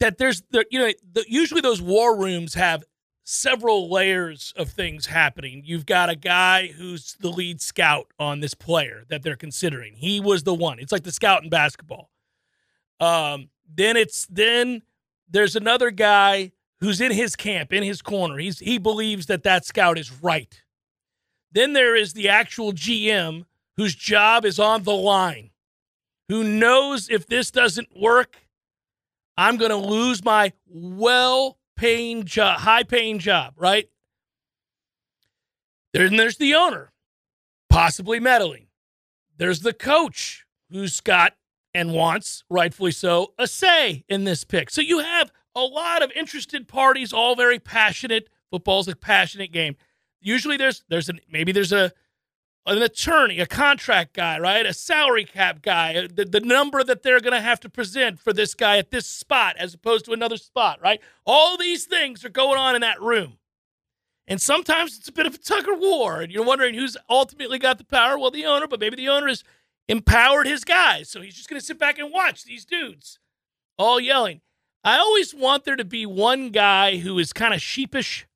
that 0.00 0.18
there's 0.18 0.42
the 0.50 0.64
you 0.70 0.78
know, 0.78 0.92
the, 1.12 1.24
usually 1.28 1.60
those 1.60 1.80
war 1.80 2.16
rooms 2.16 2.54
have 2.54 2.84
several 3.24 3.88
layers 3.90 4.52
of 4.56 4.70
things 4.70 5.06
happening. 5.06 5.62
You've 5.64 5.86
got 5.86 6.10
a 6.10 6.16
guy 6.16 6.68
who's 6.68 7.16
the 7.20 7.28
lead 7.28 7.60
scout 7.60 8.08
on 8.18 8.40
this 8.40 8.54
player 8.54 9.04
that 9.08 9.22
they're 9.22 9.36
considering. 9.36 9.94
He 9.94 10.20
was 10.20 10.42
the 10.42 10.54
one. 10.54 10.78
It's 10.80 10.90
like 10.90 11.04
the 11.04 11.12
scout 11.12 11.44
in 11.44 11.50
basketball. 11.50 12.10
Um, 12.98 13.48
then 13.72 13.96
it's 13.96 14.26
then 14.26 14.82
there's 15.28 15.54
another 15.54 15.90
guy 15.90 16.52
who's 16.80 17.00
in 17.00 17.12
his 17.12 17.36
camp, 17.36 17.72
in 17.72 17.82
his 17.82 18.02
corner. 18.02 18.38
He's 18.38 18.58
he 18.58 18.78
believes 18.78 19.26
that 19.26 19.44
that 19.44 19.64
scout 19.64 19.98
is 19.98 20.10
right. 20.22 20.60
Then 21.52 21.72
there 21.72 21.96
is 21.96 22.12
the 22.12 22.28
actual 22.28 22.72
GM 22.72 23.44
whose 23.76 23.94
job 23.94 24.44
is 24.44 24.58
on 24.58 24.82
the 24.82 24.94
line, 24.94 25.50
who 26.28 26.44
knows 26.44 27.08
if 27.08 27.26
this 27.26 27.50
doesn't 27.50 27.88
work, 27.98 28.36
I'm 29.36 29.56
going 29.56 29.70
to 29.70 29.76
lose 29.76 30.22
my 30.22 30.52
well-paying 30.68 32.24
job, 32.24 32.60
high-paying 32.60 33.18
job, 33.18 33.54
right? 33.56 33.88
Then 35.92 36.16
there's 36.16 36.36
the 36.36 36.54
owner, 36.54 36.92
possibly 37.68 38.20
meddling. 38.20 38.66
There's 39.38 39.60
the 39.60 39.72
coach 39.72 40.44
who's 40.70 41.00
got 41.00 41.34
and 41.72 41.92
wants, 41.92 42.44
rightfully 42.50 42.92
so, 42.92 43.32
a 43.38 43.46
say 43.46 44.04
in 44.08 44.24
this 44.24 44.44
pick. 44.44 44.70
So 44.70 44.82
you 44.82 44.98
have 44.98 45.32
a 45.54 45.62
lot 45.62 46.02
of 46.02 46.12
interested 46.12 46.68
parties, 46.68 47.12
all 47.12 47.34
very 47.34 47.58
passionate. 47.58 48.28
Football's 48.50 48.88
a 48.88 48.94
passionate 48.94 49.52
game. 49.52 49.76
Usually 50.20 50.56
there's 50.56 50.84
there's 50.88 51.08
an 51.08 51.20
maybe 51.30 51.52
there's 51.52 51.72
a 51.72 51.92
an 52.66 52.82
attorney, 52.82 53.40
a 53.40 53.46
contract 53.46 54.12
guy, 54.12 54.38
right? 54.38 54.66
A 54.66 54.74
salary 54.74 55.24
cap 55.24 55.62
guy, 55.62 55.94
uh, 55.94 56.08
the, 56.12 56.24
the 56.24 56.40
number 56.40 56.84
that 56.84 57.02
they're 57.02 57.20
going 57.20 57.32
to 57.34 57.40
have 57.40 57.58
to 57.60 57.70
present 57.70 58.20
for 58.20 58.32
this 58.32 58.54
guy 58.54 58.76
at 58.76 58.90
this 58.90 59.06
spot 59.06 59.56
as 59.58 59.72
opposed 59.72 60.04
to 60.04 60.12
another 60.12 60.36
spot, 60.36 60.78
right? 60.82 61.00
All 61.24 61.56
these 61.56 61.86
things 61.86 62.24
are 62.24 62.30
going 62.30 62.58
on 62.58 62.74
in 62.74 62.82
that 62.82 63.00
room. 63.00 63.38
And 64.26 64.40
sometimes 64.40 64.96
it's 64.96 65.08
a 65.08 65.12
bit 65.12 65.26
of 65.26 65.34
a 65.34 65.38
tug 65.38 65.68
of 65.68 65.80
war, 65.80 66.20
and 66.20 66.30
you're 66.30 66.44
wondering 66.44 66.74
who's 66.74 66.96
ultimately 67.08 67.58
got 67.58 67.78
the 67.78 67.84
power. 67.84 68.18
Well, 68.18 68.30
the 68.30 68.46
owner, 68.46 68.68
but 68.68 68.78
maybe 68.78 68.94
the 68.94 69.08
owner 69.08 69.26
has 69.26 69.42
empowered 69.88 70.46
his 70.46 70.62
guys, 70.62 71.08
so 71.08 71.20
he's 71.20 71.34
just 71.34 71.48
going 71.48 71.58
to 71.58 71.66
sit 71.66 71.78
back 71.78 71.98
and 71.98 72.12
watch 72.12 72.44
these 72.44 72.64
dudes 72.64 73.18
all 73.76 73.98
yelling. 73.98 74.42
I 74.84 74.98
always 74.98 75.34
want 75.34 75.64
there 75.64 75.76
to 75.76 75.84
be 75.84 76.06
one 76.06 76.50
guy 76.50 76.98
who 76.98 77.18
is 77.18 77.32
kind 77.32 77.52
of 77.54 77.60
sheepish. 77.60 78.26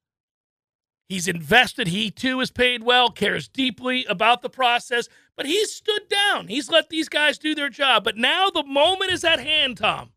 He's 1.09 1.29
invested. 1.29 1.89
He 1.89 2.11
too 2.11 2.41
is 2.41 2.51
paid 2.51 2.83
well, 2.83 3.11
cares 3.11 3.49
deeply 3.49 4.05
about 4.07 4.43
the 4.43 4.49
process, 4.49 5.09
but 5.37 5.47
he's 5.47 5.73
stood 5.73 6.09
down. 6.09 6.49
He's 6.49 6.71
let 6.71 6.89
these 6.89 7.09
guys 7.09 7.39
do 7.39 7.55
their 7.55 7.69
job. 7.69 8.05
But 8.05 8.17
now 8.17 8.49
the 8.49 8.65
moment 8.65 9.13
is 9.13 9.25
at 9.25 9.41
hand, 9.41 9.77
Tom. 9.77 10.13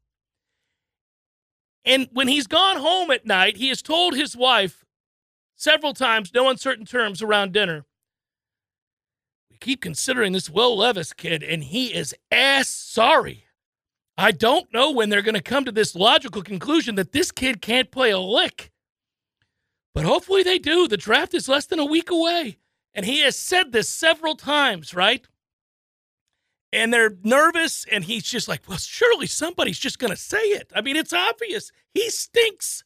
And 1.83 2.07
when 2.11 2.27
he's 2.27 2.47
gone 2.47 2.77
home 2.77 3.11
at 3.11 3.25
night, 3.25 3.57
he 3.57 3.69
has 3.69 3.81
told 3.81 4.15
his 4.15 4.35
wife 4.35 4.85
several 5.55 5.93
times, 5.93 6.33
no 6.33 6.49
uncertain 6.49 6.85
terms 6.85 7.21
around 7.21 7.53
dinner, 7.53 7.85
we 9.49 9.57
keep 9.57 9.81
considering 9.81 10.33
this 10.33 10.49
Will 10.49 10.77
Levis 10.77 11.13
kid, 11.13 11.43
and 11.43 11.63
he 11.63 11.93
is 11.93 12.13
ass 12.31 12.67
sorry. 12.67 13.45
I 14.17 14.31
don't 14.31 14.71
know 14.73 14.91
when 14.91 15.09
they're 15.09 15.21
going 15.21 15.35
to 15.35 15.41
come 15.41 15.65
to 15.65 15.71
this 15.71 15.95
logical 15.95 16.41
conclusion 16.41 16.95
that 16.95 17.11
this 17.11 17.31
kid 17.31 17.61
can't 17.61 17.91
play 17.91 18.09
a 18.11 18.19
lick. 18.19 18.71
But 19.97 20.05
hopefully 20.05 20.43
they 20.43 20.59
do. 20.59 20.87
The 20.87 20.95
draft 20.95 21.33
is 21.33 21.49
less 21.49 21.65
than 21.65 21.79
a 21.79 21.85
week 21.85 22.11
away. 22.11 22.59
And 22.93 23.03
he 23.03 23.21
has 23.21 23.35
said 23.35 23.71
this 23.71 23.89
several 23.89 24.35
times, 24.35 24.93
right? 24.93 25.27
And 26.71 26.93
they're 26.93 27.17
nervous, 27.23 27.83
and 27.91 28.03
he's 28.03 28.21
just 28.21 28.47
like, 28.47 28.61
well, 28.69 28.77
surely 28.77 29.25
somebody's 29.25 29.79
just 29.79 29.97
going 29.97 30.11
to 30.11 30.15
say 30.15 30.37
it. 30.37 30.71
I 30.75 30.81
mean, 30.81 30.97
it's 30.97 31.13
obvious. 31.13 31.71
He 31.95 32.11
stinks, 32.11 32.83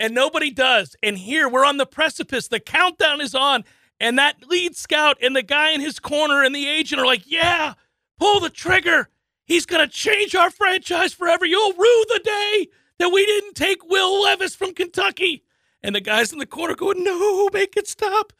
and 0.00 0.12
nobody 0.12 0.50
does. 0.50 0.96
And 1.04 1.16
here 1.16 1.48
we're 1.48 1.64
on 1.64 1.76
the 1.76 1.86
precipice. 1.86 2.48
The 2.48 2.58
countdown 2.58 3.20
is 3.20 3.36
on, 3.36 3.62
and 4.00 4.18
that 4.18 4.48
lead 4.48 4.74
scout 4.74 5.18
and 5.22 5.36
the 5.36 5.42
guy 5.42 5.70
in 5.70 5.80
his 5.80 6.00
corner 6.00 6.42
and 6.42 6.52
the 6.52 6.66
agent 6.66 7.00
are 7.00 7.06
like, 7.06 7.30
yeah, 7.30 7.74
pull 8.18 8.40
the 8.40 8.50
trigger. 8.50 9.08
He's 9.44 9.66
going 9.66 9.88
to 9.88 9.94
change 9.94 10.34
our 10.34 10.50
franchise 10.50 11.12
forever. 11.12 11.46
You'll 11.46 11.74
rue 11.74 12.04
the 12.08 12.22
day 12.24 12.66
that 12.98 13.10
we 13.10 13.24
didn't 13.24 13.54
take 13.54 13.88
Will 13.88 14.20
Levis 14.22 14.56
from 14.56 14.74
Kentucky. 14.74 15.44
And 15.82 15.94
the 15.94 16.00
guys 16.00 16.32
in 16.32 16.38
the 16.38 16.46
corner 16.46 16.74
going, 16.74 17.02
no, 17.02 17.48
make 17.52 17.76
it 17.76 17.88
stop. 17.88 18.32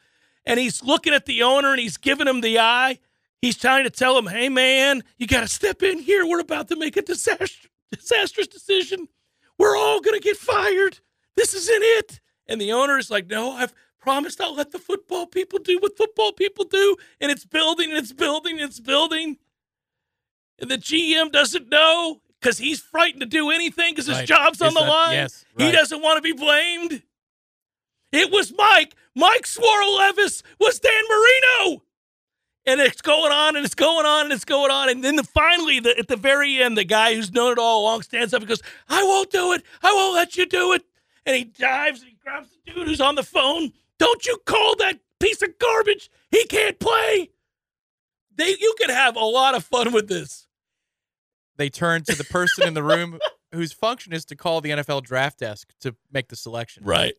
And 0.45 0.59
he's 0.59 0.83
looking 0.83 1.13
at 1.13 1.25
the 1.25 1.43
owner 1.43 1.71
and 1.71 1.79
he's 1.79 1.97
giving 1.97 2.27
him 2.27 2.41
the 2.41 2.59
eye. 2.59 2.99
He's 3.41 3.57
trying 3.57 3.83
to 3.85 3.89
tell 3.89 4.17
him, 4.17 4.27
hey, 4.27 4.49
man, 4.49 5.03
you 5.17 5.25
got 5.27 5.41
to 5.41 5.47
step 5.47 5.81
in 5.81 5.99
here. 5.99 6.25
We're 6.25 6.39
about 6.39 6.67
to 6.69 6.75
make 6.75 6.97
a 6.97 7.01
disaster, 7.01 7.69
disastrous 7.91 8.47
decision. 8.47 9.07
We're 9.57 9.75
all 9.75 10.01
going 10.01 10.19
to 10.19 10.23
get 10.23 10.37
fired. 10.37 10.99
This 11.35 11.53
isn't 11.55 11.81
it. 11.83 12.19
And 12.47 12.59
the 12.61 12.71
owner 12.73 12.97
is 12.99 13.09
like, 13.09 13.27
no, 13.27 13.51
I've 13.51 13.73
promised 13.99 14.41
I'll 14.41 14.55
let 14.55 14.71
the 14.71 14.79
football 14.79 15.25
people 15.25 15.57
do 15.59 15.79
what 15.79 15.97
football 15.97 16.31
people 16.33 16.65
do. 16.65 16.97
And 17.19 17.31
it's 17.31 17.45
building 17.45 17.89
and 17.89 17.97
it's 17.97 18.13
building 18.13 18.53
and 18.59 18.69
it's 18.69 18.79
building. 18.79 19.37
And 20.59 20.69
the 20.69 20.77
GM 20.77 21.31
doesn't 21.31 21.69
know 21.69 22.21
because 22.39 22.57
he's 22.59 22.79
frightened 22.81 23.21
to 23.21 23.27
do 23.27 23.49
anything 23.51 23.93
because 23.93 24.07
his 24.07 24.17
Right. 24.17 24.27
job's 24.27 24.61
on 24.61 24.69
Is 24.69 24.73
the 24.75 24.79
that- 24.81 24.89
line. 24.89 25.13
yes, 25.13 25.45
He 25.57 25.71
doesn't 25.71 26.01
want 26.01 26.17
to 26.17 26.21
be 26.21 26.33
blamed. 26.33 27.03
It 28.11 28.31
was 28.31 28.53
Mike. 28.57 28.95
Mike 29.15 29.45
swore 29.45 29.83
Levis 29.97 30.43
was 30.59 30.79
Dan 30.79 30.91
Marino. 31.09 31.83
And 32.65 32.79
it's 32.79 33.01
going 33.01 33.31
on 33.31 33.55
and 33.55 33.65
it's 33.65 33.73
going 33.73 34.05
on 34.05 34.25
and 34.25 34.33
it's 34.33 34.45
going 34.45 34.69
on. 34.69 34.89
And 34.89 35.03
then 35.03 35.15
the, 35.15 35.23
finally, 35.23 35.79
the, 35.79 35.97
at 35.97 36.07
the 36.07 36.15
very 36.15 36.61
end, 36.61 36.77
the 36.77 36.83
guy 36.83 37.15
who's 37.15 37.31
known 37.31 37.53
it 37.53 37.57
all 37.57 37.81
along 37.81 38.03
stands 38.03 38.33
up 38.33 38.41
and 38.41 38.49
goes, 38.49 38.61
I 38.87 39.03
won't 39.03 39.31
do 39.31 39.53
it. 39.53 39.63
I 39.81 39.91
won't 39.93 40.15
let 40.15 40.37
you 40.37 40.45
do 40.45 40.73
it. 40.73 40.83
And 41.25 41.35
he 41.35 41.45
dives 41.45 42.01
and 42.01 42.09
he 42.09 42.17
grabs 42.23 42.49
the 42.49 42.71
dude 42.71 42.87
who's 42.87 43.01
on 43.01 43.15
the 43.15 43.23
phone. 43.23 43.71
Don't 43.97 44.25
you 44.27 44.37
call 44.45 44.75
that 44.77 44.99
piece 45.19 45.41
of 45.41 45.57
garbage. 45.57 46.11
He 46.29 46.45
can't 46.45 46.79
play. 46.79 47.31
They, 48.35 48.55
you 48.59 48.75
could 48.77 48.89
have 48.91 49.15
a 49.15 49.25
lot 49.25 49.55
of 49.55 49.63
fun 49.63 49.91
with 49.91 50.07
this. 50.07 50.47
They 51.57 51.69
turn 51.69 52.03
to 52.03 52.15
the 52.15 52.23
person 52.23 52.67
in 52.67 52.73
the 52.73 52.83
room 52.83 53.19
whose 53.51 53.73
function 53.73 54.13
is 54.13 54.25
to 54.25 54.35
call 54.35 54.61
the 54.61 54.69
NFL 54.69 55.03
draft 55.03 55.39
desk 55.39 55.73
to 55.81 55.95
make 56.11 56.29
the 56.29 56.35
selection. 56.35 56.83
Right. 56.83 57.13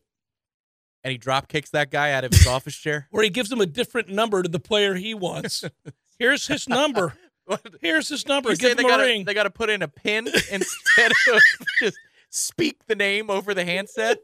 And 1.03 1.11
he 1.11 1.17
drop 1.17 1.47
kicks 1.49 1.69
that 1.71 1.91
guy 1.91 2.11
out 2.13 2.23
of 2.23 2.31
his 2.31 2.47
office 2.47 2.75
chair. 2.75 3.07
Where 3.11 3.23
he 3.23 3.29
gives 3.29 3.51
him 3.51 3.59
a 3.61 3.65
different 3.65 4.09
number 4.09 4.41
to 4.41 4.49
the 4.49 4.59
player 4.59 4.93
he 4.95 5.13
wants. 5.13 5.63
Here's 6.19 6.47
his 6.47 6.69
number. 6.69 7.13
Here's 7.81 8.07
his 8.07 8.25
number. 8.25 8.51
You 8.51 8.55
Give 8.57 8.69
say 8.69 8.73
they 8.75 8.83
a 8.83 8.87
gotta, 8.87 9.03
ring. 9.03 9.25
they 9.25 9.33
got 9.33 9.43
to 9.43 9.49
put 9.49 9.69
in 9.69 9.81
a 9.81 9.87
pin 9.89 10.27
instead 10.27 11.11
of 11.11 11.41
just 11.81 11.97
speak 12.29 12.85
the 12.87 12.95
name 12.95 13.29
over 13.29 13.53
the 13.53 13.65
handset. 13.65 14.19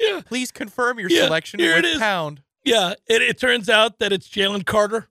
yeah. 0.00 0.20
Please 0.26 0.50
confirm 0.50 0.98
your 0.98 1.08
Yeah, 1.08 1.26
selection 1.26 1.60
here 1.60 1.76
with 1.76 1.84
it 1.84 1.92
is. 1.94 1.98
pound. 1.98 2.42
Yeah. 2.64 2.94
It, 3.06 3.22
it 3.22 3.38
turns 3.38 3.68
out 3.68 4.00
that 4.00 4.12
it's 4.12 4.28
Jalen 4.28 4.66
Carter. 4.66 5.08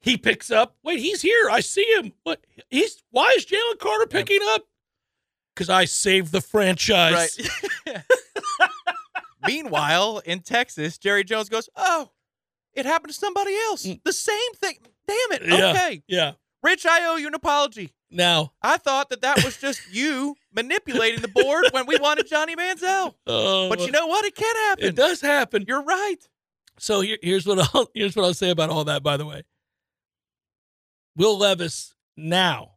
he 0.00 0.16
picks 0.16 0.50
up. 0.50 0.76
Wait, 0.82 1.00
he's 1.00 1.20
here. 1.20 1.50
I 1.50 1.60
see 1.60 1.84
him. 1.98 2.12
What? 2.22 2.42
He's 2.70 3.02
why 3.10 3.34
is 3.36 3.44
Jalen 3.44 3.78
Carter 3.78 4.06
picking 4.06 4.40
up? 4.42 4.62
Because 5.54 5.68
I 5.68 5.84
saved 5.84 6.32
the 6.32 6.40
franchise. 6.40 7.38
Right. 7.38 7.50
Meanwhile, 9.46 10.22
in 10.24 10.40
Texas, 10.40 10.98
Jerry 10.98 11.24
Jones 11.24 11.48
goes, 11.48 11.68
"Oh, 11.76 12.10
It 12.74 12.86
happened 12.86 13.12
to 13.12 13.18
somebody 13.18 13.54
else. 13.68 13.84
Mm. 13.86 14.00
The 14.04 14.12
same 14.12 14.52
thing. 14.56 14.76
Damn 15.08 15.32
it. 15.32 15.42
Yeah. 15.46 15.70
Okay. 15.70 16.02
Yeah. 16.06 16.32
Rich, 16.62 16.86
I 16.86 17.06
owe 17.06 17.16
you 17.16 17.26
an 17.26 17.34
apology. 17.34 17.92
Now, 18.12 18.52
I 18.62 18.76
thought 18.76 19.08
that 19.10 19.22
that 19.22 19.44
was 19.44 19.56
just 19.56 19.80
you 19.92 20.36
manipulating 20.54 21.20
the 21.20 21.28
board 21.28 21.64
when 21.72 21.86
we 21.86 21.96
wanted 21.98 22.26
Johnny 22.28 22.54
Manziel. 22.56 23.14
uh, 23.26 23.68
But 23.68 23.80
you 23.80 23.90
know 23.92 24.06
what? 24.06 24.24
It 24.24 24.34
can 24.34 24.54
happen. 24.68 24.84
it 24.84 24.94
does 24.96 25.20
happen. 25.20 25.64
You're 25.66 25.82
right. 25.82 26.16
So 26.78 27.00
here, 27.00 27.18
here's 27.22 27.46
what 27.46 27.58
I'll 27.74 27.88
here's 27.94 28.14
what 28.16 28.24
I'll 28.24 28.34
say 28.34 28.50
about 28.50 28.70
all 28.70 28.84
that. 28.84 29.02
By 29.02 29.16
the 29.16 29.26
way, 29.26 29.42
Will 31.16 31.38
Levis 31.38 31.94
now 32.16 32.72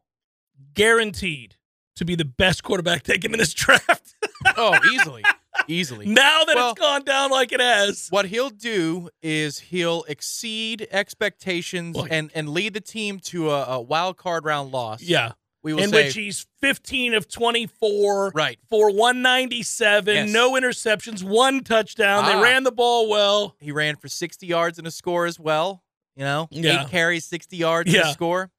guaranteed 0.74 1.56
to 1.96 2.04
be 2.04 2.14
the 2.14 2.24
best 2.24 2.62
quarterback 2.62 3.02
taken 3.02 3.32
in 3.32 3.38
this 3.38 3.54
draft. 3.54 4.14
Oh, 4.56 4.78
easily. 4.92 5.24
Easily. 5.68 6.06
now 6.06 6.44
that 6.44 6.56
Well- 6.56 6.70
it's 6.72 6.80
gone 6.80 7.04
down 7.04 7.30
like 7.30 7.52
it 7.52 7.60
has, 7.60 8.08
What 8.10 8.26
he'll 8.26 8.50
do 8.50 9.08
is 9.22 9.58
he'll 9.58 10.04
exceed 10.08 10.86
expectations 10.90 11.96
Well, 11.96 12.06
and, 12.10 12.30
and 12.34 12.48
lead 12.48 12.74
the 12.74 12.80
team 12.80 13.18
to 13.20 13.50
a, 13.50 13.64
a 13.76 13.80
wild 13.80 14.16
card 14.16 14.44
round 14.44 14.72
loss. 14.72 15.02
yeah, 15.02 15.32
We 15.62 15.72
will 15.74 15.82
in 15.84 15.90
say, 15.90 16.04
which 16.06 16.14
he's 16.14 16.46
15 16.60 17.14
of 17.14 17.28
24 17.28 18.32
right. 18.34 18.58
for 18.70 18.90
197, 18.90 20.14
Yes. 20.14 20.30
no 20.30 20.52
interceptions, 20.52 21.22
one 21.22 21.62
touchdown. 21.64 22.24
Ah. 22.24 22.32
They 22.36 22.42
ran 22.42 22.64
the 22.64 22.72
ball 22.72 23.08
well. 23.08 23.56
He 23.60 23.72
ran 23.72 23.96
for 23.96 24.08
60 24.08 24.46
yards 24.46 24.78
and 24.78 24.86
a 24.86 24.90
score 24.90 25.26
as 25.26 25.38
well. 25.38 25.82
You 26.16 26.24
know, 26.24 26.48
Yeah. 26.50 26.82
eight 26.82 26.90
carries, 26.90 27.24
60 27.24 27.56
yards 27.56 27.88
and 27.88 27.96
Yeah. 28.04 28.10
a 28.10 28.12
score. 28.12 28.50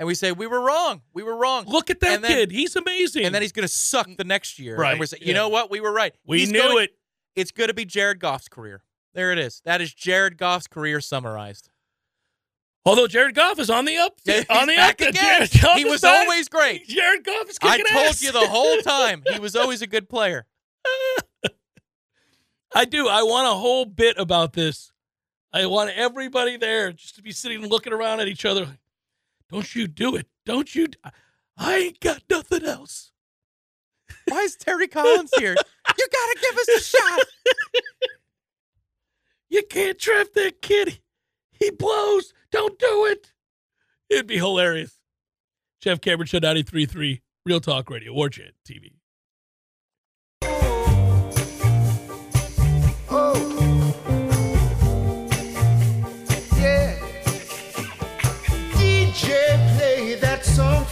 And 0.00 0.06
we 0.06 0.14
say, 0.14 0.32
we 0.32 0.46
were 0.46 0.60
wrong. 0.62 1.02
We 1.12 1.22
were 1.22 1.36
wrong. 1.36 1.66
Look 1.66 1.90
at 1.90 2.00
that 2.00 2.22
then- 2.22 2.30
kid; 2.30 2.50
he's 2.50 2.74
amazing. 2.74 3.24
And 3.26 3.34
then 3.34 3.42
he's 3.42 3.52
going 3.52 3.68
to 3.68 3.72
suck 3.72 4.08
the 4.16 4.24
next 4.24 4.58
year. 4.58 4.76
Right, 4.76 4.92
And 4.92 4.98
we're 4.98 5.04
saying, 5.06 5.20
yeah. 5.22 5.28
you 5.28 5.34
know 5.34 5.50
what? 5.50 5.70
We 5.70 5.78
were 5.80 5.92
right. 5.92 6.14
we 6.26 6.38
He's 6.40 6.50
knew 6.50 6.58
going- 6.62 6.84
it. 6.84 6.96
It's 7.36 7.52
going 7.52 7.68
to 7.68 7.74
be 7.74 7.84
Jared 7.84 8.18
Goff's 8.18 8.48
career. 8.48 8.82
There 9.14 9.30
it 9.30 9.38
is. 9.38 9.60
That 9.64 9.80
is 9.80 9.92
Jared 9.94 10.36
Goff's 10.38 10.66
career 10.66 11.00
summarized. 11.00 11.68
Although 12.86 13.06
Jared 13.08 13.34
Goff 13.34 13.58
is 13.58 13.68
on 13.68 13.84
the 13.84 13.98
up, 13.98 14.14
Yeah, 14.24 14.42
on 14.48 14.66
the 14.66 14.74
back 14.76 15.02
up. 15.02 15.08
again. 15.10 15.46
He 15.76 15.84
was 15.84 16.00
back. 16.00 16.26
always 16.26 16.48
great. 16.48 16.88
Jared 16.88 17.22
Goff 17.22 17.50
is 17.50 17.58
I 17.60 17.76
told 17.82 18.06
ass. 18.06 18.22
you 18.22 18.32
the 18.32 18.40
whole 18.48 18.78
time 18.82 19.22
he 19.30 19.38
was 19.38 19.54
always 19.54 19.82
a 19.82 19.86
good 19.86 20.08
player. 20.08 20.46
I 22.74 22.84
do. 22.86 23.06
I 23.08 23.22
want 23.22 23.48
a 23.48 23.54
whole 23.54 23.84
bit 23.84 24.16
about 24.18 24.54
this. 24.54 24.92
I 25.52 25.66
want 25.66 25.90
everybody 25.90 26.56
there 26.56 26.92
just 26.92 27.16
to 27.16 27.22
be 27.22 27.32
sitting 27.32 27.62
and 27.62 27.70
looking 27.70 27.92
around 27.92 28.20
at 28.20 28.28
each 28.28 28.44
other. 28.46 28.78
Don't 29.50 29.74
you 29.74 29.86
do 29.88 30.16
it. 30.16 30.26
Don't 30.46 30.74
you. 30.74 30.88
I 31.56 31.76
ain't 31.76 32.00
got 32.00 32.22
nothing 32.30 32.64
else. 32.64 33.12
Why 34.28 34.38
is 34.40 34.56
Terry 34.56 34.88
Collins 34.88 35.30
here? 35.38 35.54
You 35.54 36.08
got 36.12 36.34
to 36.34 36.38
give 36.40 36.56
us 36.58 36.68
a 36.68 36.80
shot. 36.80 37.20
You 39.52 39.64
can't 39.68 39.98
draft 39.98 40.34
that 40.34 40.62
kid. 40.62 41.00
He 41.50 41.70
blows. 41.70 42.32
Don't 42.52 42.78
do 42.78 43.06
it. 43.06 43.32
It'd 44.08 44.28
be 44.28 44.36
hilarious. 44.36 44.96
Jeff 45.80 46.00
Cameron 46.00 46.28
Show 46.28 46.38
93.3, 46.38 47.20
Real 47.44 47.60
Talk 47.60 47.90
Radio, 47.90 48.12
Warchant 48.12 48.52
TV. 48.64 48.99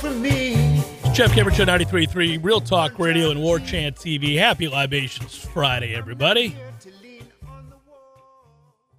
For 0.00 0.10
me. 0.10 0.84
Jeff 1.12 1.32
Cameron 1.32 1.56
Show 1.56 1.64
93.3, 1.64 2.38
Real 2.44 2.60
Talk 2.60 3.00
Radio 3.00 3.32
and 3.32 3.40
Warchant 3.40 3.96
TV. 3.96 4.38
Happy 4.38 4.68
Libations 4.68 5.34
Friday, 5.36 5.92
everybody. 5.92 6.56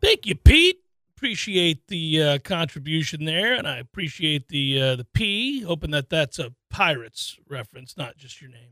Thank 0.02 0.26
you, 0.26 0.36
Pete. 0.36 0.82
Appreciate 1.16 1.88
the 1.88 2.22
uh, 2.22 2.38
contribution 2.39 3.24
there, 3.24 3.54
and 3.54 3.66
I 3.66 3.78
appreciate 3.78 4.50
the 4.50 4.82
uh, 4.82 4.95
the 4.97 5.06
P. 5.14 5.62
Hoping 5.62 5.91
that 5.91 6.10
that's 6.10 6.38
a 6.38 6.54
Pirates 6.70 7.38
reference, 7.47 7.95
not 7.95 8.18
just 8.18 8.41
your 8.41 8.52
name. 8.52 8.72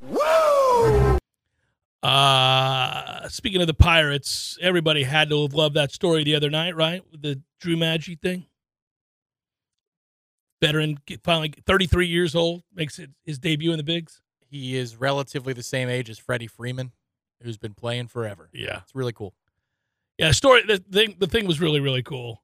Woo! 0.00 1.18
Uh, 2.02 3.28
speaking 3.28 3.60
of 3.60 3.66
the 3.66 3.74
Pirates, 3.74 4.56
everybody 4.62 5.02
had 5.02 5.28
to 5.28 5.42
have 5.42 5.52
loved 5.52 5.74
that 5.74 5.92
story 5.92 6.24
the 6.24 6.36
other 6.36 6.48
night, 6.48 6.74
right? 6.74 7.02
The 7.12 7.42
Drew 7.60 7.76
Maggi 7.76 8.18
thing. 8.18 8.46
Veteran, 10.60 10.98
finally 11.22 11.52
33 11.66 12.06
years 12.06 12.34
old, 12.34 12.62
makes 12.74 12.98
it 12.98 13.10
his 13.24 13.38
debut 13.38 13.72
in 13.72 13.76
the 13.76 13.84
bigs. 13.84 14.22
He 14.48 14.76
is 14.76 14.96
relatively 14.96 15.52
the 15.52 15.62
same 15.62 15.88
age 15.88 16.08
as 16.08 16.18
Freddie 16.18 16.46
Freeman, 16.46 16.92
who's 17.42 17.58
been 17.58 17.74
playing 17.74 18.08
forever. 18.08 18.48
Yeah. 18.52 18.78
It's 18.82 18.94
really 18.94 19.12
cool. 19.12 19.34
Yeah, 20.18 20.30
story. 20.30 20.62
The 20.66 20.78
thing, 20.78 21.16
the 21.18 21.26
thing 21.26 21.46
was 21.46 21.60
really, 21.60 21.80
really 21.80 22.02
cool, 22.02 22.42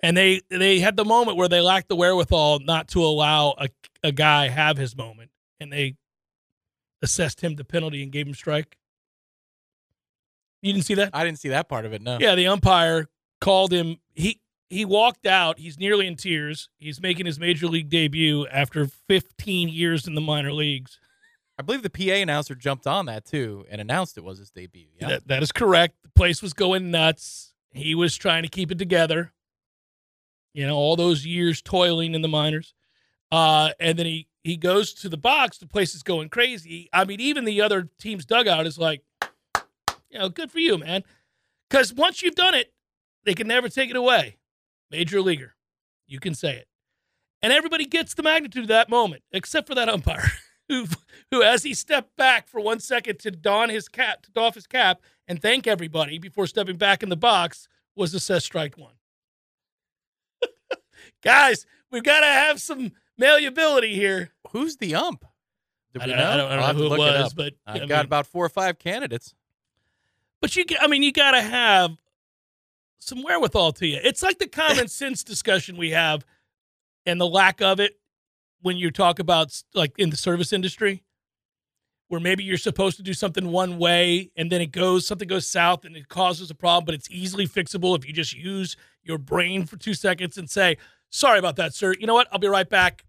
and 0.00 0.14
they 0.14 0.42
they 0.50 0.80
had 0.80 0.94
the 0.96 1.06
moment 1.06 1.38
where 1.38 1.48
they 1.48 1.62
lacked 1.62 1.88
the 1.88 1.96
wherewithal 1.96 2.58
not 2.58 2.88
to 2.88 3.02
allow 3.02 3.54
a 3.56 3.70
a 4.02 4.12
guy 4.12 4.48
have 4.48 4.76
his 4.76 4.94
moment, 4.94 5.30
and 5.58 5.72
they 5.72 5.96
assessed 7.00 7.40
him 7.40 7.56
the 7.56 7.64
penalty 7.64 8.02
and 8.02 8.12
gave 8.12 8.26
him 8.26 8.34
strike. 8.34 8.76
You 10.60 10.74
didn't 10.74 10.84
see 10.84 10.94
that? 10.94 11.10
I 11.14 11.24
didn't 11.24 11.38
see 11.38 11.50
that 11.50 11.68
part 11.68 11.86
of 11.86 11.92
it. 11.94 12.02
No. 12.02 12.18
Yeah, 12.20 12.34
the 12.34 12.46
umpire 12.48 13.08
called 13.40 13.72
him. 13.72 13.96
He 14.14 14.40
he 14.70 14.84
walked 14.84 15.26
out. 15.26 15.58
He's 15.58 15.78
nearly 15.78 16.06
in 16.06 16.16
tears. 16.16 16.68
He's 16.78 17.00
making 17.00 17.26
his 17.26 17.38
major 17.38 17.66
league 17.66 17.90
debut 17.90 18.46
after 18.48 18.86
15 18.86 19.68
years 19.68 20.06
in 20.06 20.14
the 20.14 20.20
minor 20.20 20.52
leagues. 20.52 20.98
I 21.58 21.62
believe 21.62 21.82
the 21.82 21.90
PA 21.90 22.14
announcer 22.14 22.54
jumped 22.54 22.86
on 22.86 23.06
that 23.06 23.24
too 23.24 23.64
and 23.70 23.80
announced 23.80 24.18
it 24.18 24.24
was 24.24 24.38
his 24.38 24.50
debut. 24.50 24.86
Yeah. 25.00 25.08
That, 25.08 25.28
that 25.28 25.42
is 25.42 25.52
correct. 25.52 25.96
The 26.02 26.10
place 26.10 26.42
was 26.42 26.52
going 26.52 26.90
nuts. 26.90 27.54
He 27.70 27.94
was 27.94 28.16
trying 28.16 28.42
to 28.42 28.48
keep 28.48 28.70
it 28.72 28.78
together. 28.78 29.32
You 30.52 30.66
know, 30.66 30.76
all 30.76 30.96
those 30.96 31.26
years 31.26 31.62
toiling 31.62 32.14
in 32.14 32.22
the 32.22 32.28
minors. 32.28 32.74
Uh, 33.30 33.70
and 33.80 33.98
then 33.98 34.06
he 34.06 34.28
he 34.44 34.56
goes 34.56 34.92
to 34.92 35.08
the 35.08 35.16
box. 35.16 35.58
The 35.58 35.66
place 35.66 35.94
is 35.94 36.02
going 36.02 36.28
crazy. 36.28 36.88
I 36.92 37.04
mean, 37.04 37.20
even 37.20 37.44
the 37.44 37.62
other 37.62 37.88
team's 37.98 38.24
dugout 38.24 38.66
is 38.66 38.78
like, 38.78 39.02
you 40.10 40.18
know, 40.18 40.28
good 40.28 40.52
for 40.52 40.58
you, 40.58 40.78
man. 40.78 41.02
Because 41.68 41.92
once 41.92 42.22
you've 42.22 42.36
done 42.36 42.54
it, 42.54 42.72
they 43.24 43.34
can 43.34 43.48
never 43.48 43.68
take 43.68 43.90
it 43.90 43.96
away. 43.96 44.36
Major 44.90 45.20
leaguer, 45.20 45.54
you 46.06 46.20
can 46.20 46.34
say 46.34 46.56
it. 46.56 46.68
And 47.42 47.52
everybody 47.52 47.84
gets 47.84 48.14
the 48.14 48.22
magnitude 48.22 48.62
of 48.62 48.68
that 48.68 48.88
moment, 48.88 49.22
except 49.32 49.68
for 49.68 49.74
that 49.74 49.88
umpire, 49.88 50.32
who, 50.68 50.86
who, 51.30 51.42
as 51.42 51.62
he 51.62 51.74
stepped 51.74 52.16
back 52.16 52.48
for 52.48 52.60
one 52.60 52.80
second 52.80 53.18
to 53.20 53.30
don 53.30 53.68
his 53.68 53.88
cap, 53.88 54.22
to 54.22 54.30
doff 54.30 54.54
his 54.54 54.66
cap, 54.66 55.00
and 55.28 55.42
thank 55.42 55.66
everybody 55.66 56.18
before 56.18 56.46
stepping 56.46 56.76
back 56.76 57.02
in 57.02 57.08
the 57.08 57.16
box, 57.16 57.68
was 57.96 58.14
assessed 58.14 58.46
strike 58.46 58.78
one. 58.78 58.94
Guys, 61.22 61.66
we've 61.90 62.02
got 62.02 62.20
to 62.20 62.26
have 62.26 62.60
some 62.60 62.92
malleability 63.18 63.94
here. 63.94 64.30
Who's 64.52 64.76
the 64.76 64.94
ump? 64.94 65.24
I 66.00 66.06
don't, 66.06 66.18
I 66.18 66.36
don't, 66.36 66.46
I 66.46 66.56
don't 66.56 66.60
know 66.60 66.66
have 66.66 66.76
to 66.76 66.82
who 66.82 66.86
it 66.86 66.88
look 66.88 66.98
was, 66.98 67.32
up. 67.32 67.36
but 67.36 67.54
I've 67.66 67.82
I 67.82 67.86
got 67.86 68.04
about 68.04 68.26
four 68.26 68.44
or 68.44 68.48
five 68.48 68.78
candidates. 68.78 69.34
But 70.40 70.56
you, 70.56 70.64
I 70.80 70.88
mean, 70.88 71.02
you 71.02 71.12
got 71.12 71.32
to 71.32 71.40
have 71.40 71.96
some 73.04 73.22
wherewithal 73.22 73.72
to 73.72 73.86
you. 73.86 74.00
It's 74.02 74.22
like 74.22 74.38
the 74.38 74.46
common 74.46 74.88
sense 74.88 75.22
discussion 75.22 75.76
we 75.76 75.90
have, 75.90 76.24
and 77.06 77.20
the 77.20 77.26
lack 77.26 77.60
of 77.60 77.80
it 77.80 77.98
when 78.62 78.76
you 78.76 78.90
talk 78.90 79.18
about 79.18 79.62
like 79.74 79.92
in 79.98 80.10
the 80.10 80.16
service 80.16 80.52
industry, 80.52 81.02
where 82.08 82.20
maybe 82.20 82.44
you're 82.44 82.56
supposed 82.56 82.96
to 82.96 83.02
do 83.02 83.12
something 83.12 83.50
one 83.50 83.78
way, 83.78 84.30
and 84.36 84.50
then 84.50 84.60
it 84.60 84.72
goes 84.72 85.06
something 85.06 85.28
goes 85.28 85.46
south, 85.46 85.84
and 85.84 85.96
it 85.96 86.08
causes 86.08 86.50
a 86.50 86.54
problem, 86.54 86.84
but 86.84 86.94
it's 86.94 87.10
easily 87.10 87.46
fixable 87.46 87.96
if 87.96 88.06
you 88.06 88.12
just 88.12 88.34
use 88.34 88.76
your 89.02 89.18
brain 89.18 89.66
for 89.66 89.76
two 89.76 89.94
seconds 89.94 90.38
and 90.38 90.48
say, 90.48 90.76
"Sorry 91.10 91.38
about 91.38 91.56
that, 91.56 91.74
sir. 91.74 91.94
You 91.98 92.06
know 92.06 92.14
what? 92.14 92.28
I'll 92.32 92.38
be 92.38 92.48
right 92.48 92.68
back. 92.68 93.04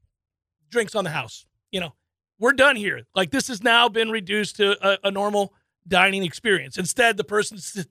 Drinks 0.70 0.96
on 0.96 1.04
the 1.04 1.12
house. 1.12 1.46
You 1.72 1.80
know, 1.80 1.94
we're 2.40 2.54
done 2.54 2.76
here. 2.76 3.04
Like 3.16 3.32
this 3.32 3.48
has 3.48 3.64
now 3.64 3.88
been 3.88 4.12
reduced 4.12 4.58
to 4.58 4.78
a, 4.86 5.08
a 5.08 5.12
normal." 5.12 5.54
dining 5.88 6.24
experience. 6.24 6.78
Instead, 6.78 7.18
the 7.18 7.24
person 7.24 7.58
says, 7.60 7.88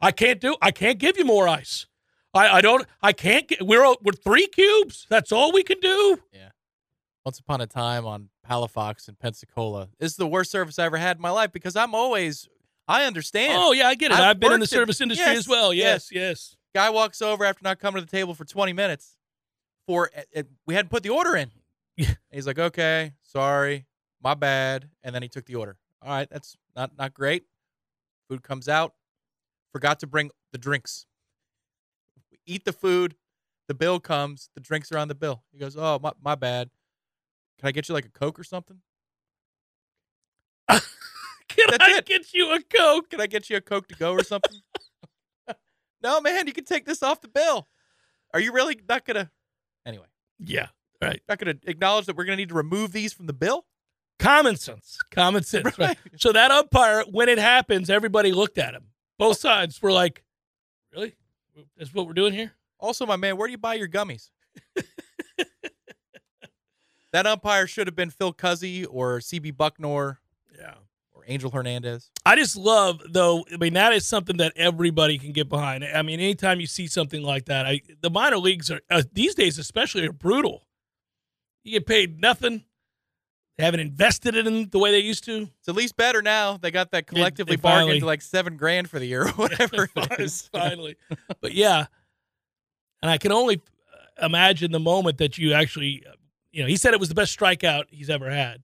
I 0.00 0.12
can't 0.12 0.40
do, 0.40 0.56
I 0.60 0.70
can't 0.70 0.98
give 0.98 1.16
you 1.16 1.24
more 1.24 1.48
ice. 1.48 1.86
I, 2.34 2.48
I 2.56 2.60
don't, 2.60 2.86
I 3.02 3.12
can't 3.12 3.48
get, 3.48 3.62
we're, 3.62 3.84
we're 4.02 4.12
three 4.12 4.46
cubes. 4.46 5.06
That's 5.08 5.32
all 5.32 5.52
we 5.52 5.62
can 5.62 5.80
do. 5.80 6.18
Yeah. 6.32 6.50
Once 7.24 7.38
upon 7.38 7.60
a 7.60 7.66
time 7.66 8.04
on 8.06 8.28
Palafox 8.48 9.08
in 9.08 9.16
Pensacola. 9.16 9.88
This 9.98 10.12
is 10.12 10.16
the 10.16 10.26
worst 10.26 10.50
service 10.50 10.78
I 10.78 10.84
ever 10.84 10.96
had 10.96 11.16
in 11.16 11.22
my 11.22 11.30
life 11.30 11.50
because 11.52 11.74
I'm 11.74 11.94
always, 11.94 12.48
I 12.86 13.04
understand. 13.04 13.54
Oh, 13.56 13.72
yeah, 13.72 13.88
I 13.88 13.94
get 13.94 14.12
it. 14.12 14.14
I've 14.18 14.24
I've, 14.24 14.40
been 14.40 14.52
in 14.52 14.60
the 14.60 14.64
it. 14.64 14.70
service 14.70 15.00
industry 15.00 15.26
Yes, 15.26 15.38
as 15.38 15.48
well. 15.48 15.72
Yes, 15.72 16.10
yes. 16.12 16.56
Guy 16.74 16.90
walks 16.90 17.22
over 17.22 17.44
after 17.44 17.62
not 17.64 17.78
coming 17.78 18.00
to 18.02 18.06
the 18.06 18.10
table 18.10 18.34
for 18.34 18.44
20 18.44 18.72
minutes. 18.74 19.16
For 19.86 20.10
we 20.66 20.74
hadn't 20.74 20.90
put 20.90 21.02
the 21.02 21.10
order 21.10 21.36
in. 21.36 21.50
Yeah. 21.98 22.12
He's 22.30 22.46
like, 22.46 22.58
"Okay, 22.58 23.14
sorry, 23.22 23.86
my 24.22 24.34
bad." 24.34 24.90
And 25.02 25.14
then 25.14 25.22
he 25.22 25.28
took 25.30 25.46
the 25.46 25.54
order. 25.54 25.78
All 26.02 26.10
right, 26.10 26.28
that's 26.28 26.54
not 26.76 26.90
not 26.98 27.14
great. 27.14 27.44
Food 28.28 28.42
comes 28.42 28.68
out. 28.68 28.92
Forgot 29.76 30.00
to 30.00 30.06
bring 30.06 30.30
the 30.52 30.58
drinks. 30.58 31.04
We 32.32 32.38
eat 32.46 32.64
the 32.64 32.72
food. 32.72 33.14
The 33.68 33.74
bill 33.74 34.00
comes. 34.00 34.48
The 34.54 34.62
drinks 34.62 34.90
are 34.90 34.96
on 34.96 35.08
the 35.08 35.14
bill. 35.14 35.42
He 35.52 35.58
goes, 35.58 35.76
"Oh, 35.76 35.98
my 36.02 36.12
my 36.24 36.34
bad. 36.34 36.70
Can 37.58 37.68
I 37.68 37.72
get 37.72 37.86
you 37.86 37.92
like 37.94 38.06
a 38.06 38.08
coke 38.10 38.38
or 38.38 38.44
something? 38.44 38.78
Can 40.70 40.80
That's 41.68 41.84
I 41.84 41.98
it. 41.98 42.06
get 42.06 42.32
you 42.32 42.52
a 42.54 42.60
Coke? 42.62 43.10
Can 43.10 43.20
I 43.20 43.26
get 43.26 43.50
you 43.50 43.58
a 43.58 43.60
coke 43.60 43.86
to 43.88 43.94
go 43.96 44.12
or 44.14 44.24
something?" 44.24 44.62
no, 46.02 46.22
man, 46.22 46.46
you 46.46 46.54
can 46.54 46.64
take 46.64 46.86
this 46.86 47.02
off 47.02 47.20
the 47.20 47.28
bill. 47.28 47.68
Are 48.32 48.40
you 48.40 48.52
really 48.54 48.80
not 48.88 49.04
gonna? 49.04 49.30
Anyway, 49.84 50.06
Yeah, 50.38 50.68
right. 51.02 51.20
not 51.28 51.36
gonna 51.38 51.56
acknowledge 51.66 52.06
that 52.06 52.16
we're 52.16 52.24
gonna 52.24 52.36
need 52.36 52.48
to 52.48 52.54
remove 52.54 52.92
these 52.92 53.12
from 53.12 53.26
the 53.26 53.34
bill. 53.34 53.66
Common 54.18 54.56
sense. 54.56 54.96
Common 55.10 55.42
sense. 55.42 55.66
Right. 55.66 55.78
Right. 55.78 55.98
So 56.16 56.32
that 56.32 56.50
umpire, 56.50 57.04
when 57.10 57.28
it 57.28 57.36
happens, 57.36 57.90
everybody 57.90 58.32
looked 58.32 58.56
at 58.56 58.72
him. 58.72 58.86
Both 59.18 59.38
sides 59.38 59.80
were 59.80 59.92
like, 59.92 60.24
"Really? 60.92 61.14
That's 61.76 61.92
what 61.94 62.06
we're 62.06 62.12
doing 62.12 62.32
here?" 62.32 62.52
Also, 62.78 63.06
my 63.06 63.16
man, 63.16 63.36
where 63.36 63.46
do 63.48 63.52
you 63.52 63.58
buy 63.58 63.74
your 63.74 63.88
gummies? 63.88 64.30
that 67.12 67.26
umpire 67.26 67.66
should 67.66 67.86
have 67.86 67.96
been 67.96 68.10
Phil 68.10 68.32
Cuzzi 68.32 68.86
or 68.88 69.18
CB 69.20 69.52
Bucknor 69.52 70.18
Yeah. 70.58 70.74
or 71.14 71.24
Angel 71.26 71.50
Hernandez. 71.50 72.10
I 72.26 72.36
just 72.36 72.56
love 72.56 73.00
though. 73.08 73.44
I 73.52 73.56
mean, 73.56 73.74
that 73.74 73.92
is 73.92 74.06
something 74.06 74.36
that 74.38 74.52
everybody 74.56 75.16
can 75.18 75.32
get 75.32 75.48
behind. 75.48 75.84
I 75.84 76.02
mean, 76.02 76.20
anytime 76.20 76.60
you 76.60 76.66
see 76.66 76.86
something 76.86 77.22
like 77.22 77.46
that, 77.46 77.66
I 77.66 77.80
the 78.00 78.10
minor 78.10 78.38
leagues 78.38 78.70
are 78.70 78.80
uh, 78.90 79.02
these 79.12 79.34
days 79.34 79.58
especially 79.58 80.06
are 80.06 80.12
brutal. 80.12 80.66
You 81.64 81.72
get 81.72 81.86
paid 81.86 82.20
nothing. 82.20 82.64
They 83.58 83.64
haven't 83.64 83.80
invested 83.80 84.36
it 84.36 84.46
in 84.46 84.68
the 84.68 84.78
way 84.78 84.90
they 84.90 84.98
used 84.98 85.24
to. 85.24 85.48
It's 85.58 85.68
at 85.68 85.74
least 85.74 85.96
better 85.96 86.20
now. 86.20 86.58
They 86.58 86.70
got 86.70 86.90
that 86.90 87.06
collectively 87.06 87.56
finally- 87.56 87.84
bargained 87.84 88.00
to 88.00 88.06
like 88.06 88.20
seven 88.20 88.56
grand 88.56 88.90
for 88.90 88.98
the 88.98 89.06
year 89.06 89.22
or 89.22 89.28
whatever 89.32 89.88
it 89.96 90.20
is. 90.20 90.48
Finally, 90.52 90.96
but 91.40 91.54
yeah, 91.54 91.86
and 93.00 93.10
I 93.10 93.18
can 93.18 93.32
only 93.32 93.62
imagine 94.20 94.72
the 94.72 94.80
moment 94.80 95.18
that 95.18 95.38
you 95.38 95.54
actually, 95.54 96.04
you 96.52 96.62
know, 96.62 96.68
he 96.68 96.76
said 96.76 96.92
it 96.92 97.00
was 97.00 97.08
the 97.08 97.14
best 97.14 97.38
strikeout 97.38 97.84
he's 97.88 98.10
ever 98.10 98.30
had. 98.30 98.62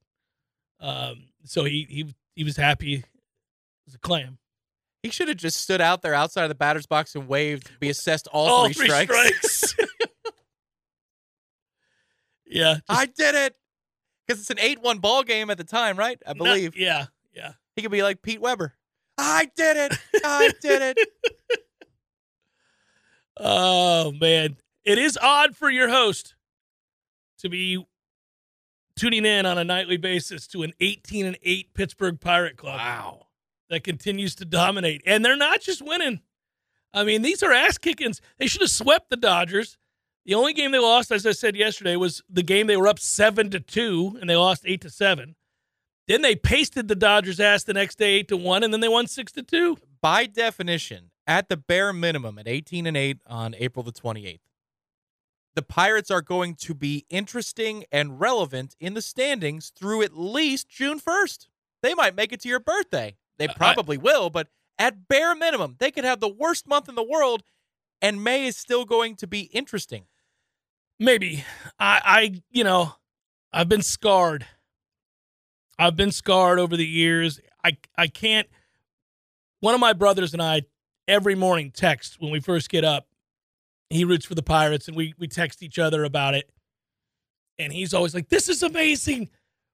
Um, 0.79 1.25
so 1.43 1.63
he 1.63 1.87
he 1.89 2.13
he 2.35 2.43
was 2.43 2.57
happy 2.57 3.03
as 3.87 3.95
a 3.95 3.99
clam. 3.99 4.37
He 5.01 5.09
should 5.09 5.27
have 5.27 5.37
just 5.37 5.59
stood 5.59 5.81
out 5.81 6.01
there 6.01 6.13
outside 6.13 6.43
of 6.43 6.49
the 6.49 6.55
batter's 6.55 6.85
box 6.85 7.15
and 7.15 7.27
waved, 7.27 7.65
to 7.67 7.77
be 7.79 7.89
assessed 7.89 8.27
all, 8.31 8.69
three, 8.69 8.85
strikes. 8.85 9.11
strikes. 9.11 9.75
yeah, 12.45 12.75
just 12.75 12.83
I 12.89 13.05
did 13.07 13.35
it. 13.35 13.55
Because 14.27 14.39
it's 14.41 14.49
an 14.49 14.59
8 14.59 14.81
1 14.81 14.99
ball 14.99 15.23
game 15.23 15.49
at 15.49 15.57
the 15.57 15.63
time, 15.63 15.97
right? 15.97 16.21
I 16.25 16.33
believe. 16.33 16.75
yeah, 16.77 17.05
yeah. 17.33 17.53
He 17.75 17.81
could 17.81 17.91
be 17.91 18.03
like 18.03 18.21
Pete 18.21 18.39
Weber. 18.41 18.73
I 19.17 19.49
did 19.55 19.77
it. 19.77 19.97
I 20.23 20.51
did 20.61 20.97
it. 20.97 21.09
Oh 23.37 24.11
man, 24.11 24.57
it 24.83 24.97
is 24.99 25.17
odd 25.19 25.55
for 25.55 25.69
your 25.69 25.89
host 25.89 26.35
to 27.39 27.49
be 27.49 27.83
tuning 28.95 29.25
in 29.25 29.45
on 29.45 29.57
a 29.57 29.63
nightly 29.63 29.97
basis 29.97 30.45
to 30.47 30.61
an 30.63 30.73
18 30.79 31.25
and 31.25 31.37
8 31.41 31.73
Pittsburgh 31.73 32.19
Pirate 32.21 32.57
Club. 32.57 32.77
Wow. 32.77 33.27
That 33.69 33.83
continues 33.83 34.35
to 34.35 34.45
dominate. 34.45 35.01
And 35.07 35.25
they're 35.25 35.35
not 35.35 35.61
just 35.61 35.81
winning. 35.81 36.21
I 36.93 37.03
mean, 37.03 37.23
these 37.23 37.41
are 37.41 37.51
ass 37.51 37.79
kickings. 37.79 38.21
They 38.37 38.45
should 38.45 38.61
have 38.61 38.69
swept 38.69 39.09
the 39.09 39.17
Dodgers. 39.17 39.77
The 40.25 40.35
only 40.35 40.53
game 40.53 40.71
they 40.71 40.79
lost, 40.79 41.11
as 41.11 41.25
I 41.25 41.31
said 41.31 41.55
yesterday, 41.55 41.95
was 41.95 42.23
the 42.29 42.43
game 42.43 42.67
they 42.67 42.77
were 42.77 42.87
up 42.87 42.99
7 42.99 43.49
to 43.51 43.59
2 43.59 44.17
and 44.21 44.29
they 44.29 44.35
lost 44.35 44.63
8 44.65 44.79
to 44.81 44.89
7. 44.89 45.35
Then 46.07 46.21
they 46.21 46.35
pasted 46.35 46.87
the 46.87 46.95
Dodgers 46.95 47.39
ass 47.39 47.63
the 47.63 47.73
next 47.73 47.97
day 47.97 48.13
8 48.15 48.27
to 48.29 48.37
1 48.37 48.63
and 48.63 48.73
then 48.73 48.79
they 48.79 48.87
won 48.87 49.07
6 49.07 49.31
to 49.33 49.43
2. 49.43 49.77
By 50.01 50.25
definition, 50.25 51.11
at 51.27 51.49
the 51.49 51.57
bare 51.57 51.93
minimum, 51.93 52.37
at 52.39 52.47
18 52.47 52.87
and 52.87 52.95
8 52.95 53.17
on 53.27 53.55
April 53.55 53.83
the 53.83 53.91
28th, 53.91 54.39
the 55.55 55.61
Pirates 55.61 56.09
are 56.09 56.21
going 56.21 56.55
to 56.55 56.73
be 56.73 57.05
interesting 57.09 57.85
and 57.91 58.19
relevant 58.19 58.75
in 58.79 58.95
the 58.95 59.01
standings 59.01 59.71
through 59.77 60.01
at 60.01 60.17
least 60.17 60.67
June 60.67 60.99
1st. 60.99 61.47
They 61.81 61.93
might 61.93 62.15
make 62.15 62.31
it 62.33 62.41
to 62.41 62.49
your 62.49 62.59
birthday. 62.59 63.15
They 63.37 63.47
I- 63.47 63.53
probably 63.53 63.97
will, 63.97 64.29
but 64.29 64.47
at 64.79 65.07
bare 65.07 65.35
minimum, 65.35 65.75
they 65.79 65.91
could 65.91 66.05
have 66.05 66.19
the 66.19 66.27
worst 66.27 66.67
month 66.67 66.89
in 66.89 66.95
the 66.95 67.03
world, 67.03 67.43
and 68.01 68.23
May 68.23 68.47
is 68.47 68.57
still 68.57 68.85
going 68.85 69.15
to 69.17 69.27
be 69.27 69.41
interesting. 69.41 70.05
Maybe. 70.99 71.43
I, 71.79 72.01
I, 72.03 72.41
you 72.51 72.63
know, 72.63 72.95
I've 73.51 73.69
been 73.69 73.81
scarred. 73.81 74.45
I've 75.77 75.95
been 75.95 76.11
scarred 76.11 76.59
over 76.59 76.77
the 76.77 76.85
years. 76.85 77.39
I, 77.63 77.77
I 77.97 78.07
can't. 78.07 78.47
One 79.59 79.73
of 79.73 79.79
my 79.79 79.93
brothers 79.93 80.33
and 80.33 80.41
I, 80.41 80.63
every 81.07 81.35
morning, 81.35 81.71
text 81.71 82.17
when 82.19 82.31
we 82.31 82.39
first 82.39 82.69
get 82.69 82.83
up. 82.83 83.07
He 83.89 84.05
roots 84.05 84.25
for 84.25 84.33
the 84.33 84.43
Pirates, 84.43 84.87
and 84.87 84.97
we 84.97 85.13
we 85.19 85.27
text 85.27 85.61
each 85.61 85.77
other 85.77 86.03
about 86.03 86.33
it. 86.33 86.49
And 87.59 87.71
he's 87.71 87.93
always 87.93 88.15
like, 88.15 88.29
"This 88.29 88.49
is 88.49 88.63
amazing. 88.63 89.29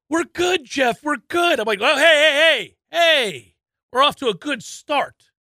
We're 0.10 0.26
good, 0.26 0.66
Jeff. 0.66 1.04
We're 1.04 1.18
good." 1.30 1.60
I'm 1.60 1.66
like, 1.66 1.80
"Oh, 1.82 1.96
hey, 1.96 2.02
hey, 2.02 2.76
hey, 2.92 3.32
hey. 3.32 3.56
We're 3.94 4.04
off 4.04 4.18
to 4.18 4.28
a 4.28 4.34
good 4.34 4.62
start. 4.62 5.32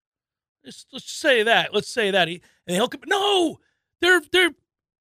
Let's 0.64 0.86
let's 0.94 1.12
say 1.12 1.44
that. 1.44 1.74
Let's 1.74 1.90
say 1.90 2.12
that." 2.12 2.30
He, 2.30 2.42
and 2.68 2.76
he'll 2.76 2.88
come. 2.88 3.02
No, 3.06 3.60
they're 4.00 4.22
they're 4.32 4.52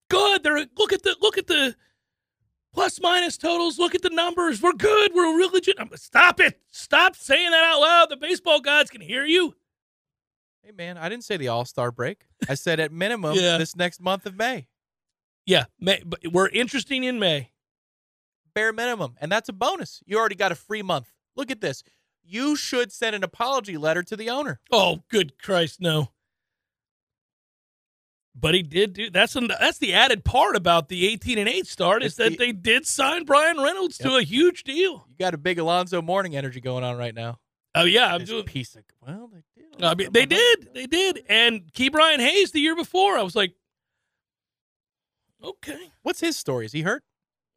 good. 0.08 0.42
They're 0.42 0.66
look 0.76 0.92
at 0.92 1.02
the 1.02 1.16
look 1.20 1.38
at 1.38 1.46
the 1.46 1.74
plus 2.72 3.00
minus 3.00 3.36
totals. 3.36 3.78
Look 3.78 3.94
at 3.94 4.02
the 4.02 4.10
numbers. 4.10 4.60
We're 4.62 4.72
good. 4.72 5.12
We're 5.14 5.36
real 5.36 5.50
legit. 5.50 5.76
I'm, 5.78 5.90
stop 5.96 6.40
it. 6.40 6.60
Stop 6.70 7.16
saying 7.16 7.50
that 7.50 7.64
out 7.64 7.80
loud. 7.80 8.10
The 8.10 8.16
baseball 8.16 8.60
gods 8.60 8.90
can 8.90 9.00
hear 9.00 9.24
you. 9.24 9.54
Hey, 10.62 10.72
man, 10.76 10.98
I 10.98 11.08
didn't 11.08 11.24
say 11.24 11.36
the 11.36 11.48
All 11.48 11.64
Star 11.64 11.90
break. 11.90 12.26
I 12.48 12.54
said 12.54 12.78
at 12.80 12.92
minimum 12.92 13.34
Yeah. 13.38 13.58
this 13.58 13.74
next 13.76 14.00
month 14.00 14.26
of 14.26 14.36
May. 14.36 14.66
Yeah, 15.46 15.64
May, 15.80 16.02
but 16.04 16.20
we're 16.30 16.48
interesting 16.48 17.04
in 17.04 17.18
May. 17.18 17.52
bare 18.54 18.72
minimum. 18.72 19.14
And 19.20 19.32
that's 19.32 19.48
a 19.48 19.52
bonus. 19.54 20.02
You 20.04 20.18
already 20.18 20.34
got 20.34 20.52
a 20.52 20.54
free 20.56 20.82
month. 20.82 21.10
Look 21.36 21.50
at 21.50 21.60
this. 21.62 21.82
You 22.22 22.54
should 22.56 22.92
send 22.92 23.16
an 23.16 23.24
apology 23.24 23.78
letter 23.78 24.02
to 24.02 24.16
the 24.16 24.28
owner. 24.28 24.60
Oh, 24.70 25.04
good 25.08 25.40
Christ, 25.42 25.80
no. 25.80 26.10
But 28.34 28.54
he 28.54 28.62
did 28.62 28.92
do 28.92 29.10
that's 29.10 29.34
an, 29.36 29.48
that's 29.60 29.78
the 29.78 29.94
added 29.94 30.24
part 30.24 30.54
about 30.54 30.88
the 30.88 31.08
18 31.08 31.38
and 31.38 31.48
8 31.48 31.66
start 31.66 32.02
is 32.02 32.08
It's 32.12 32.16
that 32.18 32.30
the- 32.30 32.36
they 32.36 32.52
did 32.52 32.86
sign 32.86 33.24
Bryan 33.24 33.58
Reynolds 33.60 33.98
to 33.98 34.16
a 34.16 34.22
huge 34.22 34.62
deal. 34.64 35.06
You 35.08 35.16
got 35.18 35.34
a 35.34 35.38
big 35.38 35.58
Alonzo 35.58 36.00
Mourning 36.00 36.36
energy 36.36 36.60
going 36.60 36.84
on 36.84 36.96
right 36.96 37.14
now. 37.14 37.38
Oh 37.74 37.84
yeah, 37.84 38.14
I'm 38.14 38.20
This 38.20 38.28
doing 38.30 38.44
piece 38.44 38.74
of 38.76 38.82
well, 39.06 39.30
they 39.32 39.42
did. 39.62 39.82
I 39.84 39.94
mean, 39.94 40.12
they 40.12 40.26
did. 40.26 40.68
They 40.74 40.86
did. 40.86 41.24
And 41.28 41.72
Ke'Bryan 41.72 42.18
Hayes 42.18 42.50
the 42.52 42.60
year 42.60 42.74
before, 42.74 43.16
I 43.18 43.22
was 43.22 43.36
like, 43.36 43.54
okay. 45.42 45.92
What's 46.02 46.20
his 46.20 46.36
story? 46.36 46.66
Is 46.66 46.72
he 46.72 46.82
hurt? 46.82 47.02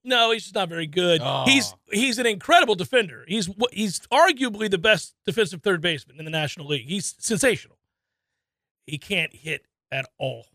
No, 0.04 0.32
he's 0.32 0.44
just 0.44 0.56
not 0.56 0.70
very 0.70 0.88
good. 0.88 1.22
Oh. 1.24 1.44
He's 1.46 1.76
he's 1.92 2.18
an 2.18 2.26
incredible 2.26 2.74
defender. 2.76 3.24
He's 3.28 3.50
he's 3.72 4.00
arguably 4.12 4.70
the 4.70 4.78
best 4.80 5.14
defensive 5.26 5.62
third 5.62 5.80
baseman 5.82 6.18
in 6.18 6.26
the 6.26 6.32
National 6.32 6.68
League. 6.68 6.88
He's 6.88 7.16
sensational. 7.20 7.78
He 8.88 8.98
can't 8.98 9.34
hit 9.34 9.66
at 9.92 10.08
all. 10.18 10.48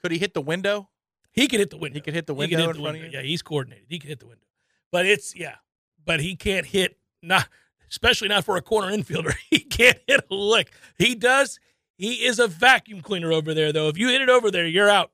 Could 0.00 0.12
he 0.12 0.18
hit 0.18 0.34
the 0.34 0.40
window? 0.40 0.88
He 1.32 1.46
could 1.46 1.60
hit 1.60 1.70
the 1.70 1.76
window. 1.76 1.94
He 1.94 2.00
could 2.00 2.14
hit 2.14 2.26
the 2.26 2.34
window 2.34 2.56
can 2.56 2.66
hit 2.66 2.70
in 2.70 2.76
the 2.76 2.82
front 2.82 2.96
of 2.96 3.02
window. 3.02 3.18
you. 3.18 3.22
Yeah, 3.22 3.28
he's 3.28 3.42
coordinated. 3.42 3.84
He 3.88 3.98
can 3.98 4.08
hit 4.08 4.20
the 4.20 4.26
window. 4.26 4.46
But 4.90 5.06
it's 5.06 5.34
yeah. 5.36 5.56
But 6.04 6.20
he 6.20 6.34
can't 6.36 6.66
hit 6.66 6.96
not 7.22 7.48
especially 7.90 8.28
not 8.28 8.44
for 8.44 8.56
a 8.56 8.62
corner 8.62 8.92
infielder. 8.96 9.34
He 9.50 9.60
can't 9.60 9.98
hit 10.06 10.24
a 10.30 10.34
lick. 10.34 10.72
He 10.98 11.14
does. 11.14 11.58
He 11.96 12.24
is 12.24 12.38
a 12.38 12.46
vacuum 12.48 13.00
cleaner 13.02 13.32
over 13.32 13.52
there 13.54 13.72
though. 13.72 13.88
If 13.88 13.98
you 13.98 14.08
hit 14.08 14.22
it 14.22 14.28
over 14.28 14.50
there, 14.50 14.66
you're 14.66 14.88
out. 14.88 15.10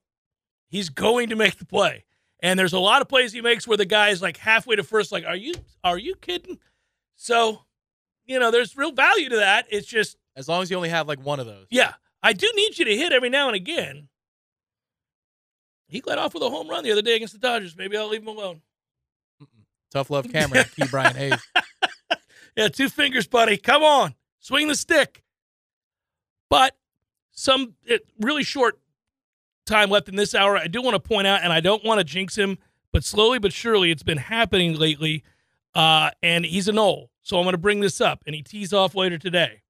He's 0.69 0.89
going 0.89 1.29
to 1.31 1.37
make 1.37 1.59
the 1.59 1.65
play. 1.67 2.05
And 2.41 2.59
there's 2.59 2.73
a 2.75 2.79
lot 2.79 3.03
of 3.03 3.09
plays 3.09 3.33
he 3.33 3.41
makes 3.41 3.67
where 3.67 3.77
the 3.77 3.85
guy 3.87 4.11
is 4.11 4.21
like 4.23 4.37
halfway 4.37 4.77
to 4.77 4.85
first 4.85 5.11
like, 5.11 5.25
"Are 5.27 5.37
you 5.37 5.55
are 5.83 5.99
you 5.99 6.15
kidding?" 6.17 6.59
So, 7.17 7.63
you 8.27 8.39
know, 8.39 8.51
there's 8.51 8.77
real 8.77 8.93
value 8.93 9.29
to 9.31 9.37
that. 9.37 9.67
It's 9.71 9.87
just 9.87 10.17
As 10.37 10.49
long 10.49 10.63
as 10.63 10.71
you 10.71 10.77
only 10.77 10.91
have 10.91 11.09
like 11.09 11.19
one 11.25 11.41
of 11.41 11.47
those. 11.47 11.67
yeah, 11.71 11.95
I 12.23 12.33
do 12.35 12.51
need 12.55 12.79
you 12.79 12.85
to 12.85 12.97
hit 12.97 13.13
every 13.13 13.31
now 13.31 13.47
and 13.49 13.57
again. 13.57 14.09
He 15.89 16.03
led 16.05 16.19
off 16.19 16.35
with 16.35 16.43
a 16.43 16.51
home 16.51 16.69
run 16.69 16.85
the 16.85 16.93
other 16.93 17.03
day 17.03 17.17
against 17.17 17.35
the 17.35 17.41
Dodgers. 17.41 17.77
Maybe 17.77 17.97
I'll 17.97 18.09
leave 18.09 18.23
him 18.23 18.29
alone. 18.29 18.61
Tough 19.93 20.11
love 20.11 20.31
camera, 20.31 20.65
Ke'Bryan 20.65 21.17
Hayes. 21.17 21.47
Yeah, 22.57 22.69
two 22.69 22.89
fingers, 22.89 23.27
buddy. 23.27 23.59
Come 23.59 23.83
on, 23.83 24.15
swing 24.41 24.67
the 24.67 24.75
stick. 24.75 25.23
But 26.49 26.75
some 27.33 27.75
it, 27.85 28.09
really 28.19 28.45
short 28.45 28.81
time 29.67 29.91
left 29.91 30.09
in 30.09 30.17
this 30.17 30.35
hour. 30.35 30.57
I 30.57 30.69
do 30.69 30.81
want 30.81 30.95
to 30.95 31.01
point 31.01 31.27
out, 31.27 31.43
and 31.43 31.53
I 31.53 31.61
don't 31.61 31.85
want 31.85 31.99
to 31.99 32.05
jinx 32.05 32.37
him, 32.37 32.57
but 32.93 33.05
slowly 33.05 33.39
but 33.39 33.53
surely 33.53 33.91
it's 33.91 34.03
been 34.03 34.17
happening 34.17 34.75
lately. 34.75 35.23
Uh, 35.75 36.13
and 36.23 36.47
he's 36.47 36.67
a 36.67 36.73
Nole, 36.73 37.11
so 37.21 37.37
I'm 37.37 37.45
going 37.45 37.53
to 37.53 37.59
bring 37.59 37.81
this 37.81 38.01
up, 38.01 38.23
and 38.25 38.35
he 38.35 38.43
tees 38.43 38.73
off 38.73 38.95
later 38.95 39.19
today. 39.19 39.61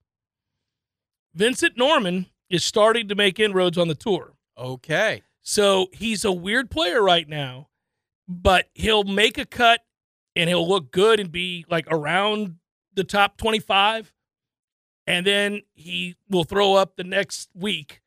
Vincent 1.35 1.77
Norrman 1.77 2.27
is 2.49 2.65
starting 2.65 3.09
to 3.09 3.17
make 3.17 3.41
inroads 3.41 3.77
on 3.77 3.89
the 3.89 3.97
tour. 3.97 4.35
Okay. 4.57 5.23
So 5.49 5.87
he's 5.93 6.25
a 6.25 6.33
weird 6.33 6.73
player 6.73 7.01
right 7.01 7.29
now, 7.29 7.69
but 8.27 8.69
he'll 8.75 9.05
make 9.05 9.39
a 9.39 9.45
cut 9.47 9.81
and 10.35 10.49
he'll 10.49 10.69
look 10.69 10.91
good 10.91 11.21
and 11.21 11.31
be 11.31 11.65
like 11.71 11.87
around 11.89 12.57
the 12.95 13.05
top 13.05 13.37
25. 13.37 14.13
And 15.07 15.25
then 15.25 15.63
he 15.73 16.17
will 16.29 16.43
throw 16.43 16.75
up 16.75 16.97
the 16.97 17.05
next 17.05 17.51
week 17.55 18.03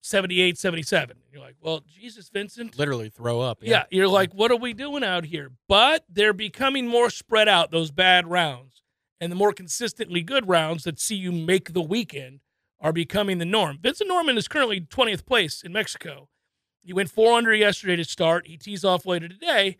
78, 0.00 0.56
77. 0.56 1.18
You're 1.30 1.42
like, 1.42 1.56
well, 1.60 1.84
Jesus, 1.86 2.30
Vincent. 2.30 2.78
Literally 2.78 3.10
throw 3.10 3.42
up. 3.42 3.58
Yeah. 3.60 3.84
you're 3.90 4.08
like, 4.08 4.32
what 4.32 4.50
are 4.50 4.56
we 4.56 4.72
doing 4.72 5.04
out 5.04 5.26
here? 5.26 5.50
But 5.68 6.06
they're 6.08 6.32
becoming 6.32 6.88
more 6.88 7.10
spread 7.10 7.50
out, 7.50 7.70
those 7.70 7.90
bad 7.90 8.26
rounds. 8.26 8.82
And 9.20 9.30
the 9.30 9.36
more 9.36 9.52
consistently 9.52 10.22
good 10.22 10.48
rounds 10.48 10.84
that 10.84 10.98
see 10.98 11.16
you 11.16 11.32
make 11.32 11.74
the 11.74 11.82
weekend 11.82 12.40
are 12.80 12.94
becoming 12.94 13.36
the 13.36 13.44
norm. 13.44 13.78
Vincent 13.78 14.08
Norrman 14.10 14.38
is 14.38 14.48
currently 14.48 14.80
20th 14.80 15.26
place 15.26 15.60
in 15.62 15.70
Mexico. 15.70 16.30
He 16.88 16.94
went 16.94 17.10
four 17.10 17.34
under 17.36 17.54
yesterday 17.54 17.96
to 17.96 18.04
start. 18.06 18.46
He 18.46 18.56
tees 18.56 18.82
off 18.82 19.04
later 19.04 19.28
today. 19.28 19.76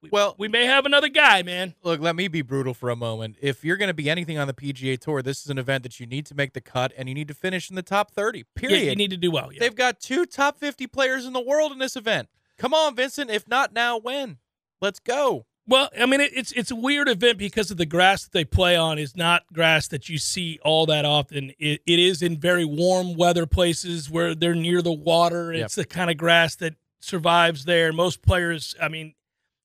We- 0.00 0.08
Well- 0.08 0.34
we 0.38 0.48
may 0.48 0.64
have 0.64 0.86
another 0.86 1.10
guy, 1.10 1.42
man. 1.42 1.74
Look, 1.82 2.00
let 2.00 2.16
me 2.16 2.26
be 2.26 2.40
brutal 2.40 2.72
for 2.72 2.88
a 2.88 2.96
moment. 2.96 3.36
If 3.42 3.62
you're 3.62 3.76
going 3.76 3.88
to 3.90 3.94
be 3.94 4.08
anything 4.08 4.38
on 4.38 4.46
the 4.46 4.54
PGA 4.54 4.96
Tour, 4.96 5.20
this 5.20 5.42
is 5.42 5.50
an 5.50 5.58
event 5.58 5.82
that 5.82 6.00
you 6.00 6.06
need 6.06 6.24
to 6.24 6.34
make 6.34 6.54
the 6.54 6.62
cut 6.62 6.90
and 6.96 7.06
you 7.06 7.14
need 7.14 7.28
to 7.28 7.34
finish 7.34 7.68
in 7.68 7.76
the 7.76 7.82
top 7.82 8.12
30. 8.12 8.44
Period. 8.54 8.78
Yeah, 8.84 8.90
you 8.90 8.96
need 8.96 9.10
to 9.10 9.18
do 9.18 9.30
well. 9.30 9.52
Yeah. 9.52 9.60
They've 9.60 9.74
got 9.76 10.00
two 10.00 10.24
top 10.24 10.58
50 10.58 10.86
players 10.86 11.26
in 11.26 11.34
the 11.34 11.40
world 11.42 11.70
in 11.70 11.78
this 11.80 11.96
event. 11.96 12.30
Come 12.56 12.72
on, 12.72 12.96
Vincent. 12.96 13.30
If 13.30 13.46
not 13.46 13.74
now, 13.74 13.98
when? 13.98 14.38
Let's 14.80 15.00
go. 15.00 15.44
Well, 15.68 15.88
I 15.98 16.06
mean, 16.06 16.20
it, 16.20 16.32
it's 16.34 16.52
it's 16.52 16.70
a 16.70 16.76
weird 16.76 17.08
event 17.08 17.38
because 17.38 17.70
of 17.70 17.76
the 17.76 17.86
grass 17.86 18.24
that 18.24 18.32
they 18.32 18.44
play 18.44 18.76
on 18.76 18.98
is 18.98 19.16
not 19.16 19.42
grass 19.52 19.88
that 19.88 20.08
you 20.08 20.16
see 20.18 20.60
all 20.62 20.86
that 20.86 21.04
often. 21.04 21.52
It, 21.58 21.82
it 21.86 21.98
is 21.98 22.22
in 22.22 22.38
very 22.38 22.64
warm 22.64 23.16
weather 23.16 23.46
places 23.46 24.08
where 24.08 24.34
they're 24.34 24.54
near 24.54 24.80
the 24.80 24.92
water. 24.92 25.52
Yep. 25.52 25.64
It's 25.64 25.74
the 25.74 25.84
kind 25.84 26.10
of 26.10 26.16
grass 26.16 26.54
that 26.56 26.74
survives 27.00 27.64
there. 27.64 27.92
Most 27.92 28.22
players, 28.22 28.76
I 28.80 28.88
mean, 28.88 29.14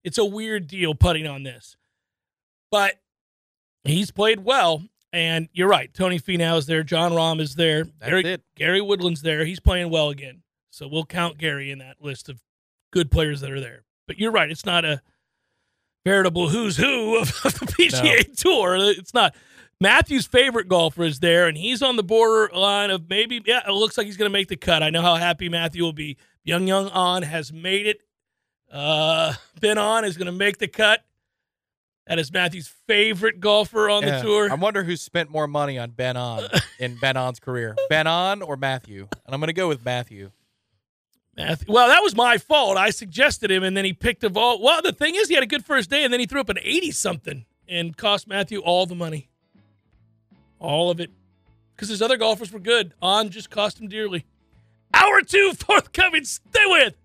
it's 0.04 0.18
a 0.18 0.26
weird 0.26 0.68
deal 0.68 0.95
putting 0.95 1.28
on 1.28 1.43
this, 1.43 1.78
but 2.72 2.95
he's 3.84 4.12
played 4.12 4.43
well. 4.43 4.84
And 5.14 5.49
you're 5.52 5.68
right. 5.68 5.93
Tony 5.93 6.22
Finau 6.22 6.58
is 6.58 6.68
there. 6.68 6.84
Jon 6.84 7.12
Rahm 7.12 7.41
is 7.41 7.56
there. 7.56 7.84
That's 7.84 8.10
Gary, 8.10 8.26
it. 8.26 8.43
Gary 8.56 8.80
Woodland's 8.80 9.22
there. 9.22 9.43
He's 9.43 9.60
playing 9.60 9.89
well 9.89 10.08
again. 10.08 10.41
So 10.70 10.88
we'll 10.88 11.04
count 11.04 11.38
Gary 11.38 11.70
in 11.70 11.80
that 11.80 11.97
list 11.99 12.30
of 12.30 12.41
good 12.93 13.12
players 13.12 13.41
that 13.41 13.52
are 13.52 13.60
there. 13.60 13.84
But 14.08 14.20
you're 14.20 14.32
right. 14.32 14.49
It's 14.49 14.66
not 14.66 14.86
a 14.86 15.02
veritable 16.06 16.49
who's 16.49 16.78
who 16.78 17.18
of, 17.18 17.30
of 17.45 17.54
the 17.60 17.66
PGA 17.66 18.36
Tour. 18.38 18.76
It's 18.78 19.14
not. 19.14 19.36
Matthew's 19.80 20.28
favorite 20.28 20.68
golfer 20.68 21.04
is 21.04 21.20
there, 21.22 21.47
and 21.47 21.58
he's 21.58 21.82
on 21.82 21.95
the 21.95 22.04
borderline 22.04 22.91
of 22.91 23.10
maybe, 23.10 23.41
yeah, 23.45 23.62
it 23.68 23.72
looks 23.72 23.97
like 23.97 24.06
he's 24.06 24.16
going 24.18 24.30
to 24.30 24.34
make 24.34 24.47
the 24.47 24.56
cut. 24.56 24.84
I 24.84 24.91
know 24.91 25.02
how 25.02 25.16
happy 25.16 25.49
Matthew 25.49 25.82
will 25.84 25.91
be. 25.91 26.18
Young 26.43 26.68
Young 26.68 26.88
On 26.89 27.24
has 27.24 27.52
made 27.52 27.88
it. 27.88 28.02
Uh, 28.72 29.34
ben 29.60 29.78
An 29.80 30.06
is 30.06 30.18
going 30.18 30.28
to 30.28 30.32
make 30.32 30.60
the 30.60 30.68
cut. 30.68 31.04
That 32.08 32.20
is 32.20 32.32
Matthew's 32.32 32.68
favorite 32.88 33.39
golfer 33.39 33.89
on 33.89 34.04
Yeah. 34.04 34.18
the 34.18 34.24
tour. 34.24 34.52
I 34.52 34.56
wonder 34.56 34.84
who 34.84 34.95
spent 34.95 35.30
more 35.30 35.47
money 35.47 35.78
on 35.80 35.91
Ben 35.91 36.16
An 36.16 36.47
in 36.80 36.97
Ben 36.97 37.18
An's 37.18 37.39
career. 37.39 37.76
Ben 37.89 38.06
An 38.08 38.41
or 38.43 38.58
Matthew? 38.58 39.08
And 39.26 39.34
I'm 39.34 39.39
going 39.39 39.47
to 39.47 39.54
go 39.54 39.68
with 39.68 39.84
Matthew. 39.84 40.32
Matthew. 41.38 41.73
Well, 41.73 41.88
that 41.88 42.01
was 42.01 42.15
my 42.15 42.38
fault. 42.38 42.77
I 42.77 42.89
suggested 42.89 43.49
him, 43.49 43.63
and 43.63 43.75
then 43.75 43.86
he 43.86 43.93
picked 43.93 44.23
a 44.23 44.29
ball. 44.29 44.61
Well, 44.61 44.82
the 44.82 44.91
thing 44.91 45.15
is, 45.15 45.27
he 45.27 45.34
had 45.34 45.43
a 45.43 45.47
good 45.47 45.65
first 45.65 45.89
day, 45.89 46.03
and 46.03 46.11
then 46.11 46.19
he 46.19 46.25
threw 46.25 46.41
up 46.41 46.49
an 46.49 46.59
80 46.61 46.91
something 46.91 47.45
and 47.67 47.95
cost 47.95 48.27
Matthew 48.27 48.59
all 48.59 48.86
the 48.86 48.95
money. 48.95 49.29
All 50.59 50.91
of 50.91 50.99
it. 50.99 51.09
Because 51.75 51.89
his 51.89 52.01
other 52.01 52.17
golfers 52.17 52.51
were 52.51 52.59
good. 52.59 52.93
On 53.01 53.29
just 53.29 53.49
cost 53.49 53.79
him 53.79 53.88
dearly. 53.88 54.25
Hour 54.93 55.21
two, 55.21 55.53
forthcoming. 55.53 56.25
Stay 56.25 56.65
with 56.65 56.95